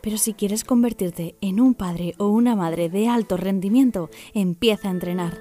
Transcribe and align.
Pero 0.00 0.18
si 0.18 0.34
quieres 0.34 0.64
convertirte 0.64 1.36
en 1.40 1.60
un 1.60 1.74
padre 1.74 2.14
o 2.18 2.28
una 2.28 2.56
madre 2.56 2.88
de 2.88 3.08
alto 3.08 3.36
rendimiento, 3.36 4.10
empieza 4.34 4.88
a 4.88 4.92
entrenar. 4.92 5.38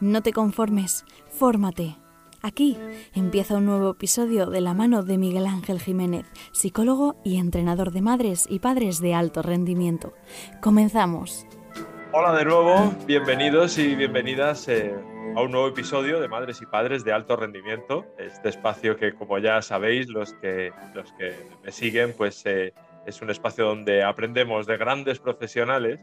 No 0.00 0.22
te 0.22 0.32
conformes, 0.32 1.04
fórmate. 1.30 1.96
Aquí 2.40 2.78
empieza 3.14 3.56
un 3.56 3.66
nuevo 3.66 3.90
episodio 3.90 4.46
de 4.46 4.60
la 4.60 4.72
mano 4.72 5.02
de 5.02 5.18
Miguel 5.18 5.46
Ángel 5.46 5.80
Jiménez, 5.80 6.24
psicólogo 6.52 7.16
y 7.24 7.38
entrenador 7.38 7.90
de 7.90 8.00
madres 8.00 8.46
y 8.48 8.60
padres 8.60 9.00
de 9.00 9.14
alto 9.14 9.42
rendimiento. 9.42 10.12
Comenzamos. 10.60 11.46
Hola 12.12 12.32
de 12.32 12.44
nuevo, 12.44 12.94
bienvenidos 13.06 13.76
y 13.76 13.94
bienvenidas 13.94 14.68
eh, 14.68 14.94
a 15.36 15.42
un 15.42 15.50
nuevo 15.50 15.68
episodio 15.68 16.20
de 16.20 16.28
Madres 16.28 16.62
y 16.62 16.66
Padres 16.66 17.04
de 17.04 17.12
Alto 17.12 17.36
Rendimiento. 17.36 18.06
Este 18.18 18.48
espacio 18.48 18.96
que, 18.96 19.12
como 19.14 19.38
ya 19.38 19.60
sabéis, 19.60 20.08
los 20.08 20.32
que, 20.34 20.72
los 20.94 21.12
que 21.12 21.34
me 21.62 21.70
siguen, 21.70 22.14
pues 22.16 22.42
eh, 22.46 22.72
es 23.06 23.22
un 23.22 23.30
espacio 23.30 23.64
donde 23.64 24.02
aprendemos 24.02 24.66
de 24.66 24.76
grandes 24.76 25.18
profesionales 25.18 25.98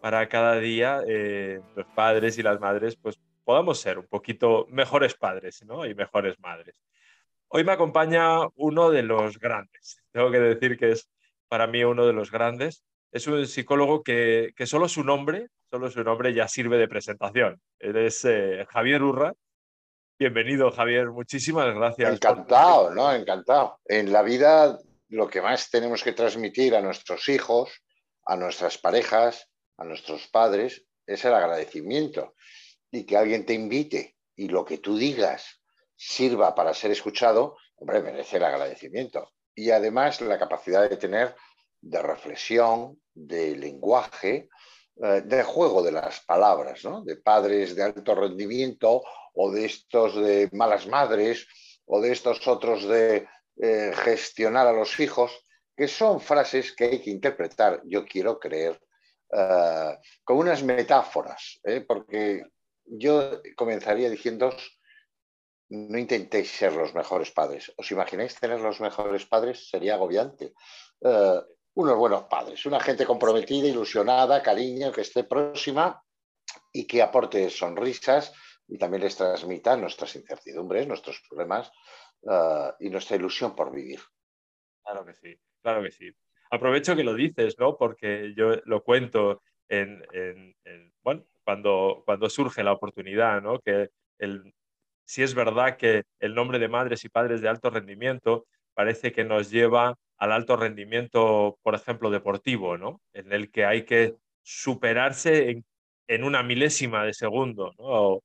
para 0.00 0.28
cada 0.28 0.58
día 0.58 1.02
eh, 1.06 1.60
los 1.74 1.86
padres 1.94 2.38
y 2.38 2.42
las 2.42 2.60
madres 2.60 2.96
pues 2.96 3.18
podamos 3.44 3.80
ser 3.80 3.98
un 3.98 4.06
poquito 4.06 4.66
mejores 4.70 5.14
padres 5.14 5.62
y 5.62 5.94
mejores 5.94 6.38
madres. 6.40 6.80
Hoy 7.48 7.62
me 7.62 7.72
acompaña 7.72 8.40
uno 8.56 8.90
de 8.90 9.02
los 9.02 9.38
grandes. 9.38 10.02
Tengo 10.10 10.32
que 10.32 10.40
decir 10.40 10.76
que 10.76 10.90
es 10.92 11.08
para 11.48 11.68
mí 11.68 11.84
uno 11.84 12.06
de 12.06 12.12
los 12.12 12.32
grandes. 12.32 12.82
Es 13.12 13.28
un 13.28 13.46
psicólogo 13.46 14.02
que, 14.02 14.52
solo 14.66 14.88
su 14.88 15.04
nombre, 15.04 15.46
solo 15.70 15.90
su 15.90 16.02
nombre 16.02 16.34
ya 16.34 16.48
sirve 16.48 16.76
de 16.76 16.88
presentación. 16.88 17.60
Él 17.78 17.96
es 17.96 18.24
eh, 18.24 18.66
Javier 18.68 19.02
Urra. 19.04 19.32
Bienvenido, 20.18 20.72
Javier. 20.72 21.10
Muchísimas 21.10 21.72
gracias. 21.72 22.14
Encantado, 22.14 22.92
¿no? 22.92 23.12
Encantado. 23.12 23.78
En 23.84 24.12
la 24.12 24.22
vida 24.22 24.76
lo 25.08 25.28
que 25.28 25.40
más 25.40 25.70
tenemos 25.70 26.02
que 26.02 26.12
transmitir 26.12 26.74
a 26.74 26.80
nuestros 26.80 27.28
hijos, 27.28 27.70
a 28.24 28.36
nuestras 28.36 28.78
parejas, 28.78 29.48
a 29.76 29.84
nuestros 29.84 30.26
padres, 30.28 30.84
es 31.06 31.24
el 31.24 31.34
agradecimiento 31.34 32.34
y 32.90 33.04
que 33.04 33.16
alguien 33.16 33.46
te 33.46 33.54
invite 33.54 34.16
y 34.34 34.48
lo 34.48 34.64
que 34.64 34.78
tú 34.78 34.96
digas 34.96 35.62
sirva 35.96 36.54
para 36.54 36.74
ser 36.74 36.90
escuchado, 36.90 37.56
hombre, 37.76 38.02
merece 38.02 38.36
el 38.36 38.44
agradecimiento. 38.44 39.32
Y 39.54 39.70
además 39.70 40.20
la 40.20 40.38
capacidad 40.38 40.88
de 40.88 40.96
tener 40.96 41.34
de 41.80 42.02
reflexión, 42.02 43.00
de 43.14 43.56
lenguaje, 43.56 44.48
eh, 45.02 45.22
de 45.24 45.42
juego 45.42 45.82
de 45.82 45.92
las 45.92 46.20
palabras, 46.20 46.84
¿no? 46.84 47.02
de 47.02 47.16
padres 47.16 47.74
de 47.74 47.84
alto 47.84 48.14
rendimiento 48.14 49.02
o 49.34 49.50
de 49.50 49.66
estos 49.66 50.16
de 50.16 50.48
malas 50.52 50.86
madres 50.86 51.46
o 51.86 52.00
de 52.00 52.12
estos 52.12 52.46
otros 52.48 52.84
de 52.84 53.28
eh, 53.56 53.92
gestionar 53.94 54.66
a 54.66 54.72
los 54.72 54.98
hijos, 55.00 55.32
que 55.76 55.88
son 55.88 56.20
frases 56.20 56.72
que 56.72 56.84
hay 56.84 57.02
que 57.02 57.10
interpretar, 57.10 57.82
yo 57.84 58.04
quiero 58.04 58.38
creer, 58.38 58.80
eh, 59.32 59.98
con 60.24 60.38
unas 60.38 60.62
metáforas, 60.62 61.60
porque 61.86 62.44
yo 62.84 63.42
comenzaría 63.56 64.08
diciendo, 64.08 64.50
no 65.68 65.98
intentéis 65.98 66.50
ser 66.50 66.72
los 66.72 66.94
mejores 66.94 67.30
padres. 67.30 67.72
¿Os 67.76 67.90
imagináis 67.90 68.38
tener 68.38 68.60
los 68.60 68.80
mejores 68.80 69.26
padres? 69.26 69.68
Sería 69.68 69.94
agobiante. 69.94 70.54
Eh, 71.00 71.40
unos 71.74 71.96
buenos 71.98 72.24
padres, 72.24 72.64
una 72.64 72.80
gente 72.80 73.04
comprometida, 73.04 73.66
ilusionada, 73.68 74.42
cariño, 74.42 74.92
que 74.92 75.02
esté 75.02 75.24
próxima 75.24 76.02
y 76.72 76.86
que 76.86 77.02
aporte 77.02 77.50
sonrisas 77.50 78.32
y 78.66 78.78
también 78.78 79.02
les 79.02 79.16
transmita 79.16 79.76
nuestras 79.76 80.16
incertidumbres, 80.16 80.88
nuestros 80.88 81.20
problemas 81.28 81.70
eh, 82.22 82.72
y 82.80 82.90
nuestra 82.90 83.16
ilusión 83.16 83.54
por 83.54 83.72
vivir. 83.74 84.00
Claro 84.82 85.04
que 85.04 85.14
sí, 85.14 85.36
claro 85.62 85.82
que 85.82 85.90
sí. 85.90 86.10
Aprovecho 86.50 86.94
que 86.94 87.04
lo 87.04 87.14
dices, 87.14 87.58
¿no? 87.58 87.76
Porque 87.76 88.32
yo 88.36 88.52
lo 88.64 88.82
cuento 88.82 89.42
en, 89.68 90.04
en 90.12 90.54
bueno, 91.02 91.24
cuando, 91.44 92.02
cuando 92.04 92.28
surge 92.28 92.62
la 92.62 92.72
oportunidad, 92.72 93.40
¿no? 93.40 93.58
Que 93.60 93.90
el, 94.18 94.52
si 95.04 95.22
es 95.22 95.34
verdad 95.34 95.76
que 95.76 96.02
el 96.18 96.34
nombre 96.34 96.58
de 96.58 96.68
madres 96.68 97.04
y 97.04 97.08
padres 97.08 97.40
de 97.40 97.48
alto 97.48 97.70
rendimiento 97.70 98.46
parece 98.74 99.12
que 99.12 99.24
nos 99.24 99.50
lleva 99.50 99.96
al 100.18 100.32
alto 100.32 100.56
rendimiento, 100.56 101.58
por 101.62 101.74
ejemplo, 101.74 102.10
deportivo, 102.10 102.76
¿no? 102.76 103.00
En 103.12 103.32
el 103.32 103.50
que 103.50 103.64
hay 103.64 103.84
que 103.84 104.16
superarse 104.42 105.62
en, 106.08 106.24
una 106.24 106.42
milésima 106.42 107.04
de 107.04 107.14
segundo, 107.14 107.72
¿no? 107.78 108.22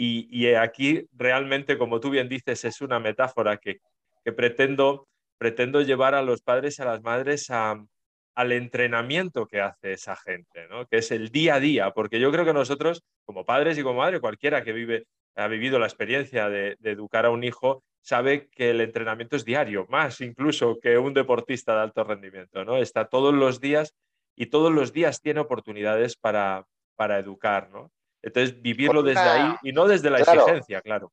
Y, 0.00 0.28
y, 0.30 0.54
aquí 0.54 1.08
realmente, 1.12 1.76
como 1.76 1.98
tú 1.98 2.10
bien 2.10 2.28
dices, 2.28 2.64
es 2.64 2.80
una 2.80 3.00
metáfora 3.00 3.56
que, 3.56 3.80
que 4.24 4.32
pretendo, 4.32 5.08
pretendo 5.38 5.82
llevar 5.82 6.14
a 6.14 6.22
los 6.22 6.40
padres 6.40 6.78
y 6.78 6.82
a 6.82 6.84
las 6.84 7.02
madres 7.02 7.50
al 7.50 8.52
entrenamiento 8.52 9.48
que 9.48 9.60
hace 9.60 9.94
esa 9.94 10.14
gente, 10.14 10.68
¿no? 10.68 10.86
que 10.86 10.98
es 10.98 11.10
el 11.10 11.30
día 11.30 11.56
a 11.56 11.60
día, 11.60 11.90
porque 11.90 12.20
yo 12.20 12.30
creo 12.30 12.44
que 12.44 12.52
nosotros, 12.52 13.02
como 13.24 13.44
padres 13.44 13.76
y 13.76 13.82
como 13.82 13.98
madre, 13.98 14.20
cualquiera 14.20 14.62
que 14.62 14.72
vive, 14.72 15.06
ha 15.34 15.48
vivido 15.48 15.80
la 15.80 15.86
experiencia 15.86 16.48
de, 16.48 16.76
educar 16.84 17.26
a 17.26 17.30
un 17.30 17.42
hijo, 17.42 17.82
sabe 18.00 18.48
que 18.50 18.70
el 18.70 18.80
entrenamiento 18.80 19.34
es 19.34 19.44
diario, 19.44 19.86
más 19.88 20.20
incluso 20.20 20.78
que 20.80 20.96
un 20.98 21.12
deportista 21.12 21.74
de 21.74 21.80
alto 21.80 22.04
rendimiento, 22.04 22.64
¿no? 22.64 22.76
Está 22.76 23.08
todos 23.08 23.34
los 23.34 23.60
días 23.60 23.96
y 24.36 24.46
todos 24.46 24.72
los 24.72 24.92
días 24.92 25.20
tiene 25.20 25.40
oportunidades 25.40 26.16
para, 26.16 26.64
para 26.94 27.18
educar, 27.18 27.70
¿no? 27.70 27.90
Entonces, 28.28 28.60
vivirlo 28.60 29.02
desde 29.02 29.20
ahí 29.20 29.54
y 29.62 29.72
no 29.72 29.86
desde 29.86 30.10
la 30.10 30.20
exigencia, 30.20 30.80
claro. 30.80 31.12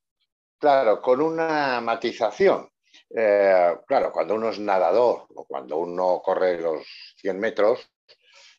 Claro, 0.60 1.02
con 1.02 1.22
una 1.22 1.82
matización. 1.82 2.70
Eh, 3.10 3.76
claro, 3.88 4.12
cuando 4.12 4.36
uno 4.36 4.50
es 4.50 4.60
nadador 4.60 5.28
o 5.36 5.46
cuando 5.46 5.78
uno 5.78 6.22
corre 6.24 6.60
los 6.60 6.86
100 7.18 7.40
metros, 7.40 7.90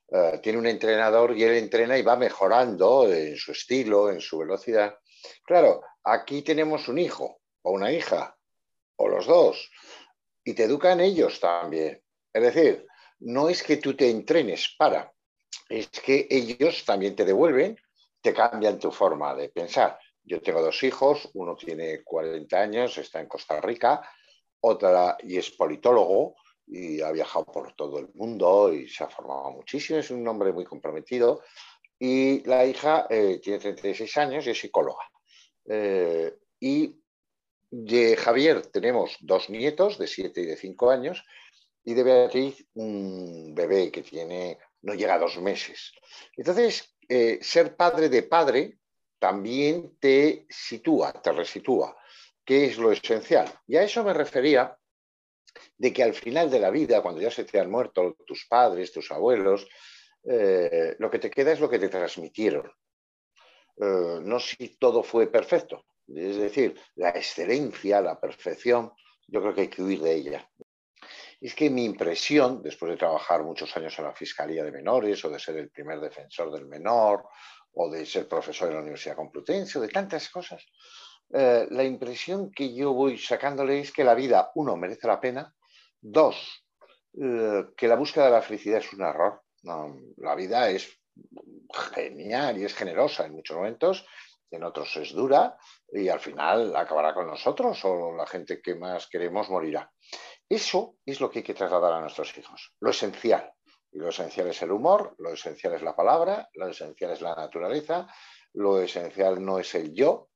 eh, 0.09 0.39
tiene 0.43 0.59
un 0.59 0.67
entrenador 0.67 1.37
y 1.37 1.43
él 1.43 1.55
entrena 1.57 1.99
y 1.99 2.03
va 2.03 2.17
mejorando 2.17 3.11
en 3.11 3.37
su 3.37 3.53
estilo, 3.53 4.11
en 4.11 4.21
su 4.21 4.39
velocidad. 4.39 4.99
Claro, 5.45 5.83
aquí 6.05 6.43
tenemos 6.43 6.89
un 6.89 6.99
hijo 6.99 7.41
o 7.63 7.73
una 7.73 7.91
hija, 7.91 8.37
o 8.97 9.09
los 9.09 9.27
dos, 9.27 9.71
y 10.45 10.55
te 10.55 10.65
educan 10.65 11.01
ellos 11.01 11.41
también. 11.41 12.01
Es 12.33 12.43
decir, 12.43 12.87
no 13.21 13.49
es 13.49 13.63
que 13.63 13.79
tú 13.79 13.97
te 13.97 14.09
entrenes 14.09 14.75
para, 14.79 15.13
es 15.69 15.89
que 15.89 16.29
ellos 16.31 16.85
también 16.85 17.17
te 17.17 17.25
devuelven, 17.25 17.77
te 18.27 18.35
cambian 18.35 18.77
tu 18.77 18.91
forma 18.91 19.37
de 19.37 19.51
pensar. 19.51 19.97
Yo 20.25 20.43
tengo 20.43 20.61
dos 20.61 20.83
hijos, 20.83 21.31
uno 21.35 21.55
tiene 21.55 22.03
40 22.03 22.61
años, 22.61 22.99
está 22.99 23.21
en 23.21 23.29
Costa 23.29 23.61
Rica, 23.61 24.03
otra 24.63 25.17
y 25.23 25.37
es 25.37 25.53
politólogo 25.53 26.35
y 26.67 27.01
ha 27.03 27.13
viajado 27.13 27.45
por 27.45 27.75
todo 27.75 28.01
el 28.01 28.09
mundo 28.15 28.73
y 28.73 28.89
se 28.89 29.05
ha 29.05 29.09
formado 29.09 29.53
muchísimo, 29.53 30.01
es 30.01 30.11
un 30.11 30.27
hombre 30.27 30.53
muy 30.53 30.65
comprometido. 30.65 31.43
Y 32.01 32.43
la 32.49 32.67
hija 32.67 33.07
eh, 33.09 33.39
tiene 33.41 33.61
36 33.61 34.17
años 34.17 34.45
y 34.45 34.51
es 34.51 34.59
psicóloga. 34.59 35.09
Eh, 35.65 36.35
y 36.59 36.97
de 37.71 38.17
Javier 38.17 38.67
tenemos 38.67 39.19
dos 39.21 39.51
nietos 39.51 39.99
de 39.99 40.09
7 40.09 40.41
y 40.41 40.47
de 40.47 40.57
5 40.57 40.91
años 40.91 41.25
y 41.85 41.95
de 41.95 42.03
Beatriz 42.03 42.67
un 42.75 43.55
bebé 43.55 43.93
que 43.93 44.03
tiene, 44.03 44.59
no 44.83 44.95
llega 44.95 45.15
a 45.15 45.21
dos 45.21 45.39
meses. 45.39 45.93
Entonces, 46.37 46.96
eh, 47.09 47.39
ser 47.43 47.77
padre 47.77 48.09
de 48.09 48.23
padre 48.23 48.79
también 49.19 49.97
te 49.99 50.47
sitúa, 50.49 51.13
te 51.13 51.33
resitúa 51.33 51.97
qué 52.45 52.67
es 52.67 52.79
lo 52.79 52.93
esencial. 52.93 53.53
Y 53.67 53.77
a 53.77 53.83
eso 53.83 54.05
me 54.05 54.15
refería 54.15 54.79
de 55.77 55.93
que 55.93 56.03
al 56.03 56.15
final 56.15 56.51
de 56.51 56.61
la 56.61 56.71
vida, 56.71 57.03
cuando 57.03 57.21
ya 57.21 57.31
se 57.31 57.45
te 57.45 57.59
han 57.59 57.71
muerto 57.71 58.17
tus 58.27 58.47
padres, 58.47 58.93
tus 58.93 59.11
abuelos, 59.11 59.67
eh, 60.25 60.95
lo 60.99 61.11
que 61.11 61.19
te 61.19 61.31
queda 61.31 61.53
es 61.53 61.61
lo 61.61 61.69
que 61.69 61.79
te 61.79 61.89
transmitieron. 61.89 62.71
Eh, 63.79 64.21
no 64.23 64.39
si 64.39 64.77
todo 64.79 65.03
fue 65.03 65.27
perfecto. 65.27 65.85
Es 66.09 66.37
decir, 66.37 66.79
la 66.95 67.11
excelencia, 67.11 68.01
la 68.01 68.21
perfección, 68.21 68.93
yo 69.27 69.41
creo 69.41 69.55
que 69.55 69.63
hay 69.63 69.69
que 69.69 69.83
huir 69.83 70.01
de 70.01 70.15
ella. 70.15 70.51
Es 71.41 71.55
que 71.55 71.69
mi 71.69 71.85
impresión, 71.85 72.63
después 72.63 72.91
de 72.91 72.97
trabajar 72.97 73.43
muchos 73.43 73.77
años 73.77 73.99
en 73.99 74.07
la 74.07 74.15
Fiscalía 74.15 74.65
de 74.65 74.73
Menores 74.73 75.25
o 75.25 75.31
de 75.31 75.39
ser 75.39 75.57
el 75.57 75.71
primer 75.71 76.01
defensor 76.01 76.51
del 76.51 76.67
menor 76.67 77.25
o 77.73 77.91
de 77.91 78.07
ser 78.07 78.27
profesor 78.27 78.69
en 78.69 78.75
la 78.75 78.81
Universidad 78.81 79.17
Complutense 79.17 79.79
o 79.79 79.83
de 79.83 79.89
tantas 79.89 80.31
cosas, 80.31 80.65
eh, 81.33 81.67
la 81.71 81.85
impresión 81.85 82.51
que 82.51 82.75
yo 82.75 82.93
voy 82.93 83.19
sacándole 83.19 83.81
es 83.81 83.93
que 83.93 84.05
la 84.05 84.15
vida, 84.15 84.51
uno, 84.55 84.77
merece 84.77 85.07
la 85.07 85.21
pena, 85.21 85.55
dos, 86.01 86.65
eh, 87.21 87.65
que 87.77 87.89
la 87.89 87.97
búsqueda 87.97 88.27
de 88.27 88.31
la 88.31 88.43
felicidad 88.43 88.79
es 88.79 88.93
un 88.93 89.03
error, 89.03 89.43
la 89.63 90.35
vida 90.37 90.71
es 90.71 91.01
genial 91.95 92.59
y 92.59 92.65
es 92.65 92.75
generosa 92.75 93.27
en 93.27 93.33
muchos 93.33 93.57
momentos, 93.57 94.07
en 94.51 94.63
otros 94.63 94.97
es 94.97 95.13
dura 95.13 95.57
y 95.93 96.09
al 96.09 96.21
final 96.21 96.77
acabará 96.77 97.13
con 97.15 97.27
nosotros 97.27 97.85
o 97.85 98.15
la 98.15 98.27
gente 98.27 98.61
que 98.63 98.75
más 98.77 99.09
queremos 99.09 99.51
morirá. 99.51 99.91
Eso 100.49 100.97
es 101.05 101.21
lo 101.21 101.31
que 101.31 101.41
hay 101.41 101.45
que 101.45 101.55
trasladar 101.55 101.93
a 101.95 102.01
nuestros 102.01 102.37
hijos, 102.39 102.73
lo 102.81 102.91
esencial. 102.91 103.53
Y 103.91 103.99
lo 103.99 104.11
esencial 104.11 104.49
es 104.49 104.63
el 104.63 104.71
humor, 104.71 105.15
lo 105.19 105.33
esencial 105.33 105.75
es 105.75 105.83
la 105.83 105.97
palabra, 105.97 106.49
lo 106.55 106.69
esencial 106.69 107.13
es 107.13 107.21
la 107.21 107.35
naturaleza, 107.35 108.07
lo 108.53 108.81
esencial 108.81 109.45
no 109.45 109.59
es 109.59 109.75
el 109.75 109.93
yo, 109.93 110.29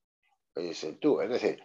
es 0.54 0.82
el 0.84 0.98
tú. 0.98 1.20
Es 1.20 1.28
decir, 1.28 1.62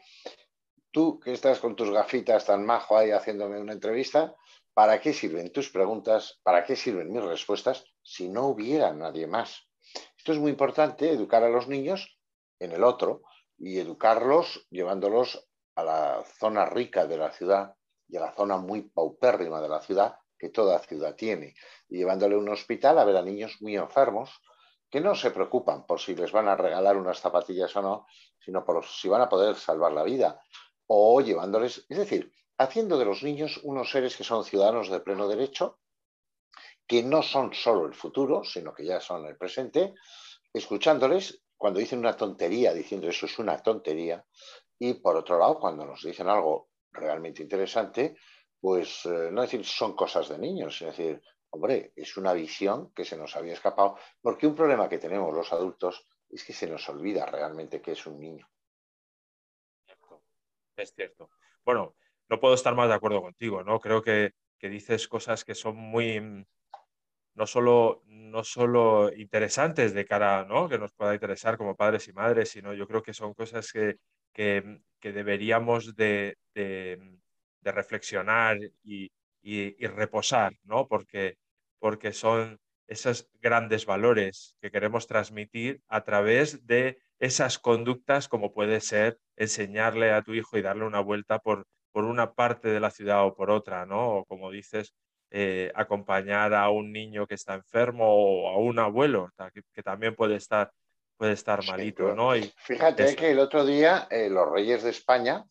tú 0.92 1.20
que 1.20 1.34
estás 1.34 1.60
con 1.60 1.76
tus 1.76 1.90
gafitas 1.90 2.46
tan 2.46 2.66
majo 2.66 2.98
ahí 2.98 3.12
haciéndome 3.12 3.60
una 3.60 3.74
entrevista, 3.74 4.36
¿para 4.74 5.00
qué 5.00 5.14
sirven 5.14 5.52
tus 5.52 5.70
preguntas? 5.70 6.40
¿Para 6.44 6.64
qué 6.64 6.76
sirven 6.76 7.12
mis 7.12 7.24
respuestas 7.24 7.86
si 8.04 8.30
no 8.30 8.48
hubiera 8.48 8.94
nadie 8.94 9.26
más? 9.26 9.68
Esto 10.18 10.34
es 10.34 10.40
muy 10.40 10.52
importante, 10.52 11.10
educar 11.10 11.44
a 11.44 11.50
los 11.50 11.68
niños 11.68 12.20
en 12.60 12.72
el 12.72 12.84
otro 12.84 13.24
y 13.58 13.80
educarlos 13.80 14.68
llevándolos 14.70 15.48
a 15.76 15.84
la 15.84 16.24
zona 16.40 16.66
rica 16.66 17.08
de 17.08 17.18
la 17.18 17.32
ciudad 17.32 17.76
y 18.08 18.18
a 18.18 18.22
la 18.22 18.34
zona 18.34 18.58
muy 18.58 18.84
paupérrima 18.84 19.62
de 19.62 19.70
la 19.70 19.82
ciudad 19.82 20.20
que 20.38 20.50
toda 20.50 20.80
ciudad 20.80 21.16
tiene, 21.16 21.56
y 21.88 21.98
llevándole 21.98 22.36
a 22.36 22.40
un 22.40 22.50
hospital 22.50 23.00
a 23.00 23.06
ver 23.06 23.18
a 23.18 23.22
niños 23.22 23.58
muy 23.62 23.76
enfermos 23.76 24.42
que 24.90 25.02
no 25.02 25.16
se 25.16 25.32
preocupan 25.32 25.86
por 25.86 26.00
si 26.00 26.16
les 26.16 26.32
van 26.32 26.48
a 26.48 26.56
regalar 26.56 26.98
unas 26.98 27.20
zapatillas 27.20 27.76
o 27.76 27.82
no, 27.82 28.08
sino 28.40 28.64
por 28.64 28.86
si 28.86 29.08
van 29.08 29.22
a 29.22 29.30
poder 29.30 29.56
salvar 29.56 29.92
la 29.92 30.04
vida, 30.04 30.42
o 30.88 31.20
llevándoles, 31.22 31.86
es 31.90 31.98
decir, 31.98 32.32
haciendo 32.58 32.98
de 32.98 33.06
los 33.06 33.24
niños 33.24 33.60
unos 33.64 33.90
seres 33.90 34.16
que 34.16 34.24
son 34.24 34.44
ciudadanos 34.44 34.90
de 34.90 35.00
pleno 35.00 35.28
derecho, 35.28 35.80
que 36.88 37.04
no 37.04 37.24
son 37.24 37.54
solo 37.54 37.88
el 37.88 37.96
futuro, 37.96 38.44
sino 38.44 38.74
que 38.74 38.86
ya 38.86 39.00
son 39.00 39.26
el 39.26 39.38
presente, 39.38 39.96
escuchándoles 40.54 41.42
cuando 41.58 41.80
dicen 41.80 42.00
una 42.00 42.16
tontería, 42.16 42.74
diciendo 42.74 43.08
eso 43.08 43.26
es 43.26 43.40
una 43.40 43.58
tontería, 43.58 44.26
y 44.78 44.94
por 44.96 45.16
otro 45.16 45.40
lado, 45.40 45.60
cuando 45.60 45.86
nos 45.86 46.04
dicen 46.04 46.28
algo 46.28 46.70
realmente 46.96 47.44
interesante, 47.44 48.16
pues 48.60 49.06
eh, 49.06 49.30
no 49.32 49.42
decir 49.42 49.64
son 49.66 49.96
cosas 49.96 50.30
de 50.30 50.40
niños, 50.40 50.82
es 50.82 50.88
decir, 50.88 51.22
hombre, 51.52 51.94
es 51.96 52.18
una 52.18 52.34
visión 52.34 52.92
que 52.94 53.06
se 53.06 53.18
nos 53.18 53.36
había 53.36 53.54
escapado, 53.54 53.98
porque 54.22 54.48
un 54.48 54.56
problema 54.56 54.90
que 54.90 54.98
tenemos 54.98 55.34
los 55.34 55.52
adultos 55.54 56.06
es 56.30 56.44
que 56.44 56.54
se 56.54 56.68
nos 56.68 56.88
olvida 56.90 57.26
realmente 57.26 57.82
que 57.82 57.92
es 57.92 58.06
un 58.08 58.20
niño. 58.20 58.48
Es 60.76 60.94
cierto. 60.94 61.30
Bueno, 61.64 61.96
no 62.28 62.40
puedo 62.40 62.56
estar 62.56 62.76
más 62.76 62.90
de 62.90 62.96
acuerdo 62.96 63.22
contigo, 63.22 63.64
¿no? 63.64 63.80
Creo 63.80 64.02
que, 64.02 64.34
que 64.60 64.70
dices 64.70 65.08
cosas 65.08 65.46
que 65.46 65.56
son 65.56 65.78
muy, 65.78 66.20
mm, 66.20 66.46
no 67.36 67.48
solo, 67.48 68.02
no 68.08 68.44
solo 68.44 69.12
interesantes 69.16 69.94
de 69.94 70.06
cara, 70.06 70.46
¿no? 70.46 70.68
Que 70.68 70.78
nos 70.78 70.92
pueda 70.94 71.14
interesar 71.14 71.58
como 71.58 71.76
padres 71.76 72.08
y 72.08 72.14
madres, 72.14 72.50
sino 72.50 72.74
yo 72.74 72.88
creo 72.88 73.04
que 73.04 73.14
son 73.14 73.34
cosas 73.34 73.72
que, 73.72 73.98
que, 74.36 74.82
deberíamos 75.02 75.96
de, 75.96 76.38
reflexionar 77.64 78.58
y, 78.84 79.10
reposar, 79.88 80.54
¿no? 80.64 80.88
Porque, 80.88 81.38
son 82.12 82.60
esos 82.88 83.28
grandes 83.42 83.86
valores 83.86 84.56
que 84.62 84.70
queremos 84.70 85.08
transmitir 85.08 85.82
a 85.88 86.04
través 86.04 86.68
de 86.68 87.00
esas 87.20 87.58
conductas 87.58 88.28
como 88.28 88.54
puede 88.54 88.80
ser 88.82 89.18
enseñarle 89.38 90.12
a 90.12 90.22
tu 90.22 90.34
hijo 90.34 90.58
y 90.58 90.62
darle 90.62 90.86
una 90.86 91.00
vuelta 91.00 91.40
por, 91.40 91.66
por 91.92 92.04
una 92.06 92.34
parte 92.34 92.70
de 92.70 92.80
la 92.80 92.92
ciudad 92.92 93.26
o 93.26 93.36
por 93.36 93.50
otra, 93.50 93.86
¿no? 93.86 94.18
O 94.18 94.26
como 94.26 94.52
dices, 94.52 94.94
eh, 95.32 95.72
acompañar 95.76 96.54
a 96.54 96.70
un 96.70 96.92
niño 96.92 97.28
que 97.28 97.36
está 97.36 97.56
enfermo 97.56 98.06
o 98.08 98.50
a 98.50 98.58
un 98.58 98.80
abuelo 98.80 99.30
que, 99.74 99.84
también 99.84 100.16
puede 100.16 100.36
estar, 100.36 100.72
puede 101.18 101.34
estar 101.34 101.66
malito, 101.66 102.14
¿no? 102.14 102.36
Y 102.36 102.54
fíjate 102.58 103.16
que 103.16 103.32
el 103.32 103.40
otro 103.40 103.66
día 103.66 104.08
eh, 104.10 104.30
los 104.30 104.50
reyes 104.50 104.84
de 104.84 104.92
España 104.92 105.46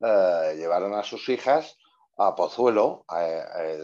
eh, 0.00 0.54
llevaron 0.56 0.94
a 0.94 1.02
sus 1.02 1.28
hijas 1.28 1.76
a 2.20 2.34
Pozuelo, 2.34 3.04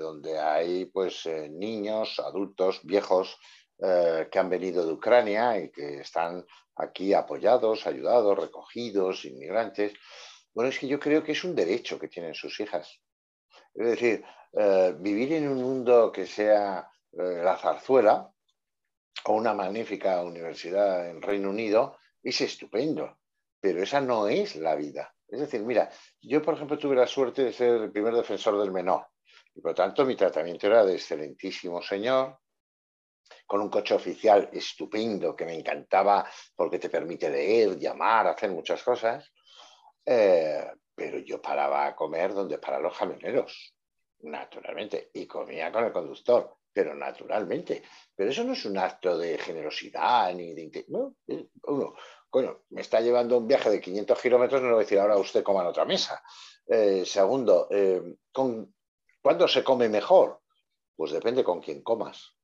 donde 0.00 0.40
hay 0.40 0.86
pues 0.86 1.24
niños, 1.50 2.18
adultos, 2.18 2.80
viejos 2.82 3.38
que 3.78 4.38
han 4.40 4.50
venido 4.50 4.84
de 4.84 4.92
Ucrania 4.92 5.56
y 5.56 5.70
que 5.70 6.00
están 6.00 6.44
aquí 6.74 7.14
apoyados, 7.14 7.86
ayudados, 7.86 8.36
recogidos, 8.36 9.24
inmigrantes. 9.24 9.92
Bueno, 10.52 10.70
es 10.70 10.78
que 10.78 10.88
yo 10.88 10.98
creo 10.98 11.22
que 11.22 11.32
es 11.32 11.44
un 11.44 11.54
derecho 11.54 11.98
que 11.98 12.08
tienen 12.08 12.34
sus 12.34 12.58
hijas. 12.60 13.00
Es 13.74 13.86
decir, 13.86 14.24
eh, 14.52 14.94
vivir 14.98 15.32
en 15.32 15.48
un 15.48 15.60
mundo 15.62 16.12
que 16.12 16.26
sea 16.26 16.88
eh, 17.12 17.42
la 17.42 17.56
zarzuela 17.56 18.30
o 19.24 19.32
una 19.34 19.54
magnífica 19.54 20.22
universidad 20.22 21.08
en 21.08 21.22
Reino 21.22 21.50
Unido 21.50 21.98
es 22.22 22.40
estupendo, 22.40 23.18
pero 23.60 23.82
esa 23.82 24.00
no 24.00 24.28
es 24.28 24.56
la 24.56 24.74
vida. 24.74 25.14
Es 25.28 25.40
decir, 25.40 25.62
mira, 25.62 25.90
yo 26.20 26.42
por 26.42 26.54
ejemplo 26.54 26.78
tuve 26.78 26.96
la 26.96 27.06
suerte 27.06 27.44
de 27.44 27.52
ser 27.52 27.82
el 27.82 27.92
primer 27.92 28.14
defensor 28.14 28.58
del 28.60 28.72
menor 28.72 29.06
y 29.54 29.60
por 29.60 29.74
tanto 29.74 30.04
mi 30.04 30.16
tratamiento 30.16 30.66
era 30.66 30.84
de 30.84 30.94
excelentísimo 30.94 31.80
señor, 31.80 32.38
con 33.46 33.60
un 33.60 33.68
coche 33.68 33.94
oficial 33.94 34.48
estupendo 34.52 35.34
que 35.34 35.46
me 35.46 35.54
encantaba 35.54 36.28
porque 36.54 36.78
te 36.78 36.90
permite 36.90 37.30
leer, 37.30 37.78
llamar, 37.78 38.26
hacer 38.26 38.50
muchas 38.50 38.82
cosas. 38.82 39.32
Eh, 40.04 40.66
pero 40.94 41.18
yo 41.18 41.40
paraba 41.40 41.86
a 41.86 41.96
comer 41.96 42.32
donde 42.32 42.58
para 42.58 42.78
los 42.78 42.96
camioneros, 42.96 43.74
naturalmente, 44.20 45.10
y 45.12 45.26
comía 45.26 45.72
con 45.72 45.84
el 45.84 45.92
conductor, 45.92 46.56
pero 46.74 46.94
naturalmente. 46.94 47.82
Pero 48.14 48.30
eso 48.30 48.44
no 48.44 48.52
es 48.52 48.64
un 48.66 48.76
acto 48.76 49.16
de 49.16 49.38
generosidad 49.38 50.34
ni 50.34 50.52
de... 50.52 50.84
No, 50.88 51.14
uno, 51.68 51.94
bueno, 52.30 52.64
me 52.70 52.80
está 52.80 53.00
llevando 53.00 53.38
un 53.38 53.46
viaje 53.46 53.70
de 53.70 53.80
500 53.80 54.20
kilómetros, 54.20 54.60
no 54.60 54.66
le 54.66 54.74
voy 54.74 54.82
a 54.82 54.84
decir 54.84 54.98
ahora 54.98 55.16
usted 55.16 55.44
coma 55.44 55.62
en 55.62 55.68
otra 55.68 55.84
mesa. 55.84 56.20
Eh, 56.66 57.04
segundo, 57.06 57.68
eh, 57.70 58.16
¿cuándo 59.22 59.46
se 59.46 59.62
come 59.62 59.88
mejor? 59.88 60.40
Pues 60.96 61.12
depende 61.12 61.44
con 61.44 61.60
quién 61.60 61.82
comas, 61.82 62.36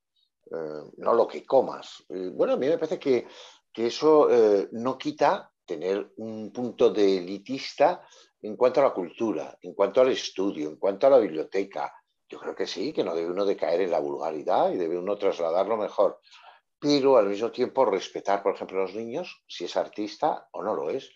no 0.96 1.14
lo 1.14 1.28
que 1.28 1.44
comas. 1.44 2.04
bueno, 2.08 2.54
a 2.54 2.56
mí 2.56 2.66
me 2.66 2.78
parece 2.78 2.98
que, 2.98 3.28
que 3.72 3.86
eso 3.86 4.28
no 4.72 4.98
quita 4.98 5.52
tener 5.64 6.12
un 6.16 6.52
punto 6.52 6.90
de 6.90 7.18
elitista 7.18 8.04
en 8.42 8.56
cuanto 8.56 8.80
a 8.80 8.84
la 8.84 8.92
cultura, 8.92 9.56
en 9.62 9.72
cuanto 9.72 10.00
al 10.00 10.08
estudio, 10.08 10.68
en 10.68 10.76
cuanto 10.76 11.06
a 11.06 11.10
la 11.10 11.18
biblioteca. 11.18 11.94
Yo 12.30 12.38
creo 12.38 12.54
que 12.54 12.66
sí, 12.66 12.92
que 12.92 13.02
no 13.02 13.14
debe 13.14 13.32
uno 13.32 13.44
de 13.44 13.56
caer 13.56 13.80
en 13.80 13.90
la 13.90 13.98
vulgaridad 13.98 14.70
y 14.70 14.76
debe 14.76 14.96
uno 14.96 15.18
trasladarlo 15.18 15.76
mejor, 15.76 16.20
pero 16.78 17.16
al 17.16 17.26
mismo 17.26 17.50
tiempo 17.50 17.84
respetar, 17.84 18.42
por 18.42 18.54
ejemplo, 18.54 18.78
a 18.78 18.82
los 18.82 18.94
niños, 18.94 19.42
si 19.48 19.64
es 19.64 19.76
artista 19.76 20.48
o 20.52 20.62
no 20.62 20.74
lo 20.74 20.90
es, 20.90 21.10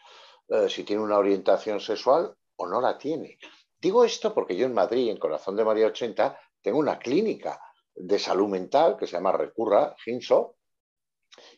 eh, 0.48 0.68
si 0.68 0.82
tiene 0.82 1.02
una 1.02 1.18
orientación 1.18 1.80
sexual 1.80 2.36
o 2.56 2.66
no 2.66 2.80
la 2.80 2.98
tiene. 2.98 3.38
Digo 3.78 4.04
esto 4.04 4.34
porque 4.34 4.56
yo 4.56 4.66
en 4.66 4.74
Madrid, 4.74 5.08
en 5.08 5.18
Corazón 5.18 5.56
de 5.56 5.64
María 5.64 5.86
80, 5.86 6.38
tengo 6.60 6.78
una 6.78 6.98
clínica 6.98 7.60
de 7.94 8.18
salud 8.18 8.48
mental 8.48 8.96
que 8.96 9.06
se 9.06 9.12
llama 9.12 9.32
Recurra, 9.32 9.94
Ginso, 10.02 10.56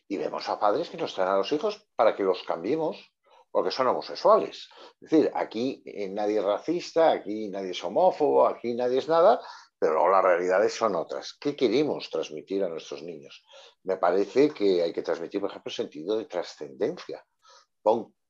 y 0.07 0.17
vemos 0.17 0.47
a 0.49 0.59
padres 0.59 0.89
que 0.89 0.97
nos 0.97 1.15
traen 1.15 1.31
a 1.31 1.37
los 1.37 1.51
hijos 1.51 1.87
para 1.95 2.15
que 2.15 2.23
los 2.23 2.43
cambiemos 2.43 3.11
porque 3.57 3.71
son 3.71 3.87
homosexuales. 3.87 4.69
Es 5.01 5.09
decir, 5.09 5.31
aquí 5.33 5.81
eh, 5.83 6.07
nadie 6.09 6.37
es 6.37 6.43
racista, 6.43 7.09
aquí 7.09 7.49
nadie 7.49 7.71
es 7.71 7.83
homófobo, 7.83 8.45
aquí 8.45 8.75
nadie 8.75 8.99
es 8.99 9.07
nada, 9.07 9.41
pero 9.79 10.07
las 10.11 10.23
realidades 10.23 10.75
son 10.75 10.93
otras. 10.93 11.35
¿Qué 11.41 11.55
queremos 11.55 12.07
transmitir 12.11 12.63
a 12.63 12.69
nuestros 12.69 13.01
niños? 13.01 13.43
Me 13.81 13.97
parece 13.97 14.51
que 14.51 14.83
hay 14.83 14.93
que 14.93 15.01
transmitir, 15.01 15.41
por 15.41 15.49
ejemplo, 15.49 15.71
el 15.71 15.75
sentido 15.75 16.19
de 16.19 16.25
trascendencia. 16.25 17.25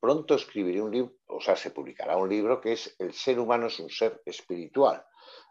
Pronto 0.00 0.34
escribiré 0.34 0.80
un 0.80 0.92
libro, 0.92 1.16
o 1.26 1.42
sea, 1.42 1.56
se 1.56 1.72
publicará 1.72 2.16
un 2.16 2.30
libro 2.30 2.58
que 2.58 2.72
es 2.72 2.96
El 2.98 3.12
ser 3.12 3.38
humano 3.38 3.66
es 3.66 3.78
un 3.80 3.90
ser 3.90 4.22
espiritual, 4.24 5.04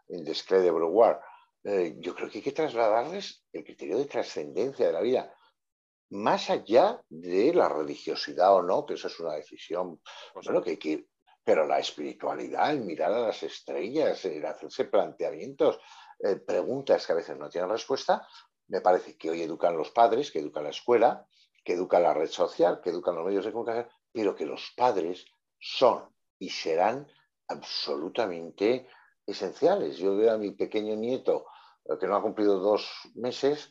en 0.08 0.24
Desclé 0.24 0.58
de. 0.58 0.72
Eh, 1.62 1.94
yo 2.00 2.16
creo 2.16 2.28
que 2.28 2.38
hay 2.38 2.42
que 2.42 2.50
trasladarles 2.50 3.44
el 3.52 3.62
criterio 3.62 3.96
de 3.98 4.06
trascendencia 4.06 4.88
de 4.88 4.92
la 4.92 5.02
vida 5.02 5.32
más 6.10 6.50
allá 6.50 7.02
de 7.08 7.52
la 7.52 7.68
religiosidad 7.68 8.54
o 8.54 8.62
no, 8.62 8.86
que 8.86 8.94
eso 8.94 9.08
es 9.08 9.20
una 9.20 9.34
decisión, 9.34 10.00
pues 10.32 10.46
bueno, 10.46 10.62
que 10.62 10.70
hay 10.70 10.76
que 10.76 11.08
pero 11.48 11.66
la 11.66 11.78
espiritualidad, 11.78 12.72
el 12.72 12.82
mirar 12.82 13.10
a 13.10 13.20
las 13.20 13.42
estrellas, 13.42 14.22
el 14.26 14.44
hacerse 14.44 14.84
planteamientos, 14.84 15.80
eh, 16.18 16.36
preguntas 16.36 17.06
que 17.06 17.12
a 17.12 17.14
veces 17.14 17.38
no 17.38 17.48
tienen 17.48 17.70
respuesta, 17.70 18.28
me 18.66 18.82
parece 18.82 19.16
que 19.16 19.30
hoy 19.30 19.40
educan 19.40 19.74
los 19.74 19.90
padres, 19.90 20.30
que 20.30 20.40
educan 20.40 20.64
la 20.64 20.68
escuela, 20.68 21.26
que 21.64 21.72
educan 21.72 22.02
la 22.02 22.12
red 22.12 22.28
social, 22.28 22.82
que 22.82 22.90
educan 22.90 23.14
los 23.14 23.24
medios 23.24 23.46
de 23.46 23.52
comunicación, 23.52 23.88
pero 24.12 24.36
que 24.36 24.44
los 24.44 24.74
padres 24.76 25.24
son 25.58 26.14
y 26.38 26.50
serán 26.50 27.08
absolutamente 27.48 28.86
esenciales. 29.24 29.96
Yo 29.96 30.16
veo 30.16 30.34
a 30.34 30.36
mi 30.36 30.50
pequeño 30.50 30.96
nieto, 30.96 31.46
eh, 31.86 31.96
que 31.98 32.06
no 32.06 32.16
ha 32.16 32.20
cumplido 32.20 32.58
dos 32.58 32.90
meses, 33.14 33.70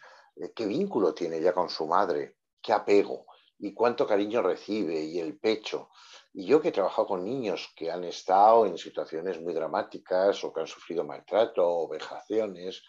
qué 0.56 0.65
vínculo 0.65 1.13
tiene 1.13 1.41
ya 1.41 1.53
con 1.53 1.70
su 1.70 1.86
madre, 1.88 2.38
qué 2.62 2.74
apego 2.74 3.25
y 3.60 3.74
cuánto 3.74 4.06
cariño 4.06 4.41
recibe 4.41 5.01
y 5.01 5.20
el 5.20 5.39
pecho. 5.39 5.89
Y 6.34 6.46
yo 6.46 6.62
que 6.62 6.70
he 6.70 6.72
trabajado 6.72 7.08
con 7.08 7.24
niños 7.24 7.74
que 7.75 7.91
han 7.91 8.03
estado 8.03 8.65
en 8.65 8.77
situaciones 8.77 9.41
muy 9.41 9.53
dramáticas 9.53 10.44
o 10.44 10.53
que 10.53 10.62
han 10.62 10.67
sufrido 10.67 11.03
maltrato 11.03 11.67
o 11.67 11.88
vejaciones, 11.88 12.84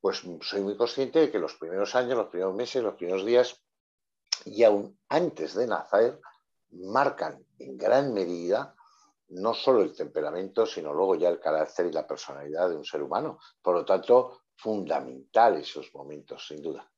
pues 0.00 0.22
soy 0.42 0.60
muy 0.60 0.76
consciente 0.76 1.20
de 1.20 1.30
que 1.30 1.38
los 1.38 1.54
primeros 1.54 1.94
años, 1.94 2.16
los 2.16 2.28
primeros 2.28 2.54
meses, 2.54 2.82
los 2.82 2.94
primeros 2.94 3.24
días 3.24 3.58
y 4.44 4.62
aún 4.64 4.98
antes 5.08 5.54
de 5.54 5.66
nacer 5.66 6.20
marcan 6.70 7.46
en 7.58 7.78
gran 7.78 8.12
medida 8.12 8.74
no 9.28 9.54
solo 9.54 9.82
el 9.82 9.94
temperamento, 9.94 10.66
sino 10.66 10.92
luego 10.92 11.14
ya 11.14 11.28
el 11.28 11.40
carácter 11.40 11.86
y 11.86 11.92
la 11.92 12.06
personalidad 12.06 12.68
de 12.68 12.76
un 12.76 12.84
ser 12.84 13.02
humano. 13.02 13.38
Por 13.62 13.74
lo 13.74 13.84
tanto, 13.84 14.43
fundamental 14.56 15.56
esos 15.56 15.92
momentos, 15.94 16.46
sin 16.46 16.62
duda. 16.62 16.90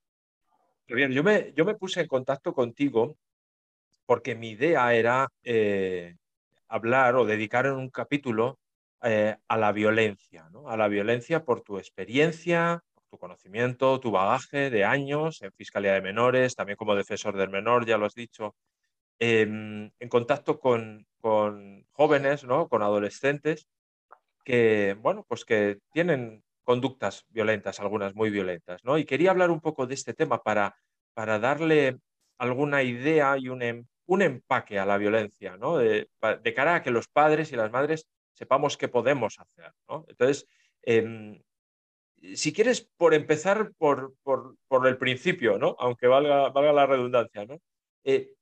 Bien, 0.89 1.11
yo 1.11 1.25
me, 1.25 1.53
yo 1.55 1.65
me 1.65 1.75
puse 1.75 2.01
en 2.01 2.07
contacto 2.07 2.55
contigo 2.55 3.17
porque 4.07 4.37
mi 4.37 4.51
idea 4.51 4.95
era 4.95 5.29
eh, 5.43 6.15
hablar 6.69 7.17
o 7.17 7.25
dedicar 7.25 7.67
en 7.67 7.75
un 7.75 7.91
capítulo 7.91 8.59
eh, 9.03 9.37
a 9.49 9.57
la 9.57 9.73
violencia, 9.73 10.49
¿no? 10.51 10.69
a 10.69 10.77
la 10.77 10.89
violencia 10.89 11.45
por 11.45 11.63
tu 11.63 11.79
experiencia, 11.79 12.83
tu 13.11 13.19
conocimiento, 13.19 14.01
tu 14.01 14.11
bagaje 14.11 14.71
de 14.71 14.85
años 14.85 15.43
en 15.43 15.53
Fiscalía 15.53 15.93
de 15.95 16.03
Menores, 16.03 16.55
también 16.55 16.77
como 16.77 16.95
defensor 16.95 17.37
del 17.37 17.51
menor, 17.51 17.85
ya 17.85 17.99
lo 17.99 18.07
has 18.07 18.15
dicho, 18.15 18.55
em, 19.19 19.91
en 19.99 20.09
contacto 20.09 20.59
con, 20.61 21.07
con 21.21 21.85
jóvenes, 21.93 22.45
¿no? 22.45 22.69
con 22.69 22.83
adolescentes 22.83 23.69
que, 24.45 24.97
bueno, 25.01 25.25
pues 25.29 25.45
que 25.45 25.79
tienen 25.93 26.45
conductas 26.67 27.25
violentas, 27.29 27.79
algunas 27.79 28.17
muy 28.17 28.29
violentas, 28.29 28.85
¿no? 28.85 28.99
Y 28.99 29.05
quería 29.05 29.31
hablar 29.31 29.53
un 29.53 29.61
poco 29.61 29.87
de 29.87 29.95
este 29.95 30.15
tema 30.15 30.43
para, 30.43 30.77
para 31.15 31.39
darle 31.39 32.01
alguna 32.39 32.83
idea 32.83 33.39
y 33.39 33.49
un, 33.49 33.63
em, 33.63 33.87
un 34.07 34.23
empaque 34.23 34.77
a 34.81 34.85
la 34.85 34.99
violencia, 34.99 35.57
¿no? 35.57 35.79
De, 35.79 36.09
cara 36.57 36.75
a 36.75 36.83
que 36.83 36.91
los 36.91 37.07
padres 37.07 37.53
y 37.53 37.57
las 37.57 37.71
madres 37.71 38.09
sepamos 38.35 38.77
qué 38.77 38.89
podemos 38.89 39.39
hacer, 39.39 39.73
¿no? 39.89 40.05
Entonces, 40.09 40.49
em, 40.83 41.41
si 42.35 42.53
quieres, 42.53 42.91
por 42.97 43.15
empezar 43.15 43.71
por, 43.79 44.17
por, 44.25 44.57
por, 44.67 44.89
el 44.89 44.99
principio, 44.99 45.59
¿no? 45.59 45.77
Aunque 45.79 46.09
valga, 46.09 46.49
valga 46.51 46.73
la 46.73 46.87
redundancia, 46.87 47.45
¿no? 47.47 47.61
Eh, 48.03 48.33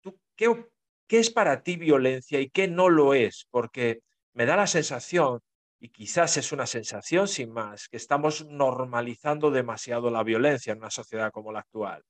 ¿tú 0.00 0.18
qué, 0.34 0.66
qué 1.06 1.20
es 1.20 1.30
para 1.30 1.62
ti 1.62 1.76
violencia 1.76 2.40
y 2.40 2.50
qué 2.50 2.66
no 2.66 2.88
lo 2.88 3.14
es? 3.14 3.46
Porque 3.50 4.00
me 4.32 4.46
da 4.46 4.56
la 4.56 4.66
sensación 4.66 5.40
y 5.80 5.88
quizás 5.88 6.36
es 6.36 6.52
una 6.52 6.66
sensación 6.66 7.26
sin 7.26 7.52
más, 7.52 7.88
que 7.88 7.96
estamos 7.96 8.46
normalizando 8.46 9.50
demasiado 9.50 10.10
la 10.10 10.22
violencia 10.22 10.72
en 10.72 10.78
una 10.78 10.90
sociedad 10.90 11.32
como 11.32 11.52
la 11.52 11.60
actual. 11.60 12.04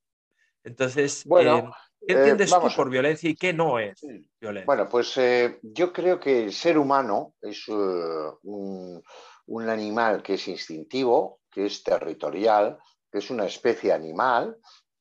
Entonces, 0.65 1.25
bueno, 1.25 1.73
eh, 2.01 2.07
¿qué 2.07 2.13
entiendes 2.15 2.51
tú 2.51 2.69
por 2.77 2.91
violencia 2.91 3.31
y 3.31 3.35
qué 3.37 3.53
no 3.53 3.79
es 3.79 4.01
violencia? 4.41 4.67
Bueno, 4.67 4.89
pues 4.89 5.17
eh, 5.17 5.59
yo 5.63 5.93
creo 5.93 6.19
que 6.19 6.45
el 6.45 6.53
ser 6.53 6.77
humano 6.77 7.35
es 7.41 7.67
uh, 7.69 8.39
un, 8.43 9.03
un, 9.47 9.69
animal 9.69 10.23
que 10.23 10.35
es 10.35 10.49
instintivo, 10.49 11.41
que 11.51 11.67
es 11.67 11.83
territorial, 11.83 12.79
que 13.11 13.19
es 13.19 13.31
una 13.31 13.47
especie 13.47 13.93
animal, 13.93 14.59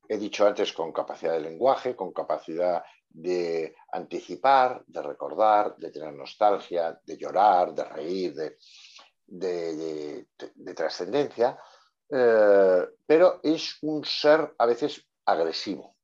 he 0.07 0.17
dicho 0.17 0.45
antes, 0.47 0.71
con 0.73 0.93
capacidad 0.93 1.33
de 1.33 1.41
lenguaje, 1.41 1.95
con 1.95 2.13
capacidad 2.13 2.83
de 3.21 3.75
anticipar, 3.91 4.83
de 4.87 5.01
recordar, 5.01 5.75
de 5.77 5.91
tener 5.91 6.13
nostalgia, 6.13 6.99
de 7.05 7.17
llorar, 7.17 7.73
de 7.73 7.83
reír, 7.83 8.33
de, 9.25 10.27
trascendencia, 10.75 11.57
eh, 12.09 12.87
pero 13.05 13.39
es 13.43 13.77
un 13.81 14.05
ser 14.05 14.55
a 14.57 14.65
veces 14.65 15.05
agresivo. 15.25 15.95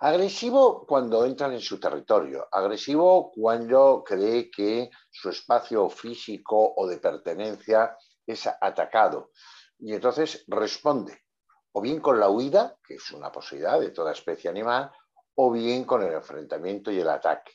Agresivo 0.00 0.86
cuando 0.86 1.26
entran 1.26 1.52
en 1.52 1.60
su 1.60 1.78
territorio, 1.78 2.48
agresivo 2.50 3.30
cuando 3.30 4.02
cree 4.04 4.50
que 4.50 4.90
su 5.10 5.28
espacio 5.28 5.90
físico 5.90 6.74
o 6.76 6.86
de 6.86 6.96
pertenencia 6.96 7.96
es 8.26 8.46
atacado 8.46 9.30
y 9.78 9.92
entonces 9.92 10.44
responde 10.48 11.24
o 11.72 11.80
bien 11.80 12.00
con 12.00 12.18
la 12.18 12.28
huida, 12.28 12.76
que 12.84 12.94
es 12.94 13.12
una 13.12 13.30
posibilidad 13.30 13.78
de 13.78 13.90
toda 13.90 14.12
especie 14.12 14.50
animal, 14.50 14.90
o 15.42 15.50
bien 15.50 15.84
con 15.84 16.02
el 16.02 16.12
enfrentamiento 16.12 16.90
y 16.90 17.00
el 17.00 17.08
ataque. 17.08 17.52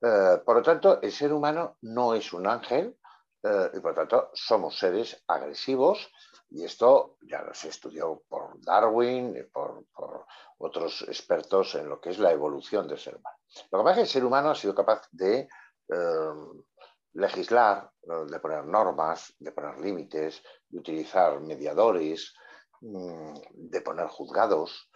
Eh, 0.00 0.40
por 0.46 0.56
lo 0.56 0.62
tanto, 0.62 0.98
el 1.02 1.12
ser 1.12 1.30
humano 1.34 1.76
no 1.82 2.14
es 2.14 2.32
un 2.32 2.46
ángel 2.46 2.96
eh, 3.42 3.70
y 3.74 3.80
por 3.80 3.90
lo 3.90 3.96
tanto 3.96 4.30
somos 4.32 4.78
seres 4.78 5.22
agresivos 5.26 6.10
y 6.48 6.64
esto 6.64 7.18
ya 7.20 7.44
se 7.52 7.68
estudió 7.68 8.22
por 8.28 8.58
Darwin 8.64 9.36
y 9.36 9.42
por, 9.42 9.84
otros 10.60 11.02
expertos 11.02 11.74
en 11.74 11.88
lo 11.88 12.00
que 12.00 12.10
es 12.10 12.18
la 12.18 12.32
evolución 12.32 12.88
del 12.88 12.98
ser 12.98 13.16
humano. 13.16 13.36
Lo 13.70 13.78
que 13.78 13.84
pasa 13.84 13.90
es 13.90 13.96
que 13.96 14.02
el 14.02 14.08
ser 14.08 14.24
humano 14.24 14.50
ha 14.50 14.54
sido 14.54 14.74
capaz 14.74 15.06
de 15.12 15.48
eh, 15.88 16.34
legislar, 17.12 17.90
de 18.02 18.40
poner 18.40 18.64
normas, 18.64 19.34
de 19.38 19.52
poner 19.52 19.78
límites, 19.78 20.42
de 20.68 20.78
utilizar 20.78 21.40
mediadores, 21.40 22.34
mm, 22.80 23.34
de 23.52 23.80
poner 23.82 24.08
juzgados, 24.08 24.87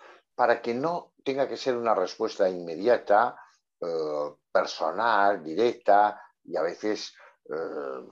para 0.42 0.60
que 0.60 0.74
no 0.74 1.12
tenga 1.22 1.46
que 1.46 1.56
ser 1.56 1.76
una 1.76 1.94
respuesta 1.94 2.50
inmediata, 2.50 3.40
eh, 3.80 4.34
personal, 4.50 5.40
directa 5.40 6.20
y 6.42 6.56
a 6.56 6.62
veces 6.62 7.14
eh, 7.48 8.08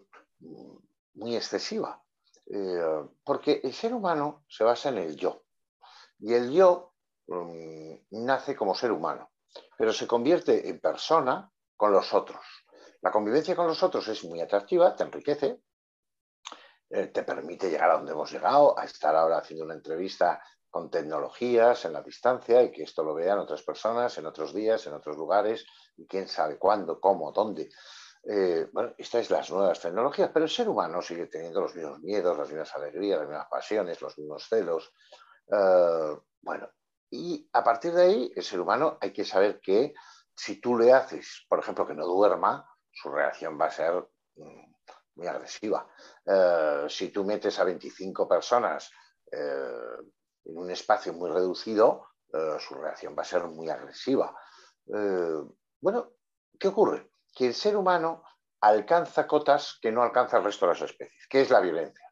muy 1.15 1.35
excesiva. 1.35 2.01
Eh, 2.47 3.09
porque 3.25 3.61
el 3.65 3.75
ser 3.75 3.93
humano 3.93 4.45
se 4.49 4.63
basa 4.63 4.91
en 4.91 4.99
el 4.99 5.17
yo. 5.17 5.43
Y 6.21 6.33
el 6.33 6.53
yo 6.53 6.95
mm, 7.27 7.95
nace 8.13 8.55
como 8.55 8.77
ser 8.77 8.93
humano, 8.93 9.33
pero 9.77 9.93
se 9.93 10.07
convierte 10.07 10.69
en 10.69 10.79
persona 10.79 11.51
con 11.77 11.91
los 11.91 12.15
otros. 12.15 12.45
La 13.01 13.11
convivencia 13.11 13.57
con 13.57 13.67
los 13.67 13.83
otros 13.83 14.07
es 14.07 14.23
muy 14.23 14.41
atractiva, 14.41 14.95
te 14.95 15.03
enriquece, 15.03 15.65
te 16.89 17.25
permite 17.25 17.69
llegar 17.69 17.91
a 17.91 17.95
donde 17.95 18.13
hemos 18.13 18.31
llegado, 18.31 18.79
a 18.79 18.85
estar 18.85 19.17
ahora 19.17 19.39
haciendo 19.39 19.65
una 19.65 19.75
entrevista 19.75 20.41
con 20.71 20.91
tecnologías 20.91 21.85
en 21.85 21.93
la 21.93 22.03
distancia 22.03 22.63
y 22.63 22.71
que 22.71 22.85
esto 22.85 23.03
lo 23.03 23.15
vean 23.15 23.41
otras 23.41 23.63
personas 23.63 24.17
en 24.19 24.27
otros 24.27 24.55
días, 24.55 24.87
en 24.87 24.95
otros 24.95 25.17
lugares, 25.17 25.67
y 25.97 26.07
quién 26.07 26.29
sabe 26.29 26.59
cuándo, 26.59 27.01
cómo, 27.01 27.33
dónde. 27.33 27.69
Eh, 28.23 28.69
bueno, 28.73 28.95
estas 28.99 29.27
son 29.27 29.37
las 29.37 29.51
nuevas 29.51 29.81
tecnologías, 29.81 30.31
pero 30.33 30.45
el 30.45 30.51
ser 30.51 30.69
humano 30.69 31.03
sigue 31.03 31.27
teniendo 31.27 31.63
los 31.63 31.75
mismos 31.75 32.01
miedos, 32.01 32.39
las 32.39 32.49
mismas 32.49 32.75
alegrías, 32.77 33.19
las 33.19 33.29
mismas 33.29 33.49
pasiones, 33.51 34.01
los 34.01 34.17
mismos 34.19 34.47
celos. 34.49 34.93
Eh, 35.51 36.17
bueno, 36.43 36.71
y 37.11 37.49
a 37.53 37.65
partir 37.65 37.93
de 37.93 38.03
ahí, 38.03 38.33
el 38.37 38.43
ser 38.43 38.61
humano 38.61 38.99
hay 39.01 39.13
que 39.13 39.25
saber 39.25 39.61
que 39.61 39.95
si 40.35 40.61
tú 40.61 40.79
le 40.79 40.93
haces, 40.93 41.47
por 41.49 41.59
ejemplo, 41.59 41.87
que 41.87 41.95
no 41.95 42.07
duerma, 42.07 42.65
su 42.93 43.11
reacción 43.11 43.59
va 43.61 43.67
a 43.67 43.71
ser 43.71 43.95
mm, 44.37 44.73
muy 45.17 45.27
agresiva. 45.27 45.89
Eh, 46.25 46.87
si 46.89 47.09
tú 47.09 47.25
metes 47.25 47.59
a 47.59 47.65
25 47.65 48.29
personas 48.29 48.91
en 50.45 50.59
un 50.59 50.71
espacio 50.71 51.13
muy 51.13 51.31
reducido, 51.31 52.07
eh, 52.33 52.57
su 52.59 52.75
reacción 52.75 53.15
va 53.17 53.23
a 53.23 53.27
ser 53.27 53.45
muy 53.45 53.69
agresiva. 53.69 54.35
Eh, 54.87 55.43
bueno, 55.81 56.13
¿qué 56.59 56.69
ocurre? 56.69 57.11
Que 57.35 57.47
el 57.47 57.55
ser 57.55 57.77
humano 57.77 58.23
alcanza 58.61 59.27
cotas 59.27 59.79
que 59.81 59.91
no 59.91 60.03
alcanza 60.03 60.39
el 60.39 60.45
resto 60.45 60.67
de 60.67 60.73
las 60.73 60.83
especies, 60.83 61.27
que 61.29 61.41
es 61.41 61.51
la 61.51 61.61
violencia. 61.61 62.07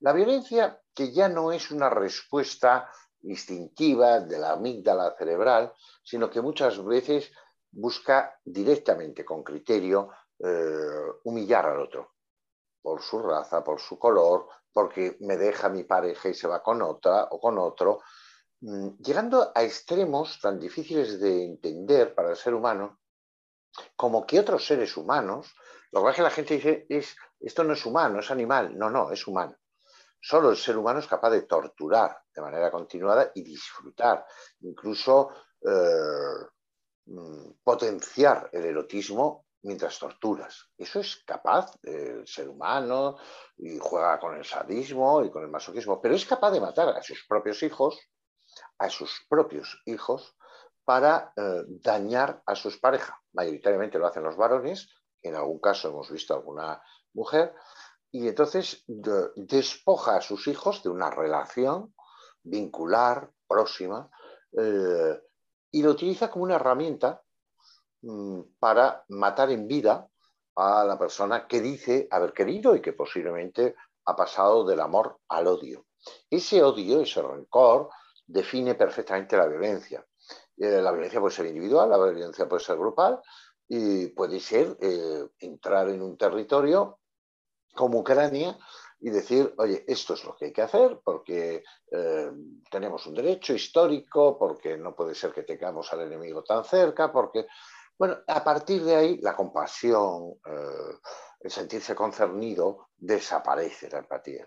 La 0.00 0.12
violencia 0.12 0.80
que 0.94 1.12
ya 1.12 1.28
no 1.28 1.52
es 1.52 1.70
una 1.70 1.88
respuesta 1.88 2.90
instintiva 3.22 4.20
de 4.20 4.38
la 4.38 4.52
amígdala 4.52 5.14
cerebral, 5.16 5.72
sino 6.02 6.30
que 6.30 6.40
muchas 6.40 6.84
veces 6.84 7.32
busca 7.70 8.38
directamente, 8.44 9.24
con 9.24 9.42
criterio, 9.42 10.10
eh, 10.38 11.12
humillar 11.24 11.66
al 11.66 11.80
otro, 11.80 12.14
por 12.82 13.02
su 13.02 13.20
raza, 13.20 13.64
por 13.64 13.80
su 13.80 13.98
color, 13.98 14.48
porque 14.76 15.16
me 15.20 15.38
deja 15.38 15.70
mi 15.70 15.84
pareja 15.84 16.28
y 16.28 16.34
se 16.34 16.46
va 16.46 16.62
con 16.62 16.82
otra 16.82 17.28
o 17.30 17.40
con 17.40 17.56
otro, 17.56 18.02
mm, 18.60 18.98
llegando 18.98 19.50
a 19.54 19.62
extremos 19.62 20.38
tan 20.38 20.60
difíciles 20.60 21.18
de 21.18 21.46
entender 21.46 22.14
para 22.14 22.28
el 22.28 22.36
ser 22.36 22.52
humano, 22.52 23.00
como 23.96 24.26
que 24.26 24.38
otros 24.38 24.66
seres 24.66 24.94
humanos, 24.98 25.54
lo 25.92 26.04
que 26.04 26.12
que 26.12 26.20
la 26.20 26.28
gente 26.28 26.54
dice 26.56 26.84
es, 26.90 27.16
esto 27.40 27.64
no 27.64 27.72
es 27.72 27.86
humano, 27.86 28.20
es 28.20 28.30
animal, 28.30 28.76
no, 28.76 28.90
no, 28.90 29.10
es 29.10 29.26
humano. 29.26 29.56
Solo 30.20 30.50
el 30.50 30.58
ser 30.58 30.76
humano 30.76 30.98
es 30.98 31.06
capaz 31.06 31.30
de 31.30 31.42
torturar 31.42 32.14
de 32.34 32.42
manera 32.42 32.70
continuada 32.70 33.30
y 33.34 33.42
disfrutar, 33.42 34.26
incluso 34.60 35.30
eh, 35.62 36.44
mm, 37.06 37.50
potenciar 37.64 38.50
el 38.52 38.66
erotismo 38.66 39.45
mientras 39.66 39.98
torturas. 39.98 40.70
Eso 40.78 41.00
es 41.00 41.24
capaz 41.26 41.72
el 41.82 42.26
ser 42.26 42.48
humano 42.48 43.16
y 43.56 43.78
juega 43.78 44.18
con 44.20 44.36
el 44.36 44.44
sadismo 44.44 45.24
y 45.24 45.30
con 45.30 45.42
el 45.42 45.50
masoquismo, 45.50 46.00
pero 46.00 46.14
es 46.14 46.24
capaz 46.24 46.52
de 46.52 46.60
matar 46.60 46.90
a 46.90 47.02
sus 47.02 47.26
propios 47.28 47.62
hijos, 47.64 47.98
a 48.78 48.88
sus 48.88 49.26
propios 49.28 49.82
hijos, 49.86 50.36
para 50.84 51.32
eh, 51.36 51.64
dañar 51.66 52.42
a 52.46 52.54
sus 52.54 52.78
parejas. 52.78 53.16
Mayoritariamente 53.32 53.98
lo 53.98 54.06
hacen 54.06 54.22
los 54.22 54.36
varones, 54.36 54.88
en 55.20 55.34
algún 55.34 55.58
caso 55.58 55.88
hemos 55.88 56.12
visto 56.12 56.32
alguna 56.32 56.80
mujer, 57.12 57.52
y 58.12 58.28
entonces 58.28 58.84
despoja 58.86 60.16
a 60.16 60.20
sus 60.20 60.46
hijos 60.46 60.84
de 60.84 60.90
una 60.90 61.10
relación 61.10 61.92
vincular, 62.44 63.32
próxima, 63.48 64.08
eh, 64.56 65.20
y 65.72 65.82
lo 65.82 65.90
utiliza 65.90 66.30
como 66.30 66.44
una 66.44 66.54
herramienta 66.54 67.20
para 68.58 69.04
matar 69.08 69.50
en 69.50 69.66
vida 69.66 70.08
a 70.56 70.84
la 70.84 70.98
persona 70.98 71.46
que 71.46 71.60
dice 71.60 72.08
haber 72.10 72.32
querido 72.32 72.74
y 72.74 72.80
que 72.80 72.92
posiblemente 72.92 73.74
ha 74.06 74.16
pasado 74.16 74.64
del 74.64 74.80
amor 74.80 75.18
al 75.28 75.46
odio. 75.46 75.86
Ese 76.30 76.62
odio, 76.62 77.00
ese 77.00 77.20
rencor, 77.20 77.90
define 78.26 78.74
perfectamente 78.74 79.36
la 79.36 79.46
violencia. 79.46 80.04
Eh, 80.56 80.80
la 80.80 80.92
violencia 80.92 81.20
puede 81.20 81.34
ser 81.34 81.46
individual, 81.46 81.90
la 81.90 81.98
violencia 81.98 82.48
puede 82.48 82.64
ser 82.64 82.76
grupal 82.76 83.20
y 83.68 84.08
puede 84.08 84.40
ser 84.40 84.76
eh, 84.80 85.28
entrar 85.40 85.88
en 85.90 86.02
un 86.02 86.16
territorio 86.16 87.00
como 87.74 87.98
Ucrania 88.00 88.56
y 89.00 89.10
decir, 89.10 89.54
oye, 89.58 89.84
esto 89.86 90.14
es 90.14 90.24
lo 90.24 90.34
que 90.34 90.46
hay 90.46 90.52
que 90.52 90.62
hacer 90.62 91.00
porque 91.04 91.62
eh, 91.90 92.30
tenemos 92.70 93.06
un 93.06 93.14
derecho 93.14 93.52
histórico, 93.52 94.38
porque 94.38 94.76
no 94.78 94.94
puede 94.94 95.14
ser 95.14 95.32
que 95.32 95.42
tengamos 95.42 95.92
al 95.92 96.02
enemigo 96.02 96.42
tan 96.42 96.64
cerca, 96.64 97.12
porque, 97.12 97.46
bueno, 97.98 98.18
a 98.26 98.44
partir 98.44 98.84
de 98.84 98.96
ahí 98.96 99.18
la 99.18 99.34
compasión, 99.34 100.34
el 101.40 101.50
sentirse 101.50 101.94
concernido, 101.94 102.88
desaparece 102.96 103.88
la 103.90 103.98
empatía. 103.98 104.46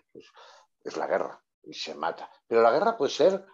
es 0.84 0.98
la 0.98 1.08
guerra 1.08 1.42
y 1.64 1.74
se 1.74 1.96
mata. 1.96 2.30
Pero 2.48 2.62
la 2.62 2.72
guerra 2.72 2.98
puede 2.98 3.12
ser 3.12 3.46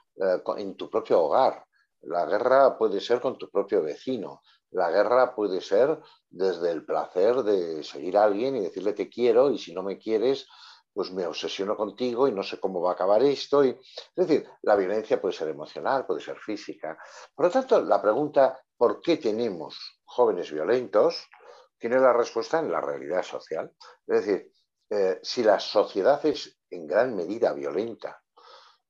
en 0.57 0.77
tu 0.77 0.89
propio 0.89 1.23
hogar, 1.23 1.65
la 2.05 2.25
guerra 2.25 2.77
puede 2.77 3.01
ser 3.01 3.19
con 3.19 3.37
tu 3.37 3.49
propio 3.49 3.81
vecino. 3.81 4.41
La 4.71 4.91
guerra 4.91 5.33
puede 5.33 5.61
ser 5.61 5.99
desde 6.29 6.71
el 6.71 6.85
placer 6.85 7.43
de 7.43 7.83
seguir 7.83 8.17
a 8.17 8.25
alguien 8.25 8.55
y 8.55 8.61
decirle 8.61 8.93
te 8.93 9.09
quiero 9.09 9.49
y 9.49 9.57
si 9.57 9.73
no 9.73 9.81
me 9.81 9.97
quieres, 9.97 10.47
pues 10.93 11.11
me 11.11 11.25
obsesiono 11.25 11.75
contigo 11.75 12.27
y 12.27 12.31
no 12.31 12.43
sé 12.43 12.59
cómo 12.59 12.81
va 12.81 12.91
a 12.91 12.93
acabar 12.93 13.23
esto. 13.23 13.63
Y... 13.63 13.69
Es 13.69 14.27
decir, 14.27 14.47
la 14.61 14.75
violencia 14.75 15.19
puede 15.19 15.33
ser 15.33 15.49
emocional, 15.49 16.05
puede 16.05 16.21
ser 16.21 16.37
física. 16.37 16.97
Por 17.33 17.45
lo 17.45 17.51
tanto, 17.51 17.81
la 17.81 18.01
pregunta, 18.01 18.59
¿por 18.77 19.01
qué 19.01 19.17
tenemos 19.17 20.01
jóvenes 20.03 20.51
violentos? 20.51 21.27
Tiene 21.77 21.99
la 21.99 22.13
respuesta 22.13 22.59
en 22.59 22.71
la 22.71 22.81
realidad 22.81 23.23
social. 23.23 23.75
Es 24.07 24.25
decir, 24.25 24.51
eh, 24.89 25.19
si 25.21 25.43
la 25.43 25.59
sociedad 25.59 26.25
es 26.25 26.59
en 26.69 26.87
gran 26.87 27.15
medida 27.15 27.53
violenta 27.53 28.21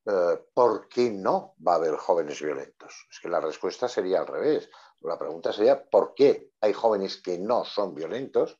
eh, 0.07 0.39
¿por 0.53 0.87
qué 0.87 1.09
no 1.09 1.55
va 1.67 1.73
a 1.73 1.75
haber 1.77 1.95
jóvenes 1.95 2.39
violentos? 2.39 3.07
Es 3.09 3.19
que 3.19 3.27
la 3.27 3.41
respuesta 3.41 3.87
sería 3.87 4.19
al 4.19 4.27
revés. 4.27 4.69
La 5.01 5.17
pregunta 5.17 5.51
sería, 5.51 5.83
¿por 5.83 6.13
qué 6.13 6.51
hay 6.61 6.73
jóvenes 6.73 7.21
que 7.21 7.39
no 7.39 7.65
son 7.65 7.95
violentos? 7.95 8.59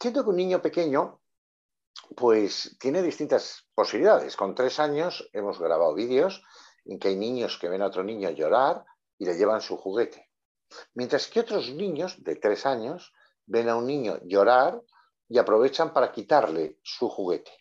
Siento 0.00 0.22
que 0.22 0.30
un 0.30 0.36
niño 0.36 0.62
pequeño, 0.62 1.22
pues 2.16 2.76
tiene 2.78 3.02
distintas 3.02 3.68
posibilidades. 3.74 4.36
Con 4.36 4.54
tres 4.54 4.78
años 4.78 5.28
hemos 5.32 5.58
grabado 5.58 5.94
vídeos 5.94 6.42
en 6.84 6.98
que 6.98 7.08
hay 7.08 7.16
niños 7.16 7.58
que 7.58 7.68
ven 7.68 7.82
a 7.82 7.86
otro 7.86 8.04
niño 8.04 8.30
llorar 8.30 8.84
y 9.18 9.26
le 9.26 9.36
llevan 9.36 9.60
su 9.60 9.76
juguete. 9.76 10.29
Mientras 10.94 11.28
que 11.28 11.40
otros 11.40 11.70
niños 11.70 12.22
de 12.22 12.36
tres 12.36 12.66
años 12.66 13.12
ven 13.46 13.68
a 13.68 13.76
un 13.76 13.86
niño 13.86 14.18
llorar 14.24 14.80
y 15.28 15.38
aprovechan 15.38 15.92
para 15.92 16.12
quitarle 16.12 16.78
su 16.82 17.08
juguete. 17.08 17.52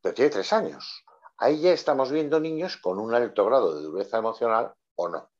Pero 0.00 0.14
tiene 0.14 0.30
tres 0.30 0.52
años. 0.52 1.04
Ahí 1.38 1.60
ya 1.60 1.72
estamos 1.72 2.10
viendo 2.10 2.38
niños 2.40 2.76
con 2.76 2.98
un 2.98 3.14
alto 3.14 3.44
grado 3.46 3.74
de 3.74 3.82
dureza 3.82 4.18
emocional 4.18 4.74
o 4.96 5.08
no. 5.08 5.30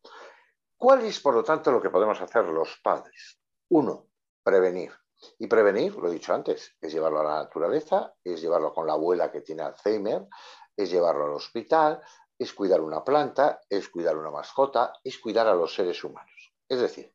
¿Cuál 0.77 1.05
es, 1.05 1.21
por 1.21 1.35
lo 1.35 1.45
tanto, 1.45 1.71
lo 1.71 1.83
que 1.83 1.91
podemos 1.91 2.21
hacer 2.21 2.45
los 2.47 2.79
padres? 2.83 3.39
Uno, 3.69 4.07
prevenir. 4.43 4.93
Y 5.39 5.47
prevenir, 5.47 5.95
lo 5.97 6.09
he 6.09 6.13
dicho 6.13 6.33
antes, 6.33 6.75
es 6.81 6.93
llevarlo 6.93 7.21
a 7.21 7.25
la 7.25 7.43
naturaleza, 7.43 8.15
es 8.25 8.41
llevarlo 8.41 8.73
con 8.73 8.87
la 8.87 8.95
abuela 8.95 9.31
que 9.31 9.43
tiene 9.43 9.63
Alzheimer, 9.63 10.27
es 10.75 10.91
llevarlo 10.91 11.25
al 11.27 11.33
hospital, 11.33 12.01
es 12.39 12.55
cuidar 12.55 12.81
una 12.81 13.05
planta, 13.05 13.61
es 13.69 13.91
cuidar 13.91 14.17
una 14.17 14.31
mascota, 14.31 14.95
es 15.05 15.19
cuidar 15.19 15.47
a 15.47 15.55
los 15.55 15.75
seres 15.75 16.03
humanos. 16.03 16.30
Es 16.71 16.79
decir, 16.79 17.13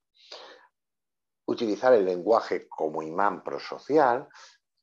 utilizar 1.45 1.93
el 1.93 2.03
lenguaje 2.03 2.67
como 2.67 3.01
imán 3.01 3.41
prosocial 3.41 4.27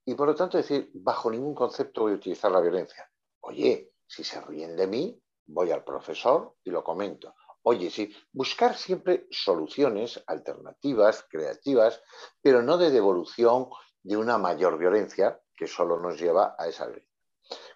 y 0.02 0.14
por 0.14 0.28
lo 0.28 0.34
tanto 0.34 0.56
decir, 0.56 0.90
bajo 0.94 1.30
ningún 1.30 1.54
concepto 1.54 2.00
voy 2.00 2.12
a 2.12 2.16
utilizar 2.16 2.50
la 2.50 2.60
violencia. 2.60 3.06
Oye, 3.40 3.92
si 4.06 4.24
se 4.24 4.40
ríen 4.40 4.74
de 4.74 4.86
mí, 4.86 5.22
voy 5.44 5.70
al 5.72 5.84
profesor 5.84 6.56
y 6.64 6.70
lo 6.70 6.82
comento. 6.82 7.34
Oye, 7.64 7.90
sí, 7.90 8.16
buscar 8.32 8.74
siempre 8.74 9.26
soluciones 9.30 10.24
alternativas, 10.26 11.26
creativas, 11.28 12.00
pero 12.40 12.62
no 12.62 12.78
de 12.78 12.90
devolución 12.90 13.68
de 14.02 14.16
una 14.16 14.38
mayor 14.38 14.78
violencia 14.78 15.38
que 15.54 15.66
solo 15.68 16.00
nos 16.00 16.18
lleva 16.18 16.56
a 16.58 16.66
esa 16.66 16.86
violencia. 16.86 17.12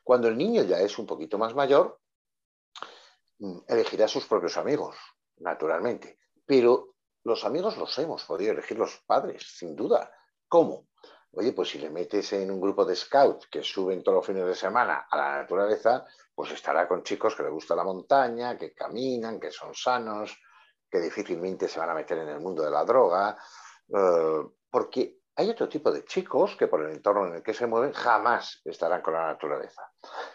Cuando 0.03 0.29
el 0.29 0.39
niño 0.39 0.63
ya 0.63 0.81
es 0.81 0.99
un 0.99 1.07
poquito 1.07 1.37
más 1.37 1.55
mayor, 1.55 2.01
mm, 3.39 3.59
elegirá 3.69 4.09
sus 4.09 4.25
propios 4.25 4.57
amigos, 4.57 4.97
naturalmente. 5.37 6.19
Pero 6.47 6.95
los 7.25 7.45
amigos 7.45 7.77
los 7.77 7.99
hemos 7.99 8.25
podido 8.25 8.53
elegir 8.53 8.79
los 8.79 9.03
padres, 9.05 9.43
sin 9.59 9.75
duda. 9.75 10.11
¿Cómo? 10.49 10.87
Oye, 11.33 11.53
pues 11.53 11.69
si 11.71 11.79
le 11.79 11.91
metes 11.91 12.33
en 12.33 12.51
un 12.51 12.61
grupo 12.61 12.85
de 12.85 12.97
scouts 12.97 13.49
que 13.49 13.63
suben 13.63 14.03
todos 14.03 14.17
los 14.17 14.27
fines 14.27 14.47
de 14.47 14.55
semana 14.55 15.07
a 15.11 15.17
la 15.17 15.37
naturaleza, 15.43 16.07
pues 16.35 16.53
estará 16.53 16.87
con 16.89 17.03
chicos 17.03 17.35
que 17.35 17.43
le 17.43 17.51
gusta 17.51 17.75
la 17.75 17.85
montaña, 17.85 18.57
que 18.57 18.73
caminan, 18.73 19.39
que 19.41 19.51
son 19.51 19.75
sanos, 19.75 20.39
que 20.91 21.01
difícilmente 21.01 21.69
se 21.69 21.79
van 21.79 21.91
a 21.91 21.95
meter 21.95 22.19
en 22.19 22.29
el 22.29 22.41
mundo 22.41 22.63
de 22.63 22.71
la 22.71 22.85
droga, 22.85 23.37
eh, 23.89 24.43
porque 24.71 25.19
hay 25.35 25.51
otro 25.51 25.69
tipo 25.69 25.91
de 25.91 26.05
chicos 26.05 26.57
que 26.57 26.69
por 26.69 26.83
el 26.83 26.93
entorno 26.93 27.27
en 27.27 27.35
el 27.35 27.43
que 27.43 27.53
se 27.53 27.67
mueven 27.67 27.93
jamás 27.93 28.63
estarán 28.65 29.03
con 29.03 29.13
la 29.13 29.27
naturaleza. 29.27 29.83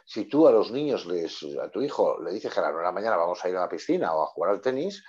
Si 0.06 0.26
tú 0.26 0.48
a 0.48 0.52
los 0.52 0.72
niños, 0.72 1.08
les, 1.08 1.44
a 1.60 1.70
tu 1.72 1.82
hijo, 1.82 2.22
le 2.22 2.32
dices 2.32 2.54
9 2.56 2.78
de 2.78 2.84
la 2.84 2.92
mañana 2.92 3.16
vamos 3.16 3.44
a 3.44 3.50
ir 3.50 3.58
a 3.58 3.62
la 3.62 3.70
piscina 3.70 4.14
o 4.14 4.24
a 4.24 4.28
jugar 4.28 4.52
al 4.52 4.62
tenis, 4.62 5.04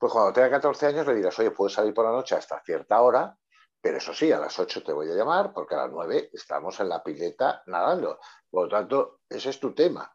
pues 0.00 0.12
cuando 0.12 0.32
tenga 0.32 0.50
14 0.50 0.86
años 0.86 1.06
le 1.06 1.14
dirás, 1.14 1.38
oye, 1.38 1.52
puedes 1.52 1.74
salir 1.74 1.94
por 1.94 2.06
la 2.06 2.10
noche 2.10 2.34
hasta 2.34 2.60
cierta 2.64 3.00
hora 3.00 3.36
pero 3.80 3.96
eso 3.96 4.12
sí, 4.12 4.30
a 4.30 4.38
las 4.38 4.58
8 4.58 4.82
te 4.82 4.92
voy 4.92 5.10
a 5.10 5.14
llamar 5.14 5.52
porque 5.52 5.74
a 5.74 5.78
las 5.78 5.90
9 5.90 6.30
estamos 6.32 6.78
en 6.80 6.88
la 6.88 7.02
pileta 7.02 7.62
nadando. 7.66 8.18
Por 8.50 8.64
lo 8.64 8.68
tanto, 8.68 9.20
ese 9.28 9.50
es 9.50 9.58
tu 9.58 9.74
tema. 9.74 10.12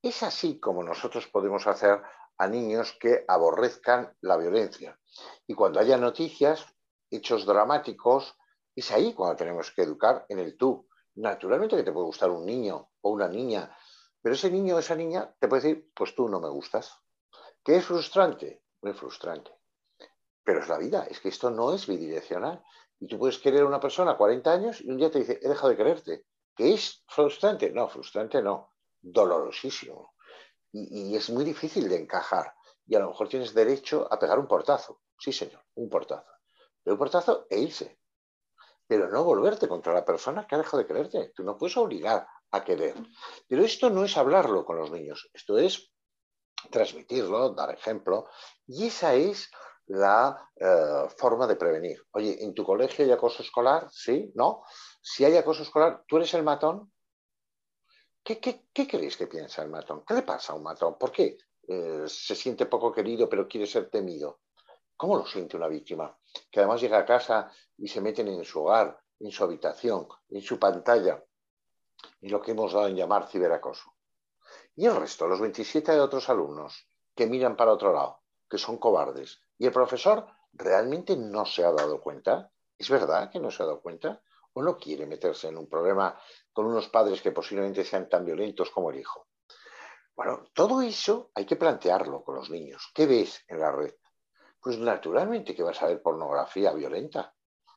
Es 0.00 0.22
así 0.22 0.60
como 0.60 0.82
nosotros 0.82 1.26
podemos 1.26 1.66
hacer 1.66 2.00
a 2.38 2.46
niños 2.46 2.96
que 2.98 3.24
aborrezcan 3.26 4.16
la 4.20 4.36
violencia. 4.36 4.98
Y 5.46 5.54
cuando 5.54 5.80
haya 5.80 5.96
noticias, 5.96 6.64
hechos 7.10 7.44
dramáticos, 7.44 8.38
es 8.74 8.90
ahí 8.92 9.14
cuando 9.14 9.36
tenemos 9.36 9.72
que 9.72 9.82
educar 9.82 10.24
en 10.28 10.38
el 10.38 10.56
tú. 10.56 10.88
Naturalmente 11.16 11.76
que 11.76 11.82
te 11.82 11.92
puede 11.92 12.06
gustar 12.06 12.30
un 12.30 12.46
niño 12.46 12.90
o 13.00 13.10
una 13.10 13.28
niña, 13.28 13.76
pero 14.22 14.36
ese 14.36 14.48
niño 14.48 14.76
o 14.76 14.78
esa 14.78 14.94
niña 14.94 15.34
te 15.38 15.48
puede 15.48 15.62
decir, 15.62 15.90
pues 15.92 16.14
tú 16.14 16.28
no 16.28 16.40
me 16.40 16.48
gustas. 16.48 16.96
¿Qué 17.64 17.76
es 17.76 17.84
frustrante? 17.84 18.62
Muy 18.82 18.92
frustrante. 18.94 19.50
Pero 20.42 20.60
es 20.60 20.68
la 20.68 20.78
vida, 20.78 21.06
es 21.08 21.20
que 21.20 21.28
esto 21.28 21.50
no 21.50 21.74
es 21.74 21.86
bidireccional. 21.86 22.62
Y 22.98 23.06
tú 23.06 23.18
puedes 23.18 23.38
querer 23.38 23.62
a 23.62 23.66
una 23.66 23.80
persona 23.80 24.16
40 24.16 24.52
años 24.52 24.80
y 24.80 24.90
un 24.90 24.96
día 24.96 25.10
te 25.10 25.20
dice, 25.20 25.38
he 25.42 25.48
dejado 25.48 25.70
de 25.70 25.76
quererte. 25.76 26.26
¿Que 26.54 26.74
es 26.74 27.02
frustrante? 27.06 27.70
No, 27.70 27.88
frustrante 27.88 28.42
no, 28.42 28.74
dolorosísimo. 29.00 30.14
Y, 30.72 31.16
es 31.16 31.30
muy 31.30 31.44
difícil 31.44 31.88
de 31.88 31.96
encajar. 31.96 32.54
Y 32.86 32.94
a 32.94 33.00
lo 33.00 33.08
mejor 33.08 33.28
tienes 33.28 33.54
derecho 33.54 34.06
a 34.10 34.18
pegar 34.18 34.38
un 34.38 34.46
portazo. 34.46 35.00
Sí, 35.18 35.32
señor, 35.32 35.64
un 35.74 35.88
portazo. 35.88 36.30
Pero 36.82 36.94
un 36.94 36.98
portazo 36.98 37.46
e 37.48 37.58
irse. 37.58 37.98
Pero 38.86 39.08
no 39.08 39.24
volverte 39.24 39.68
contra 39.68 39.92
la 39.92 40.04
persona 40.04 40.46
que 40.46 40.54
ha 40.54 40.58
dejado 40.58 40.78
de 40.78 40.86
quererte. 40.86 41.32
Tú 41.34 41.44
no 41.44 41.56
puedes 41.56 41.76
obligar 41.76 42.26
a 42.50 42.64
querer. 42.64 42.94
Pero 43.48 43.62
esto 43.64 43.90
no 43.90 44.04
es 44.04 44.16
hablarlo 44.16 44.64
con 44.64 44.76
los 44.76 44.90
niños. 44.90 45.30
Esto 45.32 45.58
es 45.58 45.92
transmitirlo, 46.70 47.50
dar 47.50 47.72
ejemplo. 47.72 48.28
Y 48.66 48.86
esa 48.86 49.14
es 49.14 49.50
la 49.86 50.48
eh, 50.56 51.08
forma 51.16 51.46
de 51.46 51.56
prevenir. 51.56 52.04
Oye, 52.12 52.42
¿en 52.44 52.54
tu 52.54 52.64
colegio 52.64 53.04
hay 53.04 53.10
acoso 53.10 53.42
escolar? 53.42 53.88
¿Sí? 53.90 54.30
¿No? 54.34 54.62
Si 55.00 55.24
hay 55.24 55.36
acoso 55.36 55.62
escolar, 55.62 56.04
¿tú 56.06 56.16
eres 56.16 56.32
el 56.34 56.42
matón? 56.42 56.92
¿Qué, 58.22 58.38
qué, 58.38 58.86
creéis 58.86 59.16
que 59.16 59.26
piensa 59.26 59.62
el 59.62 59.70
matón? 59.70 60.04
¿Qué 60.06 60.14
le 60.14 60.22
pasa 60.22 60.52
a 60.52 60.56
un 60.56 60.62
matón? 60.62 60.96
¿Por 60.98 61.10
qué 61.10 61.38
eh, 61.66 62.04
se 62.06 62.34
siente 62.36 62.66
poco 62.66 62.92
querido 62.92 63.28
pero 63.28 63.48
quiere 63.48 63.66
ser 63.66 63.90
temido? 63.90 64.40
¿Cómo 64.96 65.16
lo 65.16 65.26
siente 65.26 65.56
una 65.56 65.66
víctima? 65.66 66.16
Que 66.50 66.60
además 66.60 66.80
llega 66.80 66.98
a 66.98 67.06
casa 67.06 67.50
y 67.78 67.88
se 67.88 68.00
meten 68.00 68.28
en 68.28 68.44
su 68.44 68.60
hogar, 68.60 69.00
en 69.18 69.30
su 69.30 69.42
habitación, 69.42 70.06
en 70.28 70.42
su 70.42 70.58
pantalla, 70.58 71.24
en 72.20 72.30
lo 72.30 72.40
que 72.40 72.50
hemos 72.52 72.74
dado 72.74 72.88
en 72.88 72.96
llamar 72.96 73.26
ciberacoso. 73.28 73.94
Y 74.80 74.86
el 74.86 74.96
resto, 74.96 75.28
los 75.28 75.42
27 75.42 75.92
de 75.92 76.00
otros 76.00 76.30
alumnos 76.30 76.88
que 77.14 77.26
miran 77.26 77.54
para 77.54 77.74
otro 77.74 77.92
lado, 77.92 78.22
que 78.48 78.56
son 78.56 78.78
cobardes, 78.78 79.42
y 79.58 79.66
el 79.66 79.72
profesor 79.72 80.26
realmente 80.54 81.18
no 81.18 81.44
se 81.44 81.62
ha 81.62 81.70
dado 81.70 82.00
cuenta. 82.00 82.50
¿Es 82.78 82.88
verdad 82.88 83.30
que 83.30 83.40
no 83.40 83.50
se 83.50 83.62
ha 83.62 83.66
dado 83.66 83.82
cuenta? 83.82 84.22
¿O 84.54 84.62
no 84.62 84.78
quiere 84.78 85.06
meterse 85.06 85.48
en 85.48 85.58
un 85.58 85.68
problema 85.68 86.18
con 86.50 86.64
unos 86.64 86.88
padres 86.88 87.20
que 87.20 87.30
posiblemente 87.30 87.84
sean 87.84 88.08
tan 88.08 88.24
violentos 88.24 88.70
como 88.70 88.90
el 88.90 88.98
hijo? 88.98 89.26
Bueno, 90.16 90.46
todo 90.54 90.80
eso 90.80 91.30
hay 91.34 91.44
que 91.44 91.56
plantearlo 91.56 92.24
con 92.24 92.36
los 92.36 92.48
niños. 92.48 92.90
¿Qué 92.94 93.04
ves 93.04 93.44
en 93.48 93.60
la 93.60 93.72
red? 93.72 93.92
Pues 94.62 94.78
naturalmente 94.78 95.54
que 95.54 95.62
vas 95.62 95.82
a 95.82 95.88
ver 95.88 96.00
pornografía 96.00 96.72
violenta. 96.72 97.34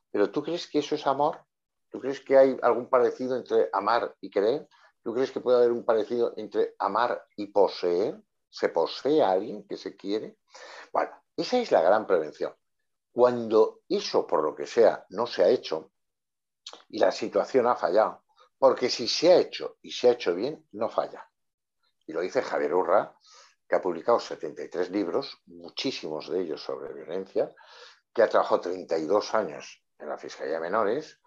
Pero 0.10 0.32
¿tú 0.32 0.42
crees 0.42 0.70
que 0.70 0.80
eso 0.80 0.96
es 0.96 1.06
amor? 1.06 1.44
¿Tú 1.90 2.00
crees 2.00 2.22
que 2.22 2.38
hay 2.38 2.58
algún 2.62 2.90
parecido 2.90 3.36
entre 3.36 3.68
amar 3.74 4.16
y 4.22 4.30
querer? 4.30 4.70
¿Tú 5.04 5.14
crees 5.14 5.32
que 5.32 5.42
puede 5.42 5.58
haber 5.58 5.72
un 5.72 5.84
parecido 5.84 6.34
entre 6.38 6.76
amar 6.80 7.28
y 7.36 7.48
poseer? 7.48 8.24
¿Se 8.50 8.70
posee 8.70 9.22
a 9.22 9.32
alguien 9.32 9.68
que 9.68 9.76
se 9.76 9.98
quiere? 9.98 10.38
Bueno, 10.94 11.12
esa 11.36 11.58
es 11.58 11.72
la 11.72 11.82
gran 11.82 12.08
prevención. 12.08 12.56
Cuando 13.12 13.82
eso, 13.90 14.26
por 14.26 14.44
lo 14.44 14.56
que 14.56 14.66
sea, 14.66 15.06
no 15.10 15.28
se 15.28 15.44
ha 15.44 15.50
hecho 15.50 15.92
y 16.90 17.00
la 17.00 17.12
situación 17.12 17.68
ha 17.68 17.76
fallado, 17.76 18.24
Porque 18.58 18.90
si 18.90 19.10
se 19.10 19.32
ha 19.32 19.38
hecho 19.38 19.78
y 19.82 19.92
se 19.92 20.08
ha 20.08 20.14
hecho 20.14 20.34
bien, 20.34 20.66
no 20.72 20.88
falla. 20.90 21.30
Y 22.06 22.14
lo 22.14 22.22
dice 22.22 22.42
Javier 22.42 22.74
Urra, 22.74 23.14
que 23.68 23.76
ha 23.76 23.82
publicado 23.82 24.20
73 24.20 24.90
libros, 24.90 25.38
muchísimos 25.48 26.30
de 26.30 26.42
ellos 26.42 26.62
sobre 26.62 26.94
violencia, 26.94 27.54
que 28.14 28.22
ha 28.22 28.30
trabajado 28.30 28.62
32 28.62 29.36
años 29.36 29.84
en 30.00 30.08
la 30.08 30.18
Fiscalía 30.18 30.56
de 30.56 30.60
Menores, 30.62 31.20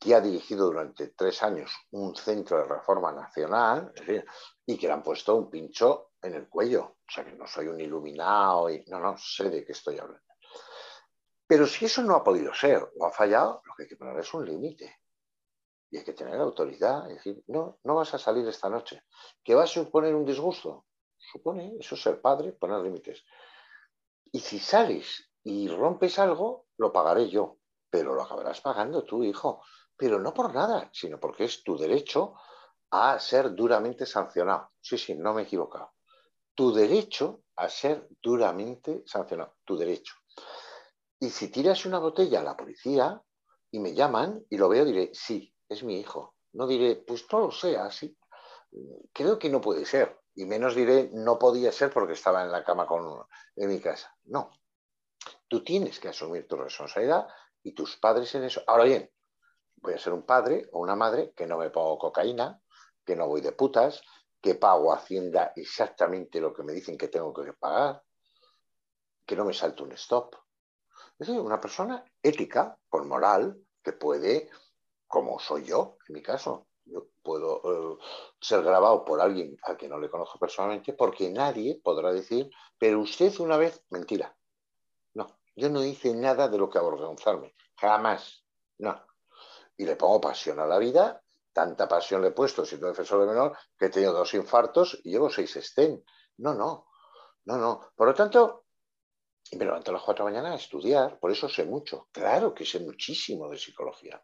que 0.00 0.14
ha 0.14 0.20
dirigido 0.22 0.66
durante 0.66 1.08
tres 1.08 1.42
años 1.42 1.70
un 1.90 2.16
centro 2.16 2.56
de 2.56 2.64
reforma 2.64 3.12
nacional 3.12 3.92
y 4.64 4.78
que 4.78 4.86
le 4.86 4.92
han 4.94 5.02
puesto 5.02 5.36
un 5.36 5.50
pincho 5.50 6.12
en 6.22 6.34
el 6.34 6.48
cuello. 6.48 6.96
O 7.06 7.12
sea 7.12 7.22
que 7.22 7.32
no 7.32 7.46
soy 7.46 7.68
un 7.68 7.78
iluminado 7.78 8.70
y 8.70 8.82
no, 8.86 8.98
no, 8.98 9.18
sé 9.18 9.50
de 9.50 9.62
qué 9.62 9.72
estoy 9.72 9.98
hablando. 9.98 10.24
Pero 11.46 11.66
si 11.66 11.84
eso 11.84 12.02
no 12.02 12.14
ha 12.14 12.24
podido 12.24 12.54
ser 12.54 12.90
o 12.98 13.04
ha 13.04 13.10
fallado, 13.10 13.60
lo 13.66 13.74
que 13.74 13.82
hay 13.82 13.88
que 13.90 13.96
poner 13.96 14.18
es 14.18 14.32
un 14.32 14.46
límite. 14.46 15.00
Y 15.90 15.98
hay 15.98 16.04
que 16.04 16.14
tener 16.14 16.40
autoridad 16.40 17.06
y 17.10 17.14
decir, 17.14 17.44
no, 17.48 17.80
no 17.84 17.96
vas 17.96 18.14
a 18.14 18.18
salir 18.18 18.48
esta 18.48 18.70
noche. 18.70 19.02
¿Que 19.44 19.54
va 19.54 19.64
a 19.64 19.66
suponer 19.66 20.14
un 20.14 20.24
disgusto? 20.24 20.86
Supone, 21.18 21.76
eso 21.78 21.94
es 21.94 22.02
ser 22.02 22.22
padre, 22.22 22.52
poner 22.52 22.80
límites. 22.80 23.22
Y 24.32 24.40
si 24.40 24.60
sales 24.60 25.30
y 25.42 25.68
rompes 25.68 26.18
algo, 26.18 26.68
lo 26.78 26.90
pagaré 26.90 27.28
yo, 27.28 27.58
pero 27.90 28.14
lo 28.14 28.22
acabarás 28.22 28.62
pagando 28.62 29.04
tú, 29.04 29.24
hijo. 29.24 29.62
Pero 30.00 30.18
no 30.18 30.32
por 30.32 30.54
nada, 30.54 30.88
sino 30.94 31.20
porque 31.20 31.44
es 31.44 31.62
tu 31.62 31.76
derecho 31.76 32.34
a 32.90 33.18
ser 33.18 33.54
duramente 33.54 34.06
sancionado. 34.06 34.70
Sí, 34.80 34.96
sí, 34.96 35.14
no 35.14 35.34
me 35.34 35.42
he 35.42 35.44
equivocado. 35.44 35.92
Tu 36.54 36.72
derecho 36.72 37.42
a 37.56 37.68
ser 37.68 38.08
duramente 38.22 39.02
sancionado, 39.04 39.56
tu 39.62 39.76
derecho. 39.76 40.14
Y 41.18 41.28
si 41.28 41.50
tiras 41.50 41.84
una 41.84 41.98
botella 41.98 42.40
a 42.40 42.44
la 42.44 42.56
policía 42.56 43.22
y 43.70 43.78
me 43.78 43.92
llaman 43.92 44.42
y 44.48 44.56
lo 44.56 44.70
veo, 44.70 44.86
diré, 44.86 45.10
sí, 45.12 45.54
es 45.68 45.84
mi 45.84 46.00
hijo. 46.00 46.34
No 46.54 46.66
diré, 46.66 46.96
pues 46.96 47.26
no 47.30 47.40
lo 47.40 47.50
sé, 47.50 47.76
así. 47.76 48.16
Creo 49.12 49.38
que 49.38 49.50
no 49.50 49.60
puede 49.60 49.84
ser. 49.84 50.18
Y 50.34 50.46
menos 50.46 50.74
diré, 50.74 51.10
no 51.12 51.38
podía 51.38 51.72
ser 51.72 51.92
porque 51.92 52.14
estaba 52.14 52.42
en 52.42 52.50
la 52.50 52.64
cama 52.64 52.86
con, 52.86 53.22
en 53.54 53.68
mi 53.68 53.80
casa. 53.80 54.16
No. 54.24 54.50
Tú 55.46 55.62
tienes 55.62 56.00
que 56.00 56.08
asumir 56.08 56.48
tu 56.48 56.56
responsabilidad 56.56 57.28
y 57.62 57.74
tus 57.74 57.98
padres 57.98 58.34
en 58.34 58.44
eso. 58.44 58.62
Ahora 58.66 58.84
bien, 58.84 59.10
voy 59.80 59.94
a 59.94 59.98
ser 59.98 60.12
un 60.12 60.22
padre 60.22 60.68
o 60.72 60.80
una 60.80 60.96
madre 60.96 61.32
que 61.34 61.46
no 61.46 61.58
me 61.58 61.70
pongo 61.70 61.98
cocaína, 61.98 62.60
que 63.04 63.16
no 63.16 63.26
voy 63.26 63.40
de 63.40 63.52
putas, 63.52 64.02
que 64.40 64.54
pago 64.54 64.92
Hacienda 64.92 65.52
exactamente 65.56 66.40
lo 66.40 66.52
que 66.54 66.62
me 66.62 66.72
dicen 66.72 66.96
que 66.96 67.08
tengo 67.08 67.32
que 67.32 67.52
pagar, 67.52 68.02
que 69.26 69.36
no 69.36 69.44
me 69.44 69.52
salto 69.52 69.84
un 69.84 69.92
stop. 69.92 70.36
Es 71.18 71.26
decir, 71.26 71.40
una 71.40 71.60
persona 71.60 72.04
ética, 72.22 72.78
con 72.88 73.08
moral, 73.08 73.62
que 73.82 73.92
puede, 73.92 74.50
como 75.06 75.38
soy 75.38 75.64
yo, 75.64 75.98
en 76.08 76.14
mi 76.14 76.22
caso, 76.22 76.66
yo 76.84 77.08
puedo 77.22 77.60
eh, 77.64 77.98
ser 78.40 78.62
grabado 78.62 79.04
por 79.04 79.20
alguien 79.20 79.56
al 79.62 79.76
que 79.76 79.88
no 79.88 79.98
le 79.98 80.10
conozco 80.10 80.38
personalmente, 80.38 80.92
porque 80.92 81.30
nadie 81.30 81.80
podrá 81.82 82.12
decir, 82.12 82.50
pero 82.78 83.00
usted 83.00 83.38
una 83.40 83.56
vez, 83.56 83.84
mentira. 83.90 84.36
No, 85.14 85.26
yo 85.54 85.68
no 85.68 85.84
hice 85.84 86.14
nada 86.14 86.48
de 86.48 86.58
lo 86.58 86.70
que 86.70 86.78
avergonzarme, 86.78 87.54
jamás, 87.76 88.44
no. 88.78 89.09
Y 89.80 89.86
le 89.86 89.96
pongo 89.96 90.20
pasión 90.20 90.60
a 90.60 90.66
la 90.66 90.78
vida, 90.78 91.22
tanta 91.54 91.88
pasión 91.88 92.20
le 92.20 92.28
he 92.28 92.32
puesto 92.32 92.66
siendo 92.66 92.88
defensor 92.88 93.18
de 93.22 93.28
menor, 93.28 93.56
que 93.78 93.86
he 93.86 93.88
tenido 93.88 94.12
dos 94.12 94.34
infartos 94.34 95.00
y 95.04 95.12
llevo 95.12 95.30
seis 95.30 95.56
estén. 95.56 96.04
No, 96.36 96.52
no, 96.52 96.88
no, 97.46 97.56
no. 97.56 97.80
Por 97.96 98.08
lo 98.08 98.14
tanto, 98.14 98.66
me 99.52 99.64
levanto 99.64 99.90
a 99.90 99.94
las 99.94 100.02
4 100.02 100.22
de 100.22 100.30
la 100.30 100.36
mañana 100.36 100.54
a 100.54 100.58
estudiar, 100.58 101.18
por 101.18 101.30
eso 101.30 101.48
sé 101.48 101.64
mucho. 101.64 102.08
Claro 102.12 102.52
que 102.52 102.66
sé 102.66 102.80
muchísimo 102.80 103.48
de 103.48 103.56
psicología, 103.56 104.22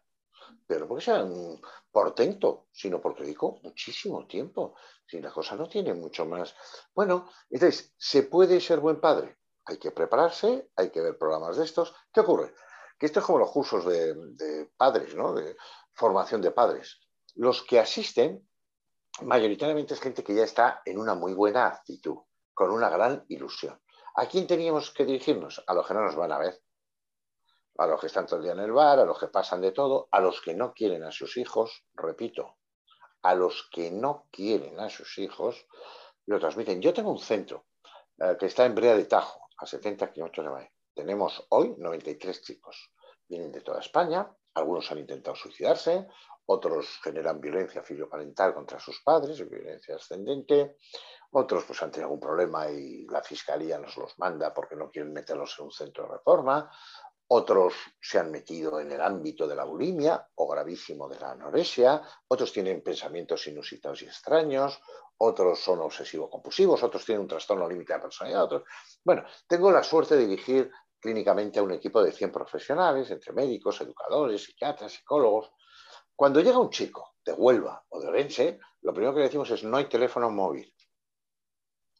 pero 0.67 0.87
porque 0.87 1.05
sea 1.05 1.23
un 1.23 1.59
portento, 1.91 2.67
sino 2.71 3.01
porque 3.01 3.23
dedico 3.23 3.59
muchísimo 3.63 4.27
tiempo. 4.27 4.75
Si 5.07 5.19
la 5.19 5.31
cosa 5.31 5.55
no 5.55 5.67
tiene 5.67 5.95
mucho 5.95 6.27
más. 6.27 6.53
Bueno, 6.93 7.31
entonces, 7.49 7.95
¿se 7.97 8.21
puede 8.21 8.61
ser 8.61 8.79
buen 8.79 9.01
padre? 9.01 9.39
Hay 9.65 9.79
que 9.79 9.89
prepararse, 9.89 10.69
hay 10.75 10.91
que 10.91 11.01
ver 11.01 11.17
programas 11.17 11.57
de 11.57 11.65
estos. 11.65 11.95
¿Qué 12.13 12.19
ocurre? 12.19 12.53
Que 12.97 13.05
esto 13.05 13.19
es 13.19 13.25
como 13.25 13.39
los 13.39 13.51
cursos 13.51 13.85
de, 13.85 14.69
padres, 14.75 15.15
¿no? 15.15 15.33
De 15.33 15.55
formación 15.93 16.41
de 16.41 16.51
padres. 16.51 16.99
Los 17.35 17.63
que 17.63 17.79
asisten, 17.79 18.47
mayoritariamente 19.21 19.93
es 19.93 20.01
gente 20.01 20.23
que 20.23 20.33
ya 20.33 20.43
está 20.43 20.81
en 20.85 20.97
una 20.97 21.13
muy 21.13 21.33
buena 21.33 21.67
actitud, 21.67 22.17
con 22.53 22.71
una 22.71 22.89
gran 22.89 23.25
ilusión. 23.27 23.79
¿A 24.15 24.25
quién 24.25 24.47
teníamos 24.47 24.91
que 24.91 25.05
dirigirnos? 25.05 25.63
A 25.67 25.73
los 25.73 25.87
que 25.87 25.93
no 25.93 26.01
nos 26.01 26.15
van 26.15 26.31
a 26.31 26.39
ver. 26.39 26.59
A 27.77 27.85
los 27.85 28.01
que 28.01 28.07
están 28.07 28.25
todo 28.25 28.37
el 28.37 28.43
día 28.43 28.53
en 28.53 28.59
el 28.59 28.71
bar, 28.71 28.99
a 28.99 29.05
los 29.05 29.19
que 29.19 29.27
pasan 29.27 29.61
de 29.61 29.71
todo, 29.71 30.07
a 30.11 30.19
los 30.19 30.41
que 30.41 30.55
no 30.55 30.73
quieren 30.73 31.03
a 31.03 31.11
sus 31.11 31.37
hijos, 31.37 31.85
repito, 31.93 32.57
a 33.21 33.35
los 33.35 33.69
que 33.71 33.91
no 33.91 34.27
quieren 34.31 34.79
a 34.79 34.89
sus 34.89 35.19
hijos, 35.19 35.67
lo 36.25 36.39
transmiten. 36.39 36.81
Yo 36.81 36.93
tengo 36.93 37.11
un 37.11 37.19
centro 37.19 37.65
eh, 38.19 38.35
que 38.39 38.47
está 38.47 38.65
en 38.65 38.73
Brea 38.73 38.95
de 38.95 39.05
Tajo, 39.05 39.49
a 39.57 39.65
70 39.67 40.11
kilómetros 40.11 40.45
de 40.45 40.51
Madrid. 40.51 40.69
Tenemos 40.97 41.45
hoy 41.49 41.75
93 41.77 42.41
chicos. 42.41 42.91
Vienen 43.29 43.51
de 43.51 43.61
toda 43.61 43.81
España, 43.81 44.35
algunos 44.55 44.91
han 44.91 44.97
intentado 44.97 45.35
suicidarse, 45.35 46.07
otros 46.47 46.99
generan 47.03 47.39
violencia 47.39 47.83
filioparental 47.83 48.55
contra 48.55 48.79
sus 48.79 49.03
padres, 49.03 49.47
violencia 49.47 49.95
ascendente, 49.95 50.77
otros 51.29 51.65
pues 51.65 51.83
han 51.83 51.91
tenido 51.91 52.07
algún 52.07 52.19
problema 52.19 52.67
y 52.71 53.05
la 53.05 53.21
fiscalía 53.21 53.77
nos 53.77 53.95
los 53.95 54.17
manda 54.17 54.51
porque 54.51 54.75
no 54.75 54.89
quieren 54.89 55.13
meterlos 55.13 55.55
en 55.59 55.65
un 55.65 55.71
centro 55.71 56.05
de 56.05 56.13
reforma, 56.13 56.71
otros 57.27 57.75
se 58.01 58.17
han 58.17 58.31
metido 58.31 58.79
en 58.79 58.91
el 58.91 59.01
ámbito 59.01 59.47
de 59.47 59.55
la 59.55 59.65
bulimia 59.65 60.27
o 60.33 60.47
gravísimo 60.47 61.07
de 61.07 61.19
la 61.19 61.33
anorexia, 61.33 62.01
otros 62.27 62.51
tienen 62.51 62.81
pensamientos 62.81 63.45
inusitados 63.45 64.01
y 64.01 64.05
extraños, 64.05 64.81
otros 65.17 65.59
son 65.59 65.79
obsesivo-compulsivos, 65.79 66.81
otros 66.83 67.05
tienen 67.05 67.21
un 67.21 67.27
trastorno 67.27 67.67
límite 67.67 67.93
de 67.93 67.99
personalidad, 67.99 68.43
otros... 68.43 68.63
Bueno, 69.03 69.25
tengo 69.47 69.71
la 69.71 69.83
suerte 69.83 70.15
de 70.15 70.27
dirigir 70.27 70.71
clínicamente 70.99 71.59
a 71.59 71.63
un 71.63 71.71
equipo 71.71 72.03
de 72.03 72.11
100 72.11 72.31
profesionales, 72.31 73.09
entre 73.11 73.33
médicos, 73.33 73.81
educadores, 73.81 74.43
psiquiatras, 74.43 74.91
psicólogos. 74.93 75.51
Cuando 76.15 76.41
llega 76.41 76.57
un 76.57 76.69
chico 76.69 77.15
de 77.25 77.33
Huelva 77.33 77.85
o 77.89 78.01
de 78.01 78.07
Orense, 78.07 78.59
lo 78.81 78.93
primero 78.93 79.13
que 79.13 79.19
le 79.19 79.25
decimos 79.25 79.49
es 79.51 79.63
no 79.63 79.77
hay 79.77 79.85
teléfono 79.85 80.29
móvil 80.29 80.73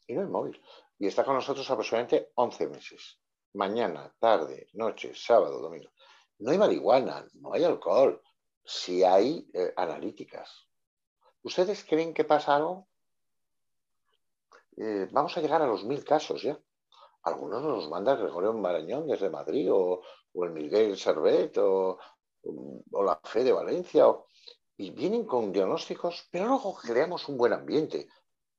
y 0.06 0.14
no 0.14 0.22
hay 0.22 0.26
móvil. 0.26 0.62
Y 0.98 1.06
está 1.06 1.24
con 1.24 1.34
nosotros 1.34 1.70
aproximadamente 1.70 2.32
11 2.34 2.66
meses. 2.68 3.20
Mañana, 3.54 4.12
tarde, 4.18 4.68
noche, 4.72 5.12
sábado, 5.14 5.60
domingo. 5.60 5.90
No 6.38 6.50
hay 6.50 6.58
marihuana, 6.58 7.26
no 7.34 7.52
hay 7.52 7.64
alcohol, 7.64 8.20
si 8.64 9.04
hay 9.04 9.48
eh, 9.52 9.72
analíticas. 9.76 10.66
¿Ustedes 11.42 11.84
creen 11.84 12.12
que 12.12 12.24
pasa 12.24 12.56
algo? 12.56 12.88
Eh, 14.76 15.08
vamos 15.10 15.36
a 15.36 15.40
llegar 15.40 15.62
a 15.62 15.66
los 15.66 15.84
mil 15.84 16.04
casos 16.04 16.42
ya. 16.42 16.58
Algunos 17.22 17.62
nos 17.62 17.88
manda 17.88 18.16
Gregorio 18.16 18.52
Marañón 18.52 19.06
desde 19.06 19.30
Madrid 19.30 19.68
o, 19.72 20.02
el 20.34 20.50
Miguel 20.50 20.96
Servet 20.96 21.58
o, 21.58 21.98
o, 22.92 23.02
la 23.02 23.18
Fe 23.24 23.44
de 23.44 23.52
Valencia. 23.52 24.06
y 24.76 24.90
vienen 24.90 25.24
con 25.24 25.52
diagnósticos, 25.52 26.28
pero 26.30 26.46
luego 26.46 26.76
creamos 26.76 27.28
un 27.28 27.36
buen 27.36 27.52
ambiente 27.52 28.08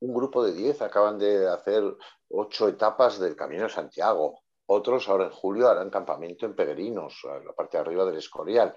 un 0.00 0.14
grupo 0.14 0.42
de 0.42 0.52
10 0.52 0.82
acaban 0.82 1.18
de 1.18 1.48
hacer 1.48 1.84
ocho 2.28 2.68
etapas 2.68 3.18
del 3.18 3.36
Camino 3.36 3.64
de 3.64 3.68
Santiago. 3.68 4.40
Otros 4.66 5.08
ahora 5.08 5.26
en 5.26 5.30
julio 5.30 5.68
harán 5.68 5.90
campamento 5.90 6.46
en 6.46 6.54
Peregrinos, 6.54 7.20
en 7.24 7.44
la 7.44 7.52
parte 7.52 7.76
de 7.76 7.82
arriba 7.82 8.04
del 8.04 8.16
Escorial. 8.16 8.76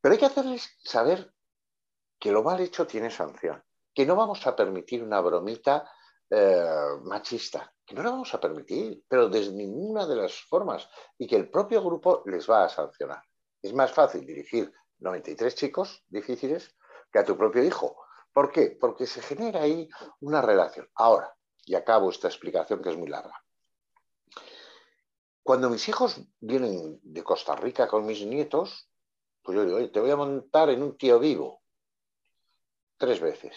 Pero 0.00 0.12
hay 0.12 0.18
que 0.18 0.26
hacerles 0.26 0.76
saber 0.82 1.32
que 2.18 2.32
lo 2.32 2.42
mal 2.42 2.60
hecho 2.60 2.86
tiene 2.86 3.10
sanción, 3.10 3.62
que 3.94 4.06
no 4.06 4.16
vamos 4.16 4.46
a 4.46 4.56
permitir 4.56 5.02
una 5.02 5.20
bromita 5.20 5.90
eh, 6.30 6.98
machista, 7.02 7.72
que 7.84 7.94
no 7.94 8.02
la 8.02 8.10
vamos 8.10 8.32
a 8.32 8.40
permitir, 8.40 9.04
pero 9.08 9.28
de 9.28 9.50
ninguna 9.50 10.06
de 10.06 10.16
las 10.16 10.34
formas, 10.42 10.88
y 11.18 11.26
que 11.26 11.36
el 11.36 11.50
propio 11.50 11.82
grupo 11.82 12.22
les 12.26 12.48
va 12.48 12.64
a 12.64 12.68
sancionar. 12.68 13.22
Es 13.60 13.74
más 13.74 13.92
fácil 13.92 14.24
dirigir 14.24 14.72
93 14.98 15.54
chicos 15.54 16.04
difíciles 16.08 16.74
que 17.12 17.18
a 17.18 17.24
tu 17.24 17.36
propio 17.36 17.64
hijo, 17.64 17.96
¿Por 18.32 18.52
qué? 18.52 18.76
Porque 18.80 19.06
se 19.06 19.22
genera 19.22 19.62
ahí 19.62 19.88
una 20.20 20.40
relación. 20.40 20.88
Ahora, 20.94 21.34
y 21.64 21.74
acabo 21.74 22.10
esta 22.10 22.28
explicación 22.28 22.82
que 22.82 22.90
es 22.90 22.96
muy 22.96 23.08
larga. 23.08 23.42
Cuando 25.42 25.68
mis 25.68 25.88
hijos 25.88 26.20
vienen 26.38 27.00
de 27.02 27.24
Costa 27.24 27.56
Rica 27.56 27.88
con 27.88 28.06
mis 28.06 28.24
nietos, 28.24 28.88
pues 29.42 29.56
yo 29.56 29.64
digo, 29.64 29.78
Oye, 29.78 29.88
te 29.88 30.00
voy 30.00 30.10
a 30.10 30.16
montar 30.16 30.70
en 30.70 30.82
un 30.82 30.96
tío 30.96 31.18
vivo. 31.18 31.62
Tres 32.96 33.20
veces. 33.20 33.56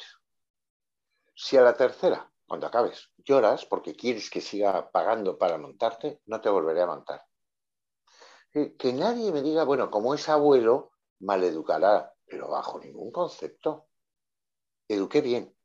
Si 1.35 1.57
a 1.57 1.61
la 1.61 1.75
tercera, 1.75 2.31
cuando 2.47 2.67
acabes, 2.67 3.11
lloras 3.17 3.65
porque 3.65 3.95
quieres 3.95 4.29
que 4.29 4.41
siga 4.41 4.91
pagando 4.91 5.37
para 5.37 5.57
montarte, 5.57 6.21
no 6.25 6.41
te 6.41 6.49
volveré 6.49 6.81
a 6.81 6.87
montar. 6.87 7.25
Que 8.51 8.93
nadie 8.93 9.31
me 9.31 9.41
diga, 9.41 9.63
bueno, 9.63 9.89
como 9.89 10.13
es 10.13 10.29
abuelo, 10.29 10.91
maleducará, 11.19 12.13
pero 12.25 12.49
bajo 12.49 12.79
ningún 12.79 13.11
concepto 13.11 13.87
eduqué 14.87 15.21
bien. 15.21 15.55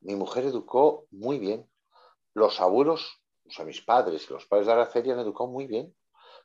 Mi 0.00 0.14
mujer 0.14 0.44
educó 0.44 1.06
muy 1.10 1.38
bien. 1.38 1.68
Los 2.34 2.60
abuelos, 2.60 3.22
o 3.46 3.50
sea, 3.50 3.64
mis 3.64 3.82
padres 3.82 4.28
los 4.30 4.46
padres 4.46 4.66
de 4.66 4.72
Araceli 4.72 5.10
han 5.10 5.20
educado 5.20 5.48
muy 5.48 5.66
bien. 5.66 5.94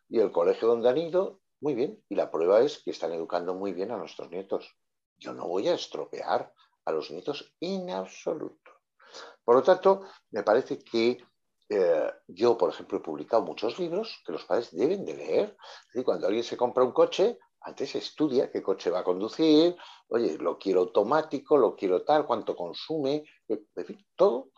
Y 0.09 0.19
el 0.19 0.31
colegio 0.31 0.67
donde 0.67 0.89
han 0.89 0.97
ido, 0.97 1.41
muy 1.59 1.73
bien. 1.73 2.03
Y 2.09 2.15
la 2.15 2.29
prueba 2.29 2.61
es 2.61 2.83
que 2.83 2.91
están 2.91 3.13
educando 3.13 3.53
muy 3.53 3.73
bien 3.73 3.91
a 3.91 3.97
nuestros 3.97 4.29
nietos. 4.29 4.75
Yo 5.17 5.33
no 5.33 5.47
voy 5.47 5.67
a 5.67 5.73
estropear 5.73 6.53
a 6.85 6.91
los 6.91 7.11
nietos 7.11 7.53
en 7.59 7.89
absoluto. 7.89 8.66
Por 9.47 9.55
lo 9.55 9.63
tanto, 9.63 10.01
me 10.31 10.43
parece 10.43 10.77
que 10.79 11.23
eh, 11.69 12.11
yo, 12.27 12.57
por 12.57 12.69
ejemplo, 12.69 12.97
he 12.97 13.01
publicado 13.01 13.43
muchos 13.43 13.79
libros 13.79 14.21
que 14.25 14.33
los 14.33 14.43
padres 14.43 14.75
deben 14.75 15.05
de 15.05 15.15
leer. 15.15 15.57
cuando 16.03 16.27
alguien 16.27 16.43
se 16.43 16.57
compra 16.57 16.83
un 16.83 16.91
coche, 16.91 17.39
antes 17.61 17.95
estudia 17.95 18.51
qué 18.51 18.61
coche 18.61 18.89
va 18.89 18.99
a 18.99 19.03
conducir, 19.05 19.77
oye, 20.09 20.37
lo 20.37 20.57
quiero 20.57 20.81
automático, 20.81 21.55
lo 21.55 21.77
quiero 21.77 22.03
tal, 22.03 22.25
cuánto 22.25 22.57
consume, 22.57 23.23
en 23.47 23.85
fin, 23.85 24.05
todo. 24.17 24.49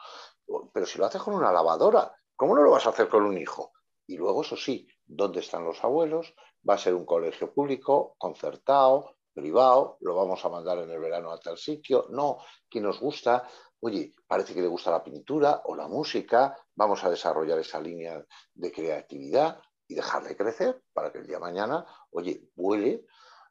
Pero 0.73 0.87
si 0.87 0.97
lo 0.97 1.05
haces 1.05 1.21
con 1.21 1.35
una 1.35 1.51
lavadora, 1.51 2.11
¿cómo 2.35 2.55
no 2.55 2.63
lo 2.63 2.71
vas 2.71 2.87
a 2.87 2.89
hacer 2.89 3.09
con 3.09 3.25
un 3.25 3.37
hijo? 3.37 3.73
Y 4.07 4.17
luego, 4.17 4.41
eso 4.41 4.57
sí, 4.57 4.87
¿dónde 5.05 5.41
están 5.41 5.65
los 5.65 5.83
abuelos? 5.83 6.33
¿Va 6.67 6.73
a 6.73 6.79
ser 6.79 6.95
un 6.95 7.05
colegio 7.05 7.53
público, 7.53 8.15
concertado, 8.17 9.17
privado? 9.35 9.97
¿Lo 10.01 10.15
vamos 10.15 10.43
a 10.43 10.49
mandar 10.49 10.79
en 10.79 10.89
el 10.89 10.99
verano 10.99 11.31
a 11.31 11.39
tal 11.39 11.59
sitio? 11.59 12.07
No, 12.09 12.39
¿quién 12.67 12.85
nos 12.85 12.99
gusta? 12.99 13.47
Oye, 13.81 14.13
parece 14.27 14.53
que 14.53 14.61
le 14.61 14.67
gusta 14.67 14.91
la 14.91 15.03
pintura 15.03 15.61
o 15.65 15.75
la 15.75 15.87
música, 15.87 16.57
vamos 16.75 17.03
a 17.03 17.09
desarrollar 17.09 17.59
esa 17.59 17.79
línea 17.79 18.25
de 18.53 18.71
creatividad 18.71 19.61
y 19.87 19.95
dejarle 19.95 20.35
crecer 20.35 20.83
para 20.93 21.11
que 21.11 21.19
el 21.19 21.27
día 21.27 21.37
de 21.37 21.41
mañana, 21.41 21.85
oye, 22.11 22.49
vuele 22.55 23.05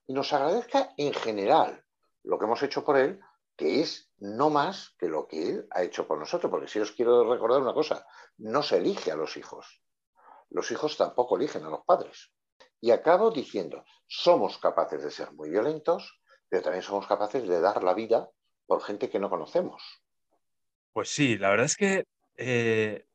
y 0.07 0.13
nos 0.13 0.33
agradezca 0.33 0.93
en 0.97 1.15
general 1.15 1.83
lo 2.25 2.39
que 2.39 2.45
hemos 2.45 2.63
hecho 2.63 2.85
por 2.85 2.99
él, 2.99 3.21
que 3.57 3.81
es 3.81 4.11
no 4.19 4.51
más 4.51 4.95
que 4.99 5.09
lo 5.09 5.27
que 5.27 5.49
él 5.49 5.67
ha 5.71 5.83
hecho 5.83 6.07
por 6.07 6.19
nosotros. 6.19 6.51
Porque 6.51 6.69
si 6.69 6.79
os 6.79 6.93
quiero 6.93 7.31
recordar 7.31 7.61
una 7.61 7.75
cosa, 7.75 8.07
no 8.37 8.63
se 8.63 8.77
elige 8.77 9.11
a 9.11 9.17
los 9.17 9.37
hijos. 9.37 9.83
Los 10.51 10.71
hijos 10.71 10.97
tampoco 10.97 11.37
eligen 11.37 11.65
a 11.65 11.71
los 11.71 11.85
padres. 11.85 12.33
Y 12.81 12.91
acabo 12.91 13.31
diciendo, 13.31 13.85
somos 14.07 14.59
capaces 14.59 15.03
de 15.03 15.11
ser 15.11 15.33
muy 15.33 15.51
violentos, 15.51 16.21
pero 16.49 16.63
también 16.63 16.83
somos 16.83 17.07
capaces 17.07 17.49
de 17.49 17.61
dar 17.61 17.83
la 17.83 17.95
vida 17.95 18.31
por 18.67 18.83
gente 18.83 19.11
que 19.11 19.19
no 19.19 19.31
conocemos. 19.31 19.83
Pues 20.93 21.09
sí, 21.11 21.39
la 21.39 21.51
verdad 21.51 21.67
es 21.67 21.77
que 21.77 22.05
eh, 22.37 23.09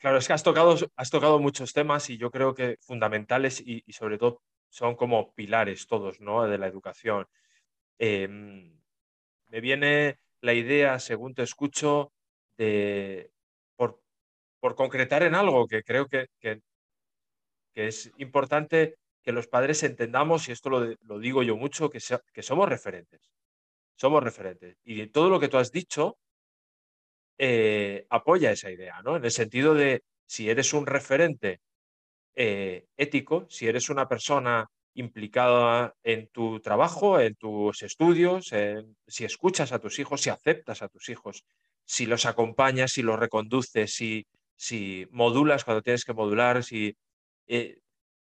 Claro, 0.00 0.16
es 0.16 0.26
que 0.26 0.32
has 0.32 0.42
tocado, 0.42 0.76
has 0.96 1.10
tocado 1.10 1.38
muchos 1.40 1.74
temas 1.74 2.08
y 2.08 2.16
yo 2.16 2.30
creo 2.30 2.54
que 2.54 2.78
fundamentales 2.80 3.60
y, 3.60 3.84
sobre 3.92 4.16
todo 4.16 4.42
son 4.70 4.96
como 4.96 5.34
pilares 5.34 5.86
todos 5.86 6.20
¿no? 6.20 6.46
de 6.46 6.56
la 6.56 6.68
educación. 6.68 7.26
Em, 7.98 8.80
me 9.48 9.60
viene 9.60 10.18
la 10.40 10.54
idea, 10.54 10.98
según 11.00 11.34
te 11.34 11.42
escucho, 11.42 12.12
de, 12.56 13.30
por, 13.76 14.00
concretar 14.74 15.22
en 15.22 15.34
algo 15.34 15.66
que 15.68 15.82
creo 15.82 16.06
que, 16.06 16.28
que, 16.40 16.62
es 17.74 18.10
importante 18.18 18.96
que 19.22 19.32
los 19.32 19.48
padres 19.48 19.82
entendamos, 19.82 20.48
y 20.48 20.52
esto 20.52 20.70
lo, 20.70 20.96
lo 21.02 21.18
digo 21.18 21.42
yo 21.42 21.56
mucho, 21.56 21.90
que, 21.90 21.98
que 22.32 22.42
somos 22.42 22.68
referentes. 22.68 23.20
Somos 23.96 24.22
referentes. 24.22 24.78
Y 24.84 25.06
todo 25.08 25.28
lo 25.30 25.40
que 25.40 25.48
tú 25.48 25.58
has 25.58 25.72
dicho 25.72 26.18
eh, 27.42 28.06
apoya 28.10 28.52
esa 28.52 28.70
idea, 28.70 29.00
¿no? 29.02 29.16
En 29.16 29.24
el 29.24 29.30
sentido 29.30 29.74
de 29.74 30.02
si 30.26 30.50
eres 30.50 30.74
un 30.74 30.86
referente 30.86 31.60
eh, 32.34 32.84
ético, 32.98 33.46
si 33.48 33.66
eres 33.66 33.88
una 33.88 34.06
persona 34.08 34.68
implicada 34.94 35.94
en 36.02 36.28
tu 36.28 36.60
trabajo, 36.60 37.18
en 37.18 37.36
tus 37.36 37.82
estudios, 37.82 38.52
si 39.06 39.24
escuchas 39.24 39.72
a 39.72 39.78
tus 39.78 39.98
hijos, 39.98 40.20
si 40.20 40.28
aceptas 40.28 40.82
a 40.82 40.88
tus 40.88 41.08
hijos, 41.08 41.44
si 41.86 42.04
los 42.04 42.26
acompañas, 42.26 42.92
si 42.92 43.02
los 43.02 43.18
reconduces, 43.18 43.94
si, 43.94 44.26
si 44.56 45.06
modulas 45.10 45.64
cuando 45.64 45.80
tienes 45.82 46.04
que 46.04 46.12
modular, 46.12 46.62
si 46.62 46.94
eh, 47.46 47.78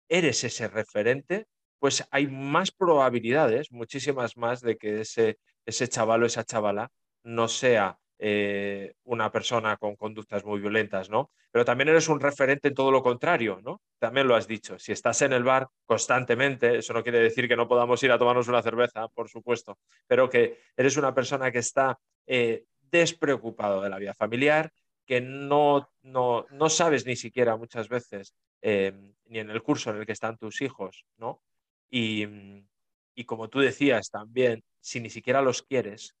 eres 0.08 0.42
ese 0.44 0.68
referente, 0.68 1.46
pues 1.78 2.02
hay 2.10 2.28
más 2.28 2.70
probabilidades, 2.70 3.72
muchísimas 3.72 4.38
más, 4.38 4.62
de 4.62 4.78
que 4.78 5.02
ese, 5.02 5.38
ese 5.66 5.88
chaval 5.88 6.22
o 6.22 6.26
esa 6.26 6.44
chavala 6.44 6.90
no 7.24 7.48
sea 7.48 7.98
eh, 8.24 8.94
una 9.02 9.32
persona 9.32 9.76
con 9.76 9.96
conductas 9.96 10.44
muy 10.44 10.60
violentas, 10.60 11.10
¿no? 11.10 11.32
Pero 11.50 11.64
también 11.64 11.88
eres 11.88 12.08
un 12.08 12.20
referente 12.20 12.68
en 12.68 12.74
todo 12.74 12.92
lo 12.92 13.02
contrario, 13.02 13.60
¿no? 13.64 13.82
También 13.98 14.28
lo 14.28 14.36
has 14.36 14.46
dicho. 14.46 14.78
Si 14.78 14.92
estás 14.92 15.22
en 15.22 15.32
el 15.32 15.42
bar 15.42 15.66
constantemente, 15.86 16.78
eso 16.78 16.92
no 16.92 17.02
quiere 17.02 17.18
decir 17.18 17.48
que 17.48 17.56
no 17.56 17.66
podamos 17.66 18.00
ir 18.04 18.12
a 18.12 18.18
tomarnos 18.18 18.46
una 18.46 18.62
cerveza, 18.62 19.08
por 19.08 19.28
supuesto, 19.28 19.76
pero 20.06 20.30
que 20.30 20.60
eres 20.76 20.96
una 20.96 21.12
persona 21.12 21.50
que 21.50 21.58
está 21.58 21.98
eh, 22.28 22.62
despreocupado 22.92 23.82
de 23.82 23.90
la 23.90 23.98
vida 23.98 24.14
familiar, 24.14 24.70
que 25.04 25.20
no, 25.20 25.90
no, 26.02 26.68
sabes 26.68 27.04
ni 27.04 27.16
siquiera 27.16 27.56
muchas 27.56 27.88
veces 27.88 28.36
em, 28.60 29.14
ni 29.24 29.40
en 29.40 29.50
el 29.50 29.64
curso 29.64 29.90
en 29.90 29.96
el 29.96 30.06
que 30.06 30.12
están 30.12 30.38
tus 30.38 30.62
hijos, 30.62 31.06
¿no? 31.16 31.42
Y, 31.90 32.24
y 33.16 33.24
como 33.24 33.48
tú 33.48 33.58
decías 33.58 34.10
también, 34.10 34.62
si 34.78 35.00
ni 35.00 35.10
siquiera 35.10 35.42
los 35.42 35.62
quieres, 35.62 36.14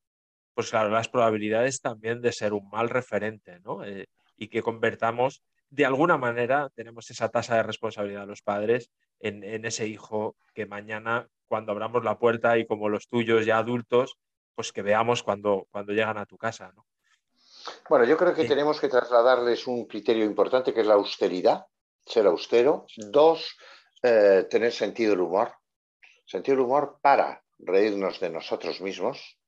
pues 0.54 0.70
claro, 0.70 0.90
las 0.90 1.08
probabilidades 1.08 1.80
también 1.80 2.20
de 2.20 2.32
ser 2.32 2.52
un 2.52 2.68
mal 2.68 2.88
referente, 2.88 3.60
¿no? 3.60 3.84
Eh, 3.84 4.06
y 4.36 4.48
que 4.48 4.62
convertamos, 4.62 5.42
de 5.70 5.86
alguna 5.86 6.18
manera, 6.18 6.68
tenemos 6.74 7.10
esa 7.10 7.28
tasa 7.28 7.56
de 7.56 7.62
responsabilidad 7.62 8.22
de 8.22 8.26
los 8.26 8.42
padres 8.42 8.90
en, 9.20 9.64
ese 9.64 9.86
hijo 9.86 10.36
que 10.52 10.66
mañana, 10.66 11.28
cuando 11.46 11.72
abramos 11.72 12.04
la 12.04 12.18
puerta 12.18 12.58
y 12.58 12.66
como 12.66 12.88
los 12.88 13.08
tuyos 13.08 13.46
ya 13.46 13.58
adultos, 13.58 14.16
pues 14.54 14.72
que 14.72 14.82
veamos 14.82 15.22
cuando, 15.22 15.66
cuando 15.70 15.92
llegan 15.92 16.18
a 16.18 16.26
tu 16.26 16.36
casa, 16.36 16.72
¿no? 16.74 16.86
Bueno, 17.88 18.04
yo 18.04 18.16
creo 18.16 18.34
que 18.34 18.44
tenemos 18.44 18.80
que 18.80 18.88
trasladarles 18.88 19.66
un 19.68 19.86
criterio 19.86 20.24
importante 20.24 20.74
que 20.74 20.80
es 20.80 20.86
la 20.86 20.94
austeridad, 20.94 21.66
ser 22.04 22.26
austero. 22.26 22.86
Dos, 22.96 23.56
eh, 24.02 24.46
tener 24.50 24.72
sentido 24.72 25.12
del 25.12 25.20
humor. 25.20 25.54
Sentido 26.26 26.56
del 26.56 26.66
humor 26.66 26.98
para 27.00 27.44
reírnos 27.58 28.18
de 28.18 28.30
nosotros 28.30 28.80
mismos, 28.80 29.38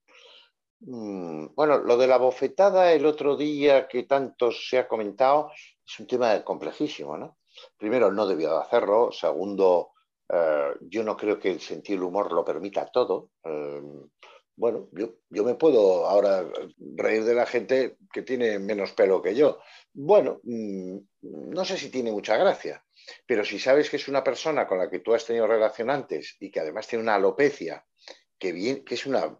bueno, 0.79 1.77
lo 1.79 1.97
de 1.97 2.07
la 2.07 2.17
bofetada 2.17 2.91
el 2.91 3.05
otro 3.05 3.35
día 3.35 3.87
que 3.87 4.03
tanto 4.03 4.51
se 4.51 4.77
ha 4.77 4.87
comentado 4.87 5.51
es 5.85 5.99
un 5.99 6.07
tema 6.07 6.43
complejísimo, 6.43 7.17
¿no? 7.17 7.37
Primero, 7.77 8.11
no 8.11 8.27
debió 8.27 8.51
de 8.51 8.61
hacerlo. 8.61 9.11
Segundo, 9.11 9.91
eh, 10.29 10.73
yo 10.81 11.03
no 11.03 11.15
creo 11.15 11.39
que 11.39 11.51
el 11.51 11.61
sentido 11.61 12.07
humor 12.07 12.31
lo 12.31 12.43
permita 12.43 12.85
todo. 12.87 13.31
Em, 13.43 14.09
bueno, 14.57 14.89
yo, 14.93 15.43
me 15.43 15.55
puedo 15.55 16.05
ahora 16.05 16.45
reír 16.95 17.25
de 17.25 17.35
la 17.35 17.45
gente 17.45 17.97
que 18.11 18.21
tiene 18.21 18.57
menos 18.59 18.93
pelo 18.93 19.21
que 19.21 19.35
yo. 19.35 19.59
Bueno, 19.93 20.39
mm, 20.43 20.97
no 21.21 21.65
sé 21.65 21.77
si 21.77 21.89
tiene 21.89 22.11
mucha 22.11 22.37
gracia, 22.37 22.83
pero 23.25 23.43
si 23.43 23.59
sabes 23.59 23.89
que 23.89 23.97
es 23.97 24.07
una 24.07 24.23
persona 24.23 24.65
con 24.67 24.77
la 24.77 24.89
que 24.89 24.99
tú 24.99 25.13
has 25.13 25.25
tenido 25.25 25.47
relación 25.47 25.89
antes 25.89 26.37
y 26.39 26.51
que 26.51 26.61
además 26.61 26.87
tiene 26.87 27.03
una 27.03 27.15
alopecia, 27.15 27.85
que, 28.39 28.51
bien, 28.53 28.85
que 28.85 28.95
es 28.95 29.05
una 29.05 29.37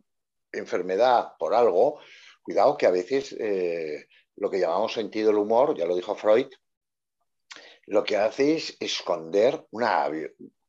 enfermedad 0.58 1.34
por 1.38 1.54
algo, 1.54 2.00
cuidado 2.46 2.78
que 2.78 2.86
a 2.86 2.91
veces 2.91 3.36
eh, 3.39 4.08
lo 4.36 4.50
que 4.50 4.60
llamamos 4.60 4.94
sentido 4.94 5.28
del 5.28 5.39
humor, 5.39 5.76
ya 5.76 5.86
lo 5.86 5.96
dijo 5.96 6.15
Freud, 6.15 6.48
lo 7.88 8.04
que 8.04 8.18
hace 8.18 8.56
es 8.56 8.78
esconder 8.80 9.65
una, 9.72 10.10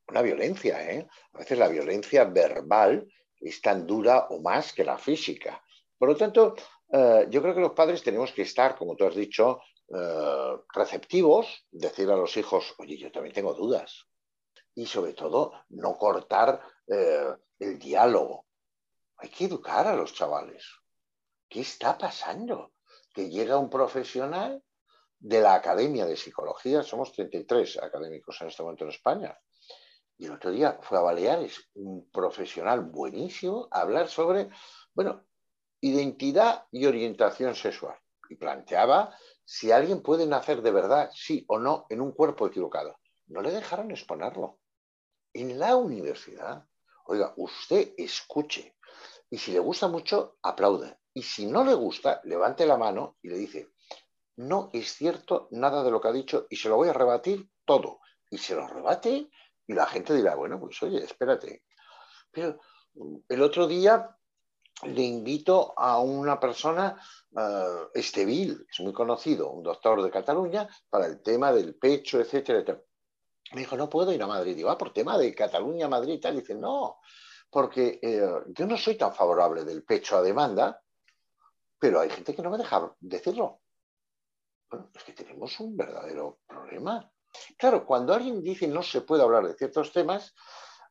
una 0.09 0.22
violencia. 0.22 0.90
¿eh? 0.90 1.07
A 1.35 1.38
veces 1.38 1.59
la 1.59 1.68
violencia 1.68 2.25
verbal 2.25 3.07
es 3.40 3.61
tan 3.61 3.87
dura 3.87 4.27
o 4.31 4.40
más 4.40 4.72
que 4.72 4.85
la 4.85 4.99
física. 4.99 5.62
Por 5.99 6.09
lo 6.09 6.16
tanto, 6.16 6.55
eh, 6.92 7.27
yo 7.31 7.42
creo 7.42 7.55
que 7.55 7.61
los 7.61 7.72
padres 7.72 8.03
tenemos 8.03 8.33
que 8.33 8.42
estar, 8.42 8.77
como 8.77 8.96
tú 8.96 9.07
has 9.07 9.14
dicho, 9.14 9.61
receptivos, 10.75 11.64
decir 11.70 12.11
a 12.11 12.16
los 12.16 12.37
hijos, 12.37 12.75
oye, 12.79 12.96
yo 12.99 13.12
también 13.12 13.33
tengo 13.33 13.55
dudas. 13.55 14.09
Y 14.75 14.85
sobre 14.85 15.12
todo, 15.12 15.53
no 15.68 15.96
cortar 15.96 16.61
el 16.88 17.79
diálogo. 17.79 18.45
Hay 19.18 19.31
que 19.31 19.46
educar 19.46 19.87
a 19.87 19.96
los 19.96 20.12
chavales. 20.14 20.64
¿Qué 21.48 21.61
está 21.61 21.96
pasando? 21.96 22.72
Que 23.14 23.31
llega 23.31 23.59
un 23.59 23.70
profesional 23.70 24.62
de 25.18 25.40
la 25.40 25.55
Academia 25.55 26.07
de 26.07 26.16
Psicología, 26.16 26.83
somos 26.83 27.12
33 27.12 27.83
académicos 27.83 28.40
en 28.40 28.48
este 28.48 28.62
momento 28.62 28.85
en 28.85 28.90
España, 28.90 29.38
y 30.18 30.26
el 30.26 30.33
otro 30.33 30.50
día 30.50 30.79
fue 30.81 30.98
a 30.98 31.02
Baleares, 31.02 31.68
un 31.74 32.11
profesional 32.11 32.81
buenísimo, 32.81 33.68
a 33.70 33.83
hablar 33.83 34.09
sobre, 34.09 34.48
bueno, 34.94 35.26
identidad 35.81 36.66
y 36.70 36.87
orientación 36.87 37.55
sexual. 37.55 37.98
Y 38.29 38.37
planteaba 38.37 39.14
si 39.44 39.70
alguien 39.70 40.02
puede 40.02 40.26
nacer 40.26 40.62
de 40.62 40.70
verdad, 40.70 41.11
sí 41.14 41.44
o 41.48 41.59
no, 41.59 41.87
en 41.90 42.00
un 42.00 42.12
cuerpo 42.12 42.46
equivocado. 42.46 42.98
No 43.26 43.42
le 43.42 43.50
dejaron 43.50 43.90
exponerlo. 43.90 44.59
En 45.33 45.59
la 45.59 45.76
universidad, 45.76 46.64
oiga, 47.05 47.35
usted 47.37 47.92
escuche, 47.98 48.76
y 49.31 49.39
si 49.39 49.53
le 49.53 49.59
gusta 49.59 49.89
mucho, 49.89 50.39
aplaude. 50.43 50.99
Y 51.15 51.23
si 51.23 51.47
no 51.47 51.65
le 51.65 51.75
gusta, 51.75 52.21
levante 52.25 52.67
la 52.67 52.77
mano 52.77 53.17
y 53.23 53.29
le 53.29 53.37
dice, 53.39 53.71
no 54.37 54.71
es 54.73 54.93
cierto 54.93 55.49
nada 55.51 55.83
de 55.83 55.91
lo 55.91 56.01
que 56.01 56.09
ha 56.09 56.12
dicho 56.12 56.47
y 56.51 56.57
se 56.57 56.69
lo 56.69 56.77
voy 56.77 56.89
a 56.89 56.93
rebatir 56.93 57.49
todo. 57.65 58.01
Y 58.31 58.39
se 58.39 58.55
lo 58.55 58.67
rebate 58.67 59.31
y 59.67 59.73
la 59.73 59.87
gente 59.87 60.15
dirá, 60.15 60.35
bueno, 60.35 60.61
pues 60.61 60.83
oye, 60.83 61.03
espérate. 61.03 61.65
Pero 62.31 62.61
mm, 62.95 63.17
el 63.29 63.43
otro 63.43 63.67
día 63.67 64.17
le 64.85 65.03
invito 65.03 65.73
a 65.77 66.01
una 66.01 66.39
persona, 66.39 67.01
uh, 67.31 67.89
Estevil, 67.95 68.67
es 68.71 68.81
muy 68.81 68.93
conocido, 68.93 69.51
un 69.51 69.62
doctor 69.62 70.03
de 70.03 70.11
Cataluña, 70.11 70.69
para 70.91 71.07
el 71.07 71.23
tema 71.23 71.51
del 71.51 71.77
pecho, 71.77 72.21
etcétera, 72.21 72.59
etcétera. 72.59 72.83
Me 73.53 73.61
dijo, 73.61 73.77
no 73.77 73.89
puedo 73.89 74.12
ir 74.12 74.23
a 74.23 74.27
Madrid. 74.27 74.57
Digo, 74.57 74.71
ah, 74.71 74.77
por 74.77 74.93
tema 74.93 75.17
de 75.17 75.35
Cataluña, 75.35 75.89
Madrid 75.89 76.15
y 76.15 76.21
tal. 76.21 76.37
dice, 76.37 76.55
no, 76.55 76.99
porque 77.57 77.99
eh, 78.03 78.21
yo 78.49 78.66
no 78.66 78.77
soy 78.77 78.99
tan 78.99 79.14
favorable 79.14 79.64
del 79.64 79.83
pecho 79.83 80.19
a 80.19 80.23
demanda, 80.23 80.79
pero 81.79 82.01
hay 82.01 82.11
gente 82.11 82.35
que 82.35 82.42
no 82.42 82.51
me 82.51 82.59
deja 82.59 82.95
decirlo. 83.01 83.62
Bueno, 84.69 84.90
es 84.95 85.03
que 85.03 85.14
tenemos 85.14 85.59
un 85.61 85.75
verdadero 85.75 86.40
problema. 86.47 87.11
Claro, 87.57 87.87
cuando 87.87 88.12
alguien 88.12 88.42
dice 88.42 88.69
no 88.69 88.83
se 88.83 89.01
puede 89.01 89.23
hablar 89.23 89.47
de 89.47 89.55
ciertos 89.55 89.90
temas, 89.90 90.35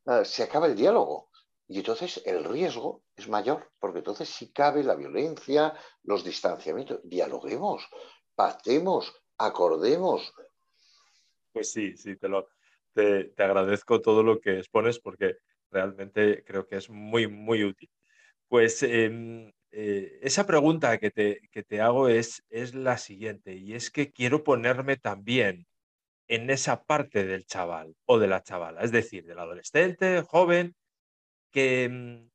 eh, 0.07 0.25
se 0.25 0.41
acaba 0.41 0.65
el 0.65 0.75
diálogo. 0.75 1.29
Y 1.67 1.77
entonces 1.77 2.19
el 2.25 2.43
riesgo 2.43 3.03
es 3.15 3.29
mayor, 3.29 3.71
porque 3.77 3.99
entonces 3.99 4.27
si 4.27 4.51
cabe 4.51 4.83
la 4.83 4.95
violencia, 4.95 5.71
los 6.01 6.23
distanciamientos. 6.23 6.99
Dialoguemos, 7.03 7.87
pactemos, 8.33 9.13
acordemos. 9.37 10.33
Pues 11.53 11.71
sí, 11.71 11.95
sí, 11.95 12.15
te, 12.15 12.27
lo, 12.27 12.47
te, 12.91 13.35
agradezco 13.37 14.01
todo 14.01 14.23
lo 14.23 14.41
que 14.41 14.57
expones 14.57 14.97
porque 14.97 15.37
realmente 15.75 16.43
creo 16.45 16.65
que 16.67 16.77
es 16.77 16.89
muy, 16.89 17.27
muy 17.27 17.63
útil. 17.63 17.89
Pues 18.47 18.83
em, 18.83 19.51
eh, 19.71 20.19
esa 20.21 20.45
pregunta 20.47 20.97
que 20.99 21.11
te, 21.11 21.41
que 21.51 21.63
te 21.63 21.81
hago 21.81 22.07
es, 22.09 22.43
es 22.49 22.73
la 22.75 22.97
siguiente, 22.97 23.55
y 23.55 23.73
es 23.73 23.91
que 23.91 24.11
quiero 24.11 24.43
ponerme 24.43 24.97
también 24.97 25.67
en 26.27 26.49
esa 26.49 26.83
parte 26.85 27.25
del 27.25 27.45
chaval 27.45 27.95
o 28.05 28.19
de 28.19 28.27
la 28.27 28.41
chavala, 28.41 28.81
es 28.83 28.91
decir, 28.91 29.25
del 29.25 29.39
adolescente, 29.39 30.21
joven, 30.21 30.75
que, 31.51 31.89
mm, 31.89 32.29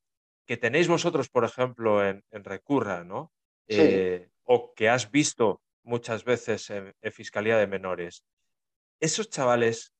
que 0.46 0.56
tenéis 0.56 0.88
vosotros, 0.88 1.28
por 1.28 1.44
ejemplo, 1.44 2.06
en, 2.06 2.22
Recurra, 2.30 3.04
¿no? 3.04 3.32
Eh, 3.68 4.28
o 4.44 4.74
que 4.74 4.88
has 4.88 5.10
visto 5.10 5.62
muchas 5.84 6.24
veces 6.24 6.70
en, 6.70 6.94
Fiscalía 7.12 7.56
de 7.56 7.66
Menores. 7.66 8.24
Esos 9.00 9.30
chavales 9.30 9.92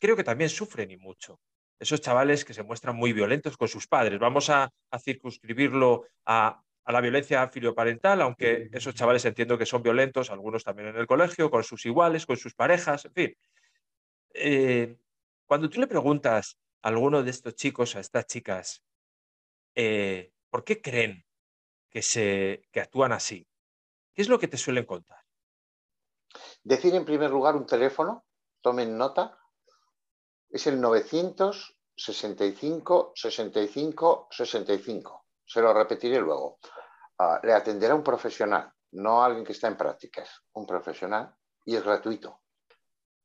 creo 0.00 0.16
que 0.16 0.24
también 0.24 0.50
sufren 0.50 0.90
y 0.90 0.96
mucho. 0.96 1.40
Esos 1.78 2.00
chavales 2.00 2.44
que 2.44 2.54
se 2.54 2.62
muestran 2.62 2.96
muy 2.96 3.12
violentos 3.12 3.56
con 3.56 3.68
sus 3.68 3.86
padres. 3.86 4.18
Vamos 4.18 4.50
a, 4.50 4.72
circunscribirlo 5.00 6.06
a, 6.26 6.62
la 6.86 7.00
violencia 7.00 7.46
filioparental, 7.48 8.22
aunque 8.22 8.70
esos 8.72 8.94
chavales 8.94 9.24
entiendo 9.24 9.58
que 9.58 9.66
son 9.66 9.82
violentos, 9.82 10.30
algunos 10.30 10.64
también 10.64 10.88
en 10.88 10.96
el 10.96 11.06
colegio, 11.06 11.50
con 11.50 11.62
sus 11.62 11.84
iguales, 11.84 12.24
con 12.24 12.36
sus 12.36 12.54
parejas, 12.54 13.04
en 13.04 13.12
fin. 13.12 13.36
Eh, 14.32 14.96
cuando 15.46 15.68
tú 15.68 15.80
le 15.80 15.86
preguntas 15.86 16.58
a 16.82 16.88
alguno 16.88 17.22
de 17.22 17.30
estos 17.30 17.54
chicos, 17.54 17.94
a 17.94 18.00
estas 18.00 18.26
chicas, 18.26 18.82
eh, 19.74 20.32
¿por 20.50 20.64
qué 20.64 20.80
creen 20.80 21.24
que, 21.90 22.02
se, 22.02 22.62
que 22.72 22.80
actúan 22.80 23.12
así? 23.12 23.46
¿Qué 24.14 24.22
es 24.22 24.28
lo 24.28 24.38
que 24.38 24.48
te 24.48 24.56
suelen 24.56 24.84
contar? 24.84 25.18
Decir 26.62 26.94
en 26.94 27.04
primer 27.04 27.30
lugar 27.30 27.54
un 27.56 27.66
teléfono, 27.66 28.24
tomen 28.60 28.98
nota, 28.98 29.37
es 30.50 30.66
el 30.66 30.80
965 30.80 33.12
65 33.14 34.28
65. 34.30 35.26
Se 35.46 35.60
lo 35.60 35.72
repetiré 35.72 36.18
luego. 36.20 36.58
Ah, 37.18 37.40
le 37.42 37.52
atenderá 37.52 37.94
un 37.94 38.02
profesional, 38.02 38.72
no 38.92 39.22
alguien 39.22 39.44
que 39.44 39.52
está 39.52 39.68
en 39.68 39.76
prácticas, 39.76 40.42
un 40.52 40.66
profesional 40.66 41.34
y 41.64 41.76
es 41.76 41.82
gratuito. 41.82 42.42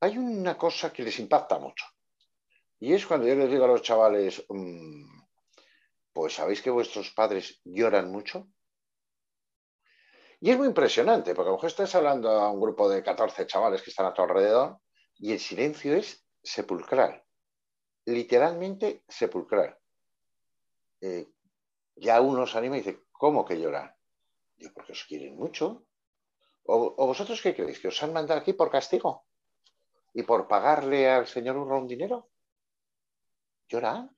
Hay 0.00 0.18
una 0.18 0.58
cosa 0.58 0.92
que 0.92 1.02
les 1.02 1.18
impacta 1.18 1.58
mucho 1.58 1.86
y 2.80 2.92
es 2.92 3.06
cuando 3.06 3.26
yo 3.26 3.34
les 3.34 3.50
digo 3.50 3.64
a 3.64 3.68
los 3.68 3.82
chavales, 3.82 4.44
mm, 4.48 5.22
pues 6.12 6.34
sabéis 6.34 6.60
que 6.60 6.70
vuestros 6.70 7.10
padres 7.12 7.60
lloran 7.64 8.10
mucho. 8.10 8.48
Y 10.40 10.50
es 10.50 10.58
muy 10.58 10.66
impresionante, 10.66 11.34
porque 11.34 11.48
a 11.48 11.52
lo 11.52 11.56
mejor 11.56 11.70
estás 11.70 11.94
hablando 11.94 12.30
a 12.30 12.50
un 12.50 12.60
grupo 12.60 12.88
de 12.88 13.02
14 13.02 13.46
chavales 13.46 13.80
que 13.80 13.90
están 13.90 14.06
a 14.06 14.12
tu 14.12 14.22
alrededor 14.22 14.78
y 15.16 15.32
el 15.32 15.40
silencio 15.40 15.94
es 15.94 16.23
sepulcral, 16.44 17.24
literalmente 18.04 19.04
sepulcral. 19.08 19.78
Eh, 21.00 21.26
ya 21.96 22.20
uno 22.20 22.46
se 22.46 22.58
anima 22.58 22.76
y 22.76 22.80
dice, 22.80 23.04
¿cómo 23.12 23.44
que 23.44 23.60
lloran? 23.60 23.94
Digo, 24.56 24.72
porque 24.74 24.92
os 24.92 25.04
quieren 25.04 25.36
mucho. 25.36 25.86
¿O, 26.66 27.06
vosotros 27.06 27.40
qué 27.42 27.54
creéis? 27.54 27.80
¿Que 27.80 27.88
os 27.88 28.02
han 28.02 28.12
mandado 28.12 28.40
aquí 28.40 28.52
por 28.52 28.70
castigo? 28.70 29.26
¿Y 30.12 30.22
por 30.22 30.46
pagarle 30.46 31.10
al 31.10 31.26
señor 31.26 31.56
un 31.56 31.88
dinero? 31.88 32.30
Lloran, 33.68 34.16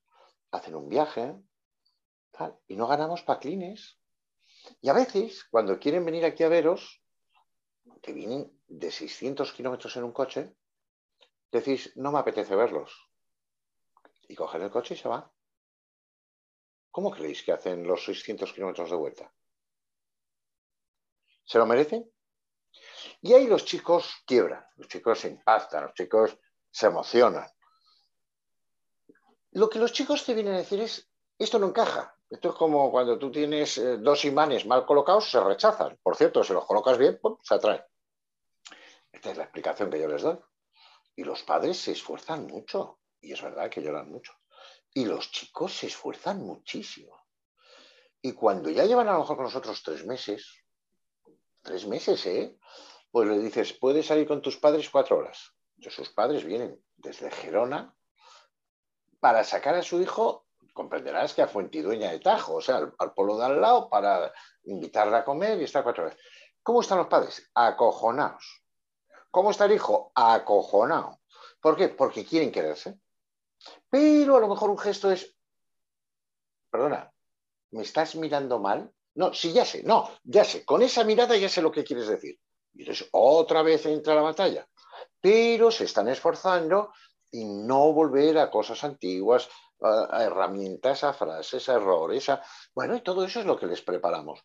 hacen 0.50 0.74
un 0.74 0.88
viaje, 0.88 1.34
y 2.68 2.76
no 2.76 2.86
ganamos 2.86 3.22
paclines. 3.22 3.98
Y 4.80 4.88
a 4.88 4.92
veces, 4.92 5.44
cuando 5.50 5.78
quieren 5.78 6.04
venir 6.04 6.24
aquí 6.24 6.42
a 6.42 6.48
veros, 6.48 7.02
que 8.02 8.12
vienen 8.12 8.52
de 8.68 8.90
600 8.90 9.52
kilómetros 9.52 9.96
en 9.96 10.04
un 10.04 10.12
coche, 10.12 10.54
decís, 11.56 11.92
no 11.96 12.12
me 12.12 12.18
apetece 12.18 12.54
verlos. 12.54 13.10
Y 14.28 14.34
cogen 14.34 14.62
el 14.62 14.70
coche 14.70 14.94
y 14.94 14.96
se 14.96 15.08
van. 15.08 15.30
¿Cómo 16.90 17.10
creéis 17.10 17.42
que 17.42 17.52
hacen 17.52 17.86
los 17.86 18.04
600 18.04 18.52
kilómetros 18.52 18.90
de 18.90 18.96
vuelta? 18.96 19.32
¿Se 21.44 21.58
lo 21.58 21.66
merecen? 21.66 22.10
Y 23.20 23.32
ahí 23.34 23.46
los 23.46 23.64
chicos 23.64 24.22
quiebran, 24.26 24.64
los 24.76 24.88
chicos 24.88 25.20
se 25.20 25.28
impactan, 25.28 25.84
los 25.84 25.94
chicos 25.94 26.38
se 26.70 26.86
emocionan. 26.86 27.46
Lo 29.52 29.68
que 29.70 29.78
los 29.78 29.92
chicos 29.92 30.24
te 30.24 30.34
vienen 30.34 30.54
a 30.54 30.58
decir 30.58 30.80
es, 30.80 31.08
esto 31.38 31.58
no 31.58 31.68
encaja. 31.68 32.14
Esto 32.28 32.48
es 32.48 32.54
como 32.56 32.90
cuando 32.90 33.18
tú 33.18 33.30
tienes 33.30 33.78
eh, 33.78 33.98
dos 33.98 34.24
imanes 34.24 34.66
mal 34.66 34.84
colocados, 34.84 35.30
se 35.30 35.40
rechazan. 35.40 35.98
Por 36.02 36.16
cierto, 36.16 36.42
si 36.42 36.52
los 36.52 36.66
colocas 36.66 36.98
bien, 36.98 37.20
se 37.42 37.54
atraen. 37.54 37.82
Esta 39.12 39.30
es 39.30 39.36
la 39.36 39.44
explicación 39.44 39.90
que 39.90 40.00
yo 40.00 40.08
les 40.08 40.22
doy. 40.22 40.38
Y 41.16 41.24
los 41.24 41.42
padres 41.42 41.79
se 41.79 41.92
esfuerzan 41.92 42.46
mucho, 42.46 43.00
y 43.20 43.33
es 43.33 43.42
verdad 43.42 43.70
que 43.70 43.83
lloran 43.83 44.11
mucho. 44.11 44.35
Y 44.94 45.07
los 45.07 45.31
chicos 45.31 45.72
se 45.72 45.87
esfuerzan 45.87 46.40
muchísimo. 46.40 47.26
Y 48.22 48.33
cuando 48.33 48.70
ya 48.70 48.85
llevan 48.85 49.09
a 49.09 49.12
lo 49.12 49.20
mejor 49.20 49.37
con 49.37 49.46
nosotros 49.46 49.83
tres 49.83 50.05
meses, 50.05 50.62
tres 51.62 51.87
meses, 51.87 52.24
¿eh? 52.26 52.59
Pues 53.11 53.29
le 53.29 53.38
dices, 53.38 53.72
puedes 53.72 54.07
salir 54.07 54.29
con 54.29 54.42
tus 54.42 54.59
padres 54.59 54.90
cuatro 54.90 55.18
horas. 55.18 55.52
Y 55.79 55.88
sus 55.90 56.11
padres 56.11 56.44
vienen 56.44 56.83
desde 56.96 57.31
Gerona 57.31 57.94
para 59.20 59.42
sacar 59.44 59.74
a 59.74 59.83
su 59.83 60.00
hijo, 60.00 60.46
comprenderás 60.72 61.35
que 61.35 61.42
a 61.42 61.48
Fuentidueña 61.48 62.12
de 62.12 62.20
Tajo, 62.20 62.57
o 62.57 62.61
sea, 62.61 62.76
al, 62.76 62.94
al 62.98 63.14
pueblo 63.14 63.38
de 63.38 63.46
al 63.46 63.61
lado, 63.61 63.88
para 63.88 64.33
invitarla 64.64 65.18
a 65.18 65.24
comer 65.24 65.59
y 65.61 65.64
estar 65.64 65.83
cuatro 65.83 66.05
horas. 66.05 66.18
¿Cómo 66.62 66.81
están 66.83 66.98
los 66.98 67.07
padres? 67.07 67.50
Acojonados. 67.55 68.65
¿Cómo 69.30 69.50
está 69.50 69.66
el 69.66 69.72
hijo? 69.72 70.12
Acojonado. 70.14 71.20
¿Por 71.60 71.76
qué? 71.76 71.88
Porque 71.88 72.24
quieren 72.24 72.52
quererse. 72.52 72.98
Pero 73.90 74.36
a 74.36 74.40
lo 74.40 74.48
mejor 74.48 74.70
un 74.70 74.78
gesto 74.78 75.10
es, 75.10 75.34
perdona, 76.70 77.12
¿me 77.70 77.82
estás 77.82 78.14
mirando 78.16 78.58
mal? 78.58 78.92
No, 79.14 79.32
sí, 79.32 79.52
ya 79.52 79.64
sé, 79.64 79.82
no, 79.82 80.10
ya 80.24 80.44
sé, 80.44 80.64
con 80.64 80.82
esa 80.82 81.02
mirada 81.04 81.36
ya 81.36 81.48
sé 81.48 81.62
lo 81.62 81.72
que 81.72 81.84
quieres 81.84 82.06
decir. 82.06 82.38
Y 82.74 82.80
entonces 82.80 83.08
otra 83.12 83.62
vez 83.62 83.86
entra 83.86 84.14
la 84.14 84.20
batalla. 84.20 84.68
Pero 85.20 85.70
se 85.70 85.84
están 85.84 86.08
esforzando 86.08 86.92
y 87.30 87.44
no 87.44 87.92
volver 87.92 88.38
a 88.38 88.50
cosas 88.50 88.84
antiguas, 88.84 89.48
a, 89.80 90.22
herramientas, 90.22 91.04
a 91.04 91.12
frases, 91.12 91.68
a 91.68 91.74
errores. 91.74 92.26
Bueno, 92.74 92.94
y 92.94 93.00
todo 93.00 93.24
eso 93.24 93.40
es 93.40 93.46
lo 93.46 93.58
que 93.58 93.66
les 93.66 93.82
preparamos. 93.82 94.44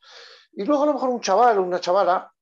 Y 0.54 0.63
luego 0.63 0.84
a 0.84 0.86
lo 0.88 0.94
mejor 0.94 1.10
un 1.10 1.22
chaval 1.22 1.60
o 1.60 1.63
una 1.63 1.80
chavala 1.80 2.34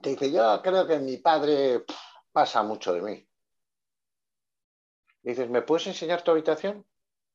te 0.00 0.10
dice, 0.10 0.32
yo 0.32 0.60
creo 0.62 0.86
que 0.86 0.98
mi 0.98 1.18
padre 1.18 1.84
pasa 2.32 2.62
mucho 2.62 2.92
de 2.92 3.02
mí. 3.02 3.28
Dices, 5.22 5.48
¿me 5.48 5.62
puedes 5.62 5.86
enseñar 5.86 6.22
tu 6.22 6.30
habitación? 6.30 6.84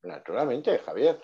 Naturalmente, 0.02 0.80
Javier. 0.80 1.22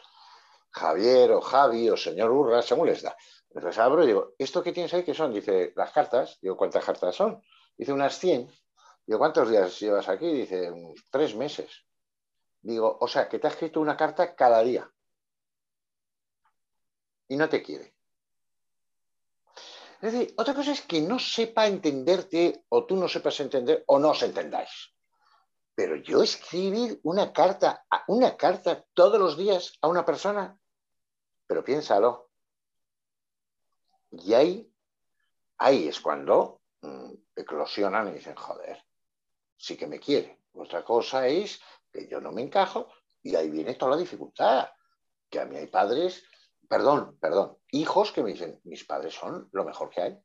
Javier 0.72 1.32
o 1.32 1.42
Javi 1.42 1.90
o 1.90 1.98
señor 1.98 2.32
Urra, 2.32 2.62
según 2.62 2.88
les 2.88 3.02
da. 3.02 3.16
Entonces 3.50 3.78
abro 3.78 4.04
y 4.04 4.08
digo, 4.08 4.34
¿esto 4.38 4.64
qué 4.64 4.72
tienes 4.72 4.94
ahí? 4.94 5.04
¿Qué 5.04 5.14
son? 5.14 5.34
Dice, 5.34 5.74
las 5.76 5.92
cartas. 5.92 6.40
Digo, 6.42 6.58
¿cuántas 6.58 6.84
cartas 6.84 7.16
son? 7.16 7.44
Dice, 7.78 7.94
unas 7.94 8.18
100. 8.18 8.50
Digo, 9.06 9.20
¿cuántos 9.20 9.50
días 9.50 9.80
llevas 9.80 10.10
aquí? 10.10 10.32
Dice, 10.32 10.72
tres 11.12 11.36
meses. 11.36 11.86
Digo, 12.62 12.98
o 13.00 13.08
sea, 13.08 13.28
que 13.28 13.38
te 13.38 13.48
ha 13.48 13.50
escrito 13.52 13.82
una 13.82 13.98
carta 13.98 14.36
cada 14.36 14.64
día. 14.64 14.90
Y 17.28 17.36
no 17.36 17.50
te 17.50 17.62
quiere. 17.62 17.94
Es 20.04 20.12
decir, 20.12 20.34
otra 20.36 20.54
cosa 20.54 20.74
es 20.74 20.82
que 20.82 21.00
no 21.00 21.18
sepa 21.18 21.66
entenderte 21.66 22.66
o 22.68 22.86
tú 22.86 22.98
no 22.98 23.08
sepas 23.08 23.40
entender 23.40 23.86
o 23.88 24.00
no 24.00 24.10
os 24.10 24.22
entendáis. 24.22 24.92
Pero 25.74 25.96
yo 25.96 26.22
escribir 26.22 27.00
una 27.04 27.32
carta, 27.32 27.86
una 28.08 28.36
carta 28.36 28.84
todos 28.94 29.18
los 29.18 29.38
días 29.38 29.72
a 29.82 29.88
una 29.88 30.04
persona, 30.04 30.60
pero 31.48 31.64
piénsalo. 31.64 32.30
Y 34.12 34.34
ahí, 34.34 34.70
ahí 35.60 35.88
es 35.88 36.02
cuando 36.02 36.60
mm, 36.82 37.14
eclosionan 37.38 38.10
y 38.10 38.16
dicen, 38.16 38.36
joder, 38.36 38.84
sí 39.56 39.78
que 39.78 39.88
me 39.88 40.02
quiere. 40.02 40.38
Otra 40.52 40.84
cosa 40.84 41.30
es 41.30 41.62
que 41.94 42.10
yo 42.10 42.20
no 42.20 42.34
me 42.34 42.42
encajo 42.42 42.90
y 43.22 43.38
ahí 43.38 43.50
viene 43.50 43.76
toda 43.76 43.92
la 43.92 44.02
dificultad. 44.02 44.68
Que 45.30 45.40
a 45.40 45.46
mí 45.46 45.56
hay 45.56 45.68
padres 45.68 46.26
perdón, 46.74 47.20
perdón, 47.22 47.56
hijos 47.70 48.12
que 48.12 48.24
me 48.24 48.32
dicen, 48.32 48.60
mis 48.64 48.84
padres 48.84 49.14
son 49.14 49.48
lo 49.52 49.64
mejor 49.64 49.92
que 49.92 50.02
hay. 50.02 50.20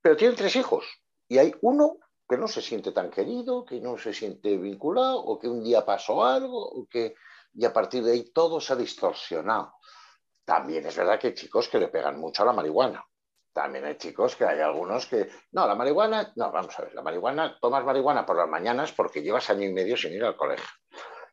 Pero 0.00 0.16
tienen 0.16 0.34
tres 0.34 0.56
hijos 0.56 0.86
y 1.28 1.36
hay 1.36 1.54
uno 1.60 1.98
que 2.26 2.38
no 2.38 2.48
se 2.48 2.62
siente 2.62 2.90
tan 2.90 3.10
querido, 3.10 3.66
que 3.66 3.78
no 3.78 3.98
se 3.98 4.14
siente 4.14 4.56
vinculado, 4.56 5.22
o 5.22 5.38
que 5.38 5.46
un 5.46 5.62
día 5.62 5.84
pasó 5.84 6.24
algo, 6.24 6.66
o 6.66 6.86
que 6.88 7.16
y 7.52 7.66
a 7.66 7.72
partir 7.74 8.02
de 8.02 8.12
ahí 8.12 8.32
todo 8.32 8.62
se 8.62 8.72
ha 8.72 8.76
distorsionado. 8.76 9.74
También 10.42 10.86
es 10.86 10.96
verdad 10.96 11.20
que 11.20 11.26
hay 11.26 11.34
chicos 11.34 11.68
que 11.68 11.80
le 11.80 11.88
pegan 11.88 12.18
mucho 12.18 12.42
a 12.42 12.46
la 12.46 12.54
marihuana. 12.54 13.04
También 13.52 13.84
hay 13.84 13.98
chicos 13.98 14.36
que 14.36 14.46
hay 14.46 14.60
algunos 14.60 15.04
que, 15.04 15.28
no, 15.52 15.66
la 15.66 15.74
marihuana, 15.74 16.32
no, 16.36 16.50
vamos 16.50 16.78
a 16.78 16.82
ver, 16.82 16.94
la 16.94 17.02
marihuana, 17.02 17.58
tomas 17.60 17.84
marihuana 17.84 18.24
por 18.24 18.38
las 18.38 18.48
mañanas 18.48 18.90
porque 18.92 19.20
llevas 19.20 19.50
año 19.50 19.66
y 19.66 19.72
medio 19.74 19.98
sin 19.98 20.14
ir 20.14 20.24
al 20.24 20.36
colegio. 20.38 20.66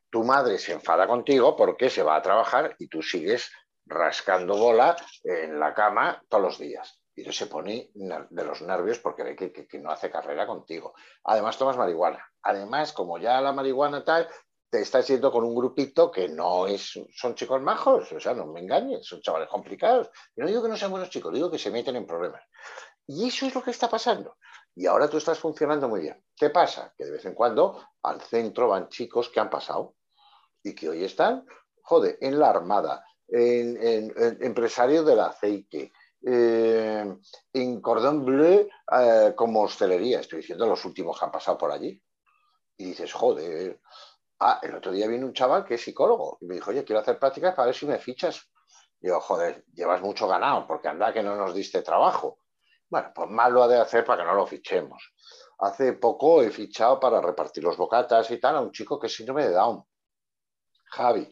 Tu 0.10 0.26
madre 0.26 0.60
se 0.60 0.74
enfada 0.74 1.08
contigo 1.08 1.56
porque 1.56 1.90
se 1.90 2.04
va 2.04 2.18
a 2.18 2.22
trabajar 2.22 2.76
y 2.80 2.90
tú 2.90 3.02
sigues 3.02 3.50
rascando 3.86 4.58
bola 4.58 4.96
en 5.24 5.60
la 5.60 5.74
cama 5.74 6.22
todos 6.30 6.44
los 6.44 6.60
días. 6.60 7.00
Y 7.16 7.32
se 7.32 7.46
pone 7.46 7.92
de 7.94 8.44
los 8.44 8.62
nervios 8.64 8.98
porque 9.00 9.24
ve 9.24 9.36
que, 9.36 9.52
que, 9.52 9.78
no 9.78 9.92
hace 9.92 10.10
carrera 10.10 10.48
contigo. 10.48 10.96
Además, 11.26 11.58
tomas 11.58 11.78
marihuana. 11.78 12.28
Además, 12.42 12.92
como 12.92 13.20
ya 13.20 13.40
la 13.40 13.54
marihuana 13.54 14.04
tal, 14.04 14.28
te 14.74 14.82
estás 14.82 15.08
yendo 15.08 15.32
con 15.32 15.44
un 15.44 15.54
grupito 15.54 16.10
que 16.10 16.28
no 16.28 16.66
es, 16.66 17.00
son 17.16 17.36
chicos 17.36 17.62
majos, 17.62 18.12
o 18.12 18.20
sea, 18.20 18.34
no 18.34 18.48
me 18.48 18.60
engañes, 18.60 19.06
son 19.06 19.22
chavales 19.22 19.48
complicados. 19.48 20.10
Yo 20.36 20.44
no 20.44 20.48
digo 20.48 20.64
que 20.64 20.70
no 20.70 20.76
sean 20.76 20.90
buenos 20.90 21.12
chicos, 21.12 21.32
digo 21.32 21.52
que 21.52 21.60
se 21.60 21.70
meten 21.70 21.96
en 21.96 22.08
problemas. 22.08 22.42
Y 23.06 23.28
eso 23.28 23.46
es 23.46 23.54
lo 23.54 23.62
que 23.62 23.70
está 23.70 23.88
pasando. 23.88 24.38
Y 24.74 24.88
ahora 24.88 25.08
tú 25.08 25.18
estás 25.18 25.38
funcionando 25.38 25.88
muy 25.88 26.02
bien. 26.02 26.26
¿Qué 26.36 26.50
pasa? 26.50 26.92
Que 26.98 27.06
de 27.06 27.12
vez 27.12 27.26
en 27.26 27.36
cuando 27.36 27.88
al 28.02 28.22
centro 28.22 28.70
van 28.70 28.90
chicos 28.90 29.30
que 29.30 29.40
han 29.40 29.52
pasado 29.52 29.94
y 30.64 30.74
que 30.74 30.90
hoy 30.90 31.04
están, 31.04 31.46
joder, 31.84 32.18
en 32.22 32.40
la 32.40 32.50
Armada, 32.50 33.06
en, 33.34 34.14
empresario 34.42 35.04
del 35.04 35.20
aceite, 35.20 35.92
eh, 36.26 37.16
en 37.54 37.82
Cordón 37.82 38.24
Bleu 38.24 38.68
eh, 38.92 39.34
como 39.36 39.64
hostelería, 39.64 40.20
estoy 40.20 40.40
diciendo 40.40 40.68
los 40.68 40.86
últimos 40.86 41.20
que 41.20 41.26
han 41.26 41.32
pasado 41.32 41.58
por 41.58 41.72
allí. 41.72 42.02
Y 42.78 42.86
dices, 42.86 43.14
joder, 43.14 43.80
Ah, 44.46 44.60
el 44.62 44.76
otro 44.76 44.92
día 44.92 45.08
vino 45.08 45.26
un 45.26 45.34
chaval 45.34 45.64
que 45.64 45.76
es 45.76 45.82
psicólogo 45.82 46.38
y 46.42 46.46
me 46.48 46.56
dijo, 46.56 46.72
oye, 46.72 46.84
quiero 46.84 47.00
hacer 47.00 47.18
prácticas 47.18 47.56
para 47.56 47.68
ver 47.68 47.76
si 47.76 47.86
me 47.86 47.98
fichas. 47.98 48.50
Digo, 49.00 49.22
joder, 49.22 49.64
llevas 49.74 50.02
mucho 50.02 50.28
ganado 50.28 50.68
porque 50.68 50.90
anda 50.90 51.14
que 51.14 51.24
no 51.24 51.38
nos 51.38 51.54
diste 51.54 51.82
trabajo. 51.82 52.40
Bueno, 52.90 53.10
pues 53.16 53.30
más 53.30 53.50
lo 53.50 53.64
ha 53.64 53.70
de 53.70 53.80
hacer 53.80 54.04
para 54.04 54.22
que 54.22 54.28
no 54.28 54.36
lo 54.36 54.46
fichemos. 54.46 55.14
Hace 55.60 55.94
poco 55.94 56.42
he 56.42 56.50
fichado 56.52 57.00
para 57.00 57.22
repartir 57.22 57.64
los 57.64 57.78
bocatas 57.78 58.30
y 58.32 58.38
tal 58.38 58.58
a 58.58 58.60
un 58.60 58.72
chico 58.74 59.00
que 59.00 59.08
es 59.08 59.16
síndrome 59.16 59.46
de 59.46 59.54
Down, 59.54 59.82
Javi. 60.92 61.32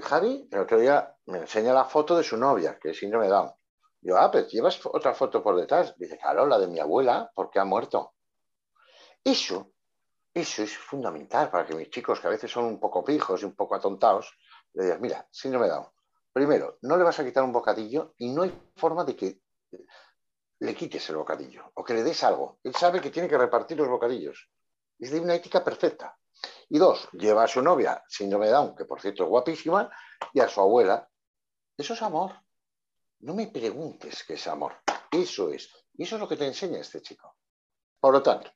Javi, 0.00 0.48
el 0.50 0.58
otro 0.60 0.78
día 0.78 1.14
me 1.26 1.38
enseña 1.38 1.74
la 1.74 1.84
foto 1.84 2.16
de 2.16 2.24
su 2.24 2.36
novia, 2.36 2.78
que 2.78 2.90
es 2.90 2.98
síndrome 2.98 3.26
de 3.26 3.32
Down. 3.32 3.52
Digo, 4.00 4.16
ah, 4.16 4.30
pues 4.30 4.48
llevas 4.50 4.80
otra 4.86 5.14
foto 5.14 5.42
por 5.42 5.56
detrás. 5.56 5.94
Dice, 5.98 6.18
claro, 6.18 6.46
la 6.46 6.58
de 6.58 6.68
mi 6.68 6.80
abuela, 6.80 7.30
porque 7.34 7.58
ha 7.58 7.64
muerto. 7.64 8.14
Eso 9.22 9.72
eso 10.34 10.62
es 10.62 10.76
fundamental 10.76 11.50
para 11.50 11.66
que 11.66 11.74
mis 11.74 11.90
chicos, 11.90 12.18
que 12.18 12.26
a 12.26 12.30
veces 12.30 12.50
son 12.50 12.64
un 12.64 12.80
poco 12.80 13.04
pijos 13.04 13.42
y 13.42 13.44
un 13.44 13.54
poco 13.54 13.74
atontados, 13.74 14.38
le 14.72 14.84
digan, 14.84 15.00
mira, 15.00 15.28
síndrome 15.30 15.66
de 15.66 15.72
Down. 15.72 15.86
Primero, 16.32 16.78
no 16.82 16.96
le 16.96 17.04
vas 17.04 17.20
a 17.20 17.24
quitar 17.24 17.44
un 17.44 17.52
bocadillo 17.52 18.14
y 18.16 18.30
no 18.30 18.42
hay 18.42 18.72
forma 18.74 19.04
de 19.04 19.14
que 19.14 19.42
le 20.60 20.74
quites 20.74 21.10
el 21.10 21.16
bocadillo 21.16 21.70
o 21.74 21.84
que 21.84 21.92
le 21.92 22.02
des 22.02 22.24
algo. 22.24 22.60
Él 22.62 22.74
sabe 22.74 23.02
que 23.02 23.10
tiene 23.10 23.28
que 23.28 23.36
repartir 23.36 23.76
los 23.76 23.88
bocadillos. 23.88 24.48
Es 24.98 25.10
de 25.10 25.20
una 25.20 25.34
ética 25.34 25.62
perfecta. 25.62 26.18
Y 26.68 26.78
dos, 26.78 27.08
lleva 27.12 27.44
a 27.44 27.48
su 27.48 27.62
novia, 27.62 28.02
síndrome 28.08 28.46
de 28.46 28.52
Down, 28.52 28.74
que 28.74 28.84
por 28.84 29.00
cierto 29.00 29.24
es 29.24 29.28
guapísima, 29.28 29.90
y 30.32 30.40
a 30.40 30.48
su 30.48 30.60
abuela. 30.60 31.08
Eso 31.76 31.94
es 31.94 32.02
amor. 32.02 32.32
No 33.20 33.34
me 33.34 33.48
preguntes 33.48 34.24
qué 34.24 34.34
es 34.34 34.46
amor. 34.46 34.76
Eso 35.10 35.50
es. 35.50 35.70
Y 35.94 36.04
eso 36.04 36.16
es 36.16 36.20
lo 36.20 36.28
que 36.28 36.36
te 36.36 36.46
enseña 36.46 36.80
este 36.80 37.02
chico. 37.02 37.36
Por 38.00 38.14
lo 38.14 38.22
tanto, 38.22 38.50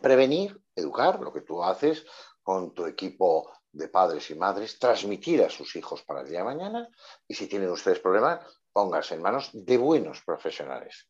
prevenir, 0.00 0.62
educar, 0.76 1.18
lo 1.20 1.32
que 1.32 1.40
tú 1.40 1.62
haces 1.62 2.04
con 2.42 2.74
tu 2.74 2.86
equipo 2.86 3.50
de 3.72 3.88
padres 3.88 4.30
y 4.30 4.34
madres, 4.34 4.78
transmitir 4.78 5.42
a 5.42 5.50
sus 5.50 5.74
hijos 5.76 6.02
para 6.02 6.20
el 6.20 6.28
día 6.28 6.40
de 6.40 6.44
mañana 6.44 6.86
y 7.26 7.34
si 7.34 7.48
tienen 7.48 7.70
ustedes 7.70 8.00
problemas, 8.00 8.44
pónganse 8.72 9.14
en 9.14 9.22
manos 9.22 9.48
de 9.52 9.78
buenos 9.78 10.20
profesionales. 10.22 11.08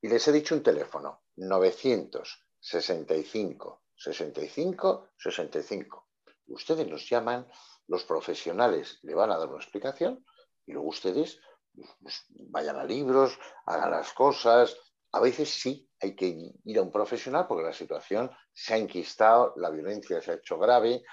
Y 0.00 0.08
les 0.08 0.26
he 0.26 0.32
dicho 0.32 0.56
un 0.56 0.64
teléfono, 0.64 1.22
965 1.36 3.82
65 4.02 5.10
65. 5.16 6.08
Ustedes 6.48 6.86
nos 6.88 7.08
llaman, 7.08 7.46
los 7.86 8.04
profesionales 8.04 8.98
le 9.02 9.14
van 9.14 9.30
a 9.30 9.38
dar 9.38 9.48
una 9.48 9.62
explicación 9.62 10.24
y 10.66 10.72
luego 10.72 10.88
ustedes 10.88 11.40
pues, 12.00 12.26
vayan 12.28 12.76
a 12.76 12.84
libros, 12.84 13.38
hagan 13.66 13.92
las 13.92 14.12
cosas, 14.12 14.76
a 15.12 15.20
veces 15.20 15.50
sí 15.50 15.88
hay 16.00 16.16
que 16.16 16.52
ir 16.64 16.78
a 16.78 16.82
un 16.82 16.90
profesional 16.90 17.46
porque 17.46 17.64
la 17.64 17.72
situación 17.72 18.30
se 18.52 18.74
ha 18.74 18.76
enquistado, 18.76 19.54
la 19.56 19.70
violencia 19.70 20.20
se 20.20 20.32
ha 20.32 20.34
hecho 20.34 20.58
grave, 20.58 21.04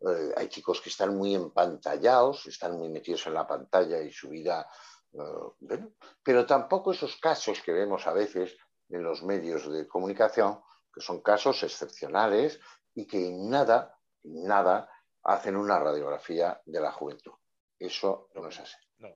eh, 0.00 0.32
hay 0.36 0.48
chicos 0.48 0.80
que 0.80 0.90
están 0.90 1.16
muy 1.16 1.34
empantallados, 1.34 2.46
están 2.46 2.78
muy 2.78 2.88
metidos 2.88 3.26
en 3.26 3.34
la 3.34 3.46
pantalla 3.46 4.00
y 4.00 4.12
su 4.12 4.28
vida, 4.28 4.66
eh, 5.12 5.78
pero 6.22 6.46
tampoco 6.46 6.92
esos 6.92 7.16
casos 7.16 7.60
que 7.60 7.72
vemos 7.72 8.06
a 8.06 8.12
veces 8.12 8.56
en 8.88 9.02
los 9.02 9.22
medios 9.22 9.70
de 9.70 9.86
comunicación, 9.86 10.60
son 11.00 11.20
casos 11.22 11.62
excepcionales 11.62 12.60
y 12.94 13.06
que 13.06 13.28
en 13.28 13.50
nada, 13.50 13.98
nada 14.24 14.90
hacen 15.22 15.56
una 15.56 15.78
radiografía 15.78 16.60
de 16.64 16.80
la 16.80 16.92
juventud. 16.92 17.32
Eso 17.78 18.28
no 18.34 18.48
es 18.48 18.58
así. 18.58 18.76
No, 18.98 19.08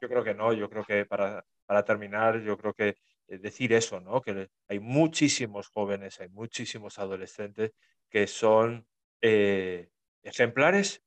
yo 0.00 0.08
creo 0.08 0.24
que 0.24 0.34
no, 0.34 0.52
yo 0.52 0.68
creo 0.68 0.84
que 0.84 1.04
para, 1.06 1.44
para 1.66 1.84
terminar, 1.84 2.40
yo 2.40 2.56
creo 2.56 2.74
que 2.74 2.96
eh, 3.28 3.38
decir 3.38 3.72
eso, 3.72 4.00
¿no? 4.00 4.20
Que 4.20 4.48
hay 4.68 4.80
muchísimos 4.80 5.68
jóvenes, 5.68 6.20
hay 6.20 6.28
muchísimos 6.28 6.98
adolescentes 6.98 7.72
que 8.10 8.26
son 8.26 8.86
eh, 9.22 9.90
ejemplares 10.22 11.02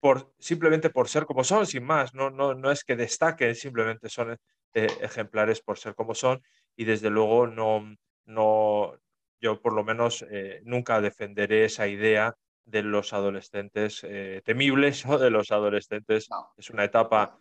por, 0.00 0.32
simplemente 0.38 0.90
por 0.90 1.08
ser 1.08 1.26
como 1.26 1.44
son, 1.44 1.66
sin 1.66 1.84
más. 1.84 2.14
No, 2.14 2.30
no, 2.30 2.54
no 2.54 2.70
es 2.70 2.84
que 2.84 2.96
destaquen, 2.96 3.54
simplemente 3.54 4.08
son 4.08 4.38
eh, 4.74 4.86
ejemplares 5.00 5.60
por 5.60 5.78
ser 5.78 5.94
como 5.94 6.14
son 6.14 6.42
y 6.76 6.84
desde 6.84 7.10
luego 7.10 7.46
no, 7.46 7.96
no 8.26 8.98
yo 9.40 9.60
por 9.60 9.72
lo 9.72 9.84
menos 9.84 10.24
nunca 10.62 11.00
defenderé 11.00 11.64
esa 11.64 11.86
idea 11.86 12.34
de 12.64 12.82
los 12.82 13.12
adolescentes 13.12 14.06
temibles 14.44 15.06
o 15.06 15.18
de 15.18 15.30
los 15.30 15.50
adolescentes. 15.52 16.28
Es 16.56 16.70
una 16.70 16.84
etapa 16.84 17.38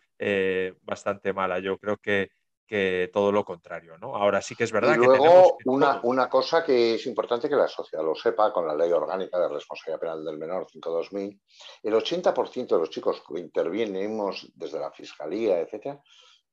bastante 0.83 1.33
mala. 1.33 1.59
Yo 1.59 1.77
creo 1.77 1.97
que 1.97 2.29
que 2.67 3.09
todo 3.13 3.31
lo 3.31 3.45
contrario, 3.45 3.97
¿no? 3.97 4.15
Ahora 4.15 4.41
sí 4.41 4.53
que 4.53 4.65
es 4.65 4.71
verdad 4.71 4.95
y 4.95 4.97
luego, 4.97 5.57
una, 5.65 6.01
una, 6.03 6.29
cosa 6.29 6.63
que 6.63 6.95
es 6.95 7.07
importante 7.07 7.47
que 7.47 7.55
la 7.55 7.67
sociedad 7.67 8.03
lo 8.03 8.13
sepa, 8.13 8.51
con 8.51 8.67
la 8.67 8.75
Ley 8.75 8.91
Orgánica 8.91 9.39
de 9.39 9.47
Responsabilidad 9.47 10.01
Penal 10.01 10.25
del 10.25 10.37
Menor 10.37 10.67
5-2000, 10.67 11.39
el 11.83 11.93
80% 11.93 12.67
de 12.67 12.77
los 12.77 12.89
chicos 12.89 13.23
que 13.25 13.39
intervenimos 13.39 14.51
desde 14.53 14.79
la 14.79 14.91
Fiscalía, 14.91 15.61
etcétera, 15.61 16.01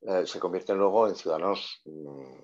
eh, 0.03 0.25
se 0.25 0.39
convierten 0.39 0.79
luego 0.79 1.09
en 1.09 1.17
ciudadanos 1.17 1.83
mm, 1.85 2.43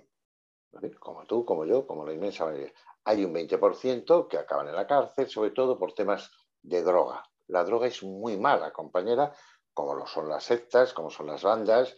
como 0.98 1.26
tú, 1.26 1.44
como 1.44 1.64
yo, 1.64 1.86
como 1.86 2.04
la 2.06 2.12
inmensa 2.12 2.46
mayoría. 2.46 2.72
Hay 3.04 3.24
un 3.24 3.34
20% 3.34 4.28
que 4.28 4.38
acaban 4.38 4.68
en 4.68 4.76
la 4.76 4.86
cárcel, 4.86 5.28
sobre 5.28 5.50
todo 5.50 5.78
por 5.78 5.92
temas 5.94 6.30
de 6.62 6.82
droga. 6.82 7.22
La 7.48 7.64
droga 7.64 7.86
es 7.86 8.02
muy 8.02 8.36
mala, 8.36 8.72
compañera, 8.72 9.34
como 9.72 9.94
lo 9.94 10.06
son 10.06 10.28
las 10.28 10.44
sectas, 10.44 10.92
como 10.92 11.10
son 11.10 11.26
las 11.26 11.42
bandas, 11.42 11.96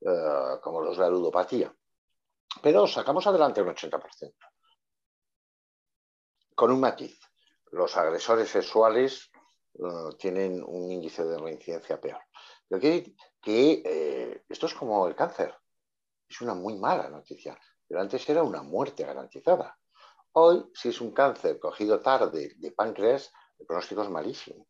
eh, 0.00 0.58
como 0.62 0.80
los 0.80 0.96
de 0.96 1.02
la 1.04 1.10
ludopatía. 1.10 1.74
Pero 2.62 2.86
sacamos 2.86 3.26
adelante 3.26 3.62
un 3.62 3.68
80%. 3.68 4.34
Con 6.54 6.72
un 6.72 6.80
matiz. 6.80 7.18
Los 7.72 7.96
agresores 7.96 8.50
sexuales 8.50 9.30
eh, 9.74 10.16
tienen 10.18 10.62
un 10.66 10.90
índice 10.90 11.24
de 11.24 11.38
reincidencia 11.38 12.00
peor. 12.00 12.20
Pero 12.68 12.80
que, 12.80 13.14
que 13.40 13.82
eh, 13.84 14.44
esto 14.48 14.66
es 14.66 14.74
como 14.74 15.06
el 15.06 15.14
cáncer. 15.14 15.54
Es 16.28 16.40
una 16.40 16.54
muy 16.54 16.76
mala 16.76 17.08
noticia. 17.08 17.58
Pero 17.90 18.02
antes 18.02 18.28
era 18.30 18.44
una 18.44 18.62
muerte 18.62 19.04
garantizada. 19.04 19.76
Hoy, 20.34 20.64
si 20.72 20.90
es 20.90 21.00
un 21.00 21.10
cáncer 21.10 21.58
cogido 21.58 21.98
tarde 21.98 22.52
de 22.56 22.70
páncreas, 22.70 23.32
el 23.58 23.66
pronóstico 23.66 24.02
es 24.02 24.10
malísimo. 24.10 24.68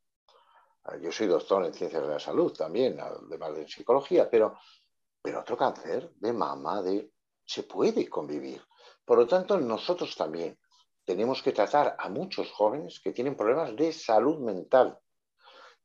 Yo 1.02 1.12
soy 1.12 1.26
doctor 1.26 1.66
en 1.66 1.74
ciencias 1.74 2.00
de 2.00 2.08
la 2.08 2.18
salud 2.18 2.50
también, 2.54 2.98
además 2.98 3.54
de 3.56 3.68
psicología, 3.68 4.30
pero 4.30 4.56
pero 5.22 5.40
otro 5.40 5.54
cáncer 5.54 6.10
de 6.14 6.32
mama, 6.32 6.80
de... 6.80 7.12
se 7.44 7.64
puede 7.64 8.08
convivir. 8.08 8.62
Por 9.04 9.18
lo 9.18 9.26
tanto, 9.26 9.60
nosotros 9.60 10.16
también 10.16 10.58
tenemos 11.04 11.42
que 11.42 11.52
tratar 11.52 11.94
a 11.98 12.08
muchos 12.08 12.50
jóvenes 12.52 13.00
que 13.04 13.12
tienen 13.12 13.36
problemas 13.36 13.76
de 13.76 13.92
salud 13.92 14.38
mental 14.38 14.98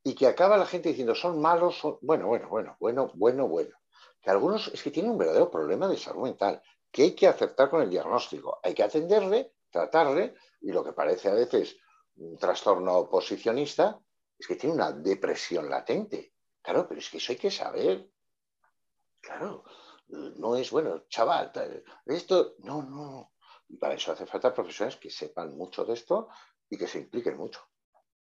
y 0.04 0.16
que 0.16 0.28
acaba 0.28 0.56
la 0.56 0.66
gente 0.66 0.88
diciendo 0.88 1.16
son 1.16 1.42
malos, 1.42 1.82
bueno, 2.02 2.28
bueno, 2.28 2.48
bueno, 2.48 2.78
bueno, 2.80 3.12
bueno, 3.16 3.48
bueno. 3.50 3.76
Que 4.22 4.30
algunos 4.30 4.70
es 4.70 4.82
que 4.82 4.92
tienen 4.92 5.12
un 5.12 5.18
verdadero 5.18 5.52
problema 5.52 5.90
de 5.90 5.98
salud 5.98 6.24
mental, 6.24 6.62
que 6.96 7.02
hay 7.02 7.14
que 7.14 7.28
aceptar 7.28 7.70
con 7.70 7.82
el 7.82 7.90
diagnóstico, 7.90 8.62
hay 8.64 8.74
que 8.74 8.84
atenderle, 8.84 9.56
tratarle, 9.70 10.34
y 10.62 10.72
lo 10.72 10.82
que 10.82 10.94
parece 10.94 11.28
a 11.28 11.34
veces 11.34 11.76
un 12.16 12.38
trastorno 12.38 12.94
oposicionista 13.00 14.00
es 14.40 14.48
que 14.48 14.56
tiene 14.56 14.76
una 14.76 14.94
depresión 14.94 15.70
latente. 15.70 16.36
Claro, 16.62 16.88
pero 16.88 17.02
es 17.02 17.10
que 17.10 17.18
eso 17.18 17.34
hay 17.34 17.38
que 17.38 17.52
saber. 17.52 18.10
Claro, 19.20 19.66
no 20.08 20.56
es 20.56 20.72
bueno, 20.72 21.04
chaval, 21.10 21.52
esto, 22.06 22.56
no, 22.60 22.82
no. 22.84 23.34
Y 23.68 23.76
para 23.76 23.96
eso 23.96 24.14
hace 24.14 24.26
falta 24.26 24.54
profesores 24.54 24.96
que 24.96 25.10
sepan 25.10 25.54
mucho 25.58 25.84
de 25.84 25.96
esto 25.96 26.30
y 26.70 26.78
que 26.78 26.88
se 26.88 27.00
impliquen 27.00 27.36
mucho. 27.36 27.60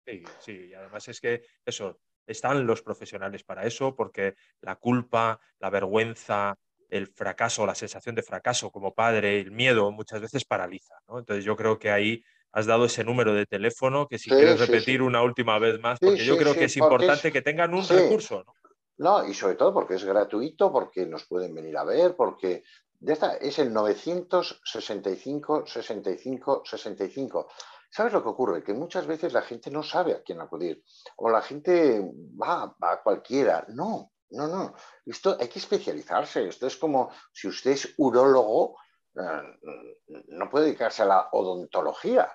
Sí, 0.07 0.25
sí, 0.41 0.69
y 0.69 0.73
además 0.73 1.07
es 1.09 1.21
que 1.21 1.43
eso, 1.63 2.01
están 2.27 2.67
los 2.67 2.81
profesionales 2.81 3.45
para 3.45 3.67
eso, 3.67 3.95
porque 3.95 4.35
la 4.63 4.77
culpa, 4.77 5.39
la 5.59 5.69
vergüenza, 5.69 6.59
el 6.93 7.07
fracaso, 7.07 7.65
la 7.65 7.75
sensación 7.75 8.15
de 8.15 8.23
fracaso 8.23 8.71
como 8.71 8.93
padre, 8.93 9.41
el 9.41 9.51
miedo 9.51 9.91
muchas 9.91 10.21
veces 10.21 10.45
paraliza. 10.45 10.95
Entonces 11.09 11.43
yo 11.43 11.57
creo 11.57 11.79
que 11.79 11.91
ahí 11.91 12.23
has 12.53 12.67
dado 12.67 12.85
ese 12.85 13.03
número 13.03 13.33
de 13.33 13.47
teléfono 13.47 14.07
que 14.07 14.19
si 14.19 14.29
quieres 14.29 14.61
repetir 14.61 15.01
una 15.01 15.23
última 15.23 15.59
vez 15.59 15.81
más, 15.81 15.99
porque 15.99 16.23
yo 16.23 16.37
creo 16.37 16.53
que 16.53 16.65
es 16.65 16.77
importante 16.77 17.33
que 17.33 17.41
tengan 17.41 17.73
un 17.73 17.89
recurso. 17.89 18.45
¿no? 18.45 18.53
¿no? 18.99 19.27
y 19.27 19.33
sobre 19.33 19.55
todo 19.55 19.73
porque 19.73 19.95
es 19.95 20.05
gratuito, 20.05 20.71
porque 20.71 21.07
nos 21.07 21.25
pueden 21.25 21.55
venir 21.55 21.79
a 21.79 21.85
ver, 21.85 22.15
porque 22.15 22.63
ya 23.01 23.15
está, 23.15 23.37
es 23.37 23.59
el 23.59 23.73
965 23.73 25.67
65 25.67 26.63
65. 26.67 27.49
¿Sabes 27.91 28.13
lo 28.13 28.23
que 28.23 28.29
ocurre? 28.29 28.63
Que 28.63 28.75
muchas 28.75 29.07
veces 29.07 29.33
la 29.33 29.43
gente 29.43 29.71
no 29.71 29.83
sabe 29.83 30.13
a 30.13 30.23
quién 30.23 30.43
acudir 30.43 30.83
o 31.17 31.31
la 31.31 31.41
gente 31.41 32.03
va 32.41 32.75
a 32.81 33.03
cualquiera. 33.03 33.65
No, 33.69 34.13
no, 34.33 34.49
no. 34.49 34.75
Esto 35.05 35.37
hay 35.39 35.49
que 35.49 35.59
especializarse. 35.59 36.49
Esto 36.49 36.67
es 36.67 36.77
como 36.77 37.11
si 37.33 37.49
usted 37.49 37.73
es 37.73 37.95
urólogo, 37.99 38.77
eh, 39.15 40.23
no 40.29 40.49
puede 40.49 40.67
dedicarse 40.67 41.03
a 41.03 41.07
la 41.07 41.29
odontología. 41.33 42.33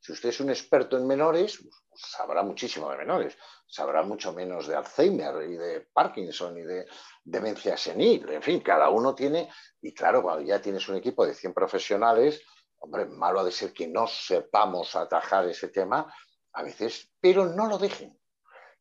Si 0.00 0.12
usted 0.12 0.28
es 0.28 0.40
un 0.40 0.50
experto 0.50 0.98
en 0.98 1.06
menores, 1.06 1.58
pues, 1.62 1.74
sabrá 1.94 2.42
muchísimo 2.42 2.90
de 2.90 2.98
menores, 2.98 3.38
sabrá 3.66 4.02
mucho 4.02 4.32
menos 4.32 4.66
de 4.66 4.76
Alzheimer 4.76 5.48
y 5.48 5.56
de 5.56 5.88
Parkinson 5.92 6.58
y 6.58 6.62
de 6.62 6.86
demencia 7.24 7.76
senil. 7.76 8.28
En 8.28 8.42
fin, 8.42 8.60
cada 8.60 8.90
uno 8.90 9.14
tiene, 9.14 9.50
y 9.80 9.94
claro, 9.94 10.22
cuando 10.22 10.42
ya 10.42 10.60
tienes 10.60 10.86
un 10.88 10.96
equipo 10.96 11.24
de 11.24 11.34
100 11.34 11.54
profesionales, 11.54 12.42
hombre, 12.78 13.06
malo 13.06 13.40
ha 13.40 13.44
de 13.44 13.52
ser 13.52 13.72
que 13.72 13.88
no 13.88 14.06
sepamos 14.06 14.94
atajar 14.96 15.48
ese 15.48 15.68
tema 15.68 16.12
a 16.52 16.62
veces, 16.62 17.10
pero 17.18 17.46
no 17.46 17.66
lo 17.66 17.78
dejen. 17.78 18.19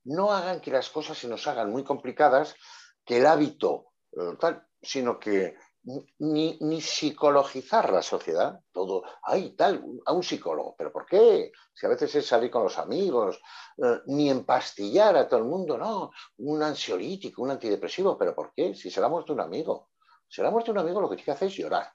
No 0.05 0.31
hagan 0.31 0.61
que 0.61 0.71
las 0.71 0.89
cosas 0.89 1.17
se 1.17 1.27
nos 1.27 1.45
hagan 1.47 1.71
muy 1.71 1.83
complicadas, 1.83 2.55
que 3.05 3.17
el 3.17 3.25
hábito, 3.25 3.93
eh, 4.11 4.35
tal, 4.39 4.65
sino 4.81 5.19
que 5.19 5.55
ni, 6.19 6.57
ni, 6.59 6.81
psicologizar 6.81 7.91
la 7.91 8.01
sociedad, 8.01 8.59
todo, 8.71 9.03
ay, 9.23 9.55
tal, 9.55 9.83
a 10.05 10.13
un 10.13 10.23
psicólogo, 10.23 10.75
pero 10.77 10.91
¿por 10.91 11.05
qué? 11.05 11.51
Si 11.73 11.85
a 11.85 11.89
veces 11.89 12.13
es 12.15 12.27
salir 12.27 12.51
con 12.51 12.63
los 12.63 12.77
amigos, 12.77 13.39
eh, 13.77 14.01
ni 14.07 14.29
empastillar 14.29 15.15
a 15.15 15.27
todo 15.27 15.39
el 15.39 15.45
mundo, 15.45 15.77
no, 15.77 16.11
un 16.37 16.61
ansiolítico, 16.61 17.41
un 17.41 17.51
antidepresivo, 17.51 18.17
pero 18.17 18.35
¿por 18.35 18.53
qué? 18.53 18.75
Si 18.75 18.91
se 18.91 18.99
le 18.99 19.05
ha 19.05 19.09
muerto 19.09 19.33
un 19.33 19.41
amigo, 19.41 19.89
se 20.27 20.41
le 20.41 20.49
ha 20.49 20.51
muerto 20.51 20.71
un 20.71 20.79
amigo, 20.79 21.01
lo 21.01 21.09
que 21.09 21.15
tiene 21.15 21.25
que 21.25 21.31
hacer 21.31 21.47
es 21.47 21.55
llorar, 21.55 21.91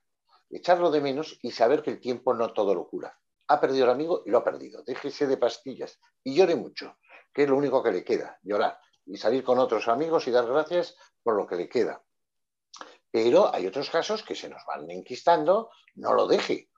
echarlo 0.51 0.91
de 0.91 1.01
menos 1.01 1.39
y 1.43 1.51
saber 1.51 1.83
que 1.83 1.91
el 1.91 2.01
tiempo 2.01 2.35
no 2.35 2.53
todo 2.53 2.75
lo 2.75 2.89
cura. 2.89 3.17
Ha 3.47 3.61
perdido 3.61 3.85
el 3.85 3.91
amigo 3.91 4.23
y 4.25 4.31
lo 4.31 4.39
ha 4.39 4.45
perdido. 4.45 4.83
Déjese 4.85 5.27
de 5.27 5.37
pastillas 5.37 6.01
y 6.23 6.35
llore 6.35 6.57
mucho, 6.57 6.97
que 7.35 7.43
es 7.43 7.49
lo 7.49 7.57
único 7.57 7.83
que 7.83 7.93
le 7.93 8.05
queda, 8.05 8.39
llorar 8.43 8.79
y 9.05 9.19
salir 9.19 9.45
con 9.45 9.59
otros 9.59 9.89
amigos 9.89 10.27
y 10.29 10.31
dar 10.31 10.47
gracias 10.47 10.97
por 11.23 11.37
lo 11.37 11.47
que 11.47 11.57
le 11.57 11.69
queda 11.69 12.03
pero 13.15 13.55
hay 13.55 13.65
otros 13.65 13.91
casos 13.91 14.25
que 14.25 14.35
se 14.35 14.49
nos 14.49 14.65
van 14.67 14.91
enquistando, 14.91 15.71
no 15.95 16.15
lo 16.15 16.27
deje. 16.27 16.69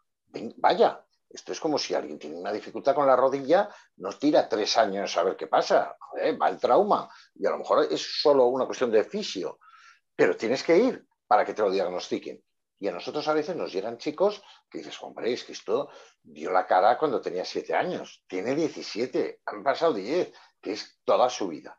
vaya, 0.59 1.03
esto 1.31 1.53
es 1.53 1.59
como 1.59 1.79
si 1.79 1.95
alguien 1.95 2.19
tiene 2.19 2.37
una 2.37 2.53
dificultad 2.53 2.95
con 2.95 3.07
la 3.07 3.17
rodilla, 3.17 3.71
nos 3.97 4.19
tira 4.19 4.47
tres 4.47 4.77
años 4.77 5.17
a 5.17 5.23
ver 5.23 5.35
qué 5.35 5.47
pasa. 5.47 5.97
va 6.39 6.49
el 6.51 6.59
trauma. 6.59 7.09
Y 7.35 7.47
a 7.47 7.51
lo 7.53 7.57
mejor 7.57 7.89
es 7.91 8.21
solo 8.21 8.49
una 8.49 8.67
cuestión 8.67 8.91
de 8.91 9.05
fisio. 9.05 9.61
Pero 10.15 10.37
tienes 10.37 10.63
que 10.63 10.77
ir 10.77 11.07
para 11.27 11.43
que 11.43 11.55
te 11.55 11.63
lo 11.63 11.71
diagnostiquen. 11.71 12.45
Y 12.79 12.89
a 12.89 12.93
nosotros 12.93 13.27
a 13.29 13.33
veces 13.33 13.57
nos 13.57 13.73
llegan 13.73 13.97
chicos 13.97 14.43
que 14.69 14.79
dices, 14.79 15.03
hombre, 15.03 15.33
es 15.33 15.43
que 15.43 15.53
esto 15.53 15.89
dio 16.23 16.51
la 16.51 16.67
cara 16.67 16.99
cuando 16.99 17.23
tenía 17.23 17.47
siete 17.47 17.75
años. 17.75 18.25
Tiene 18.29 18.55
17, 18.55 19.41
han 19.47 19.63
pasado 19.63 19.95
10, 19.95 20.35
que 20.67 20.73
es 20.73 20.99
toda 21.05 21.31
su 21.31 21.47
vida. 21.47 21.79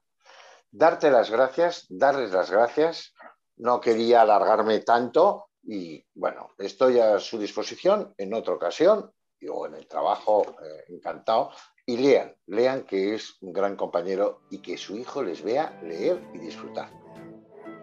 Darte 0.72 1.12
las 1.12 1.30
gracias, 1.30 1.88
darles 1.90 2.32
las 2.32 2.50
gracias, 2.50 3.14
no 3.58 3.82
quería 3.82 4.22
alargarme 4.22 4.80
tanto 4.80 5.50
y 5.62 6.02
bueno, 6.14 6.52
estoy 6.58 6.98
a 7.02 7.20
su 7.20 7.38
disposición 7.38 8.14
en 8.18 8.34
otra 8.34 8.54
ocasión 8.54 9.12
o 9.50 9.68
en 9.68 9.74
el 9.76 9.88
trabajo, 9.88 10.56
eh, 10.64 10.86
encantado. 10.88 11.52
Y 11.86 11.98
lean, 11.98 12.34
lean 12.46 12.84
que 12.84 13.14
es 13.16 13.36
un 13.42 13.52
gran 13.52 13.76
compañero 13.76 14.44
y 14.50 14.62
que 14.62 14.78
su 14.78 14.96
hijo 14.96 15.22
les 15.22 15.44
vea 15.44 15.78
leer 15.84 16.24
y 16.34 16.38
disfrutar. 16.38 16.90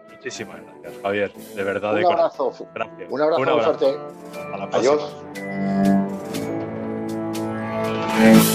Muchísimas 0.09 0.59
gracias, 0.59 1.01
Javier. 1.03 1.31
De 1.33 1.63
verdad, 1.63 1.93
un 1.93 1.99
de 1.99 2.07
abrazo. 2.07 2.51
Gracias. 2.73 3.11
Un 3.11 3.21
abrazo, 3.21 3.41
muy 3.43 3.63
fuerte. 3.63 3.95
A 4.53 4.57
la 4.57 4.69
próxima. 4.71 4.95
Adiós. 8.17 8.54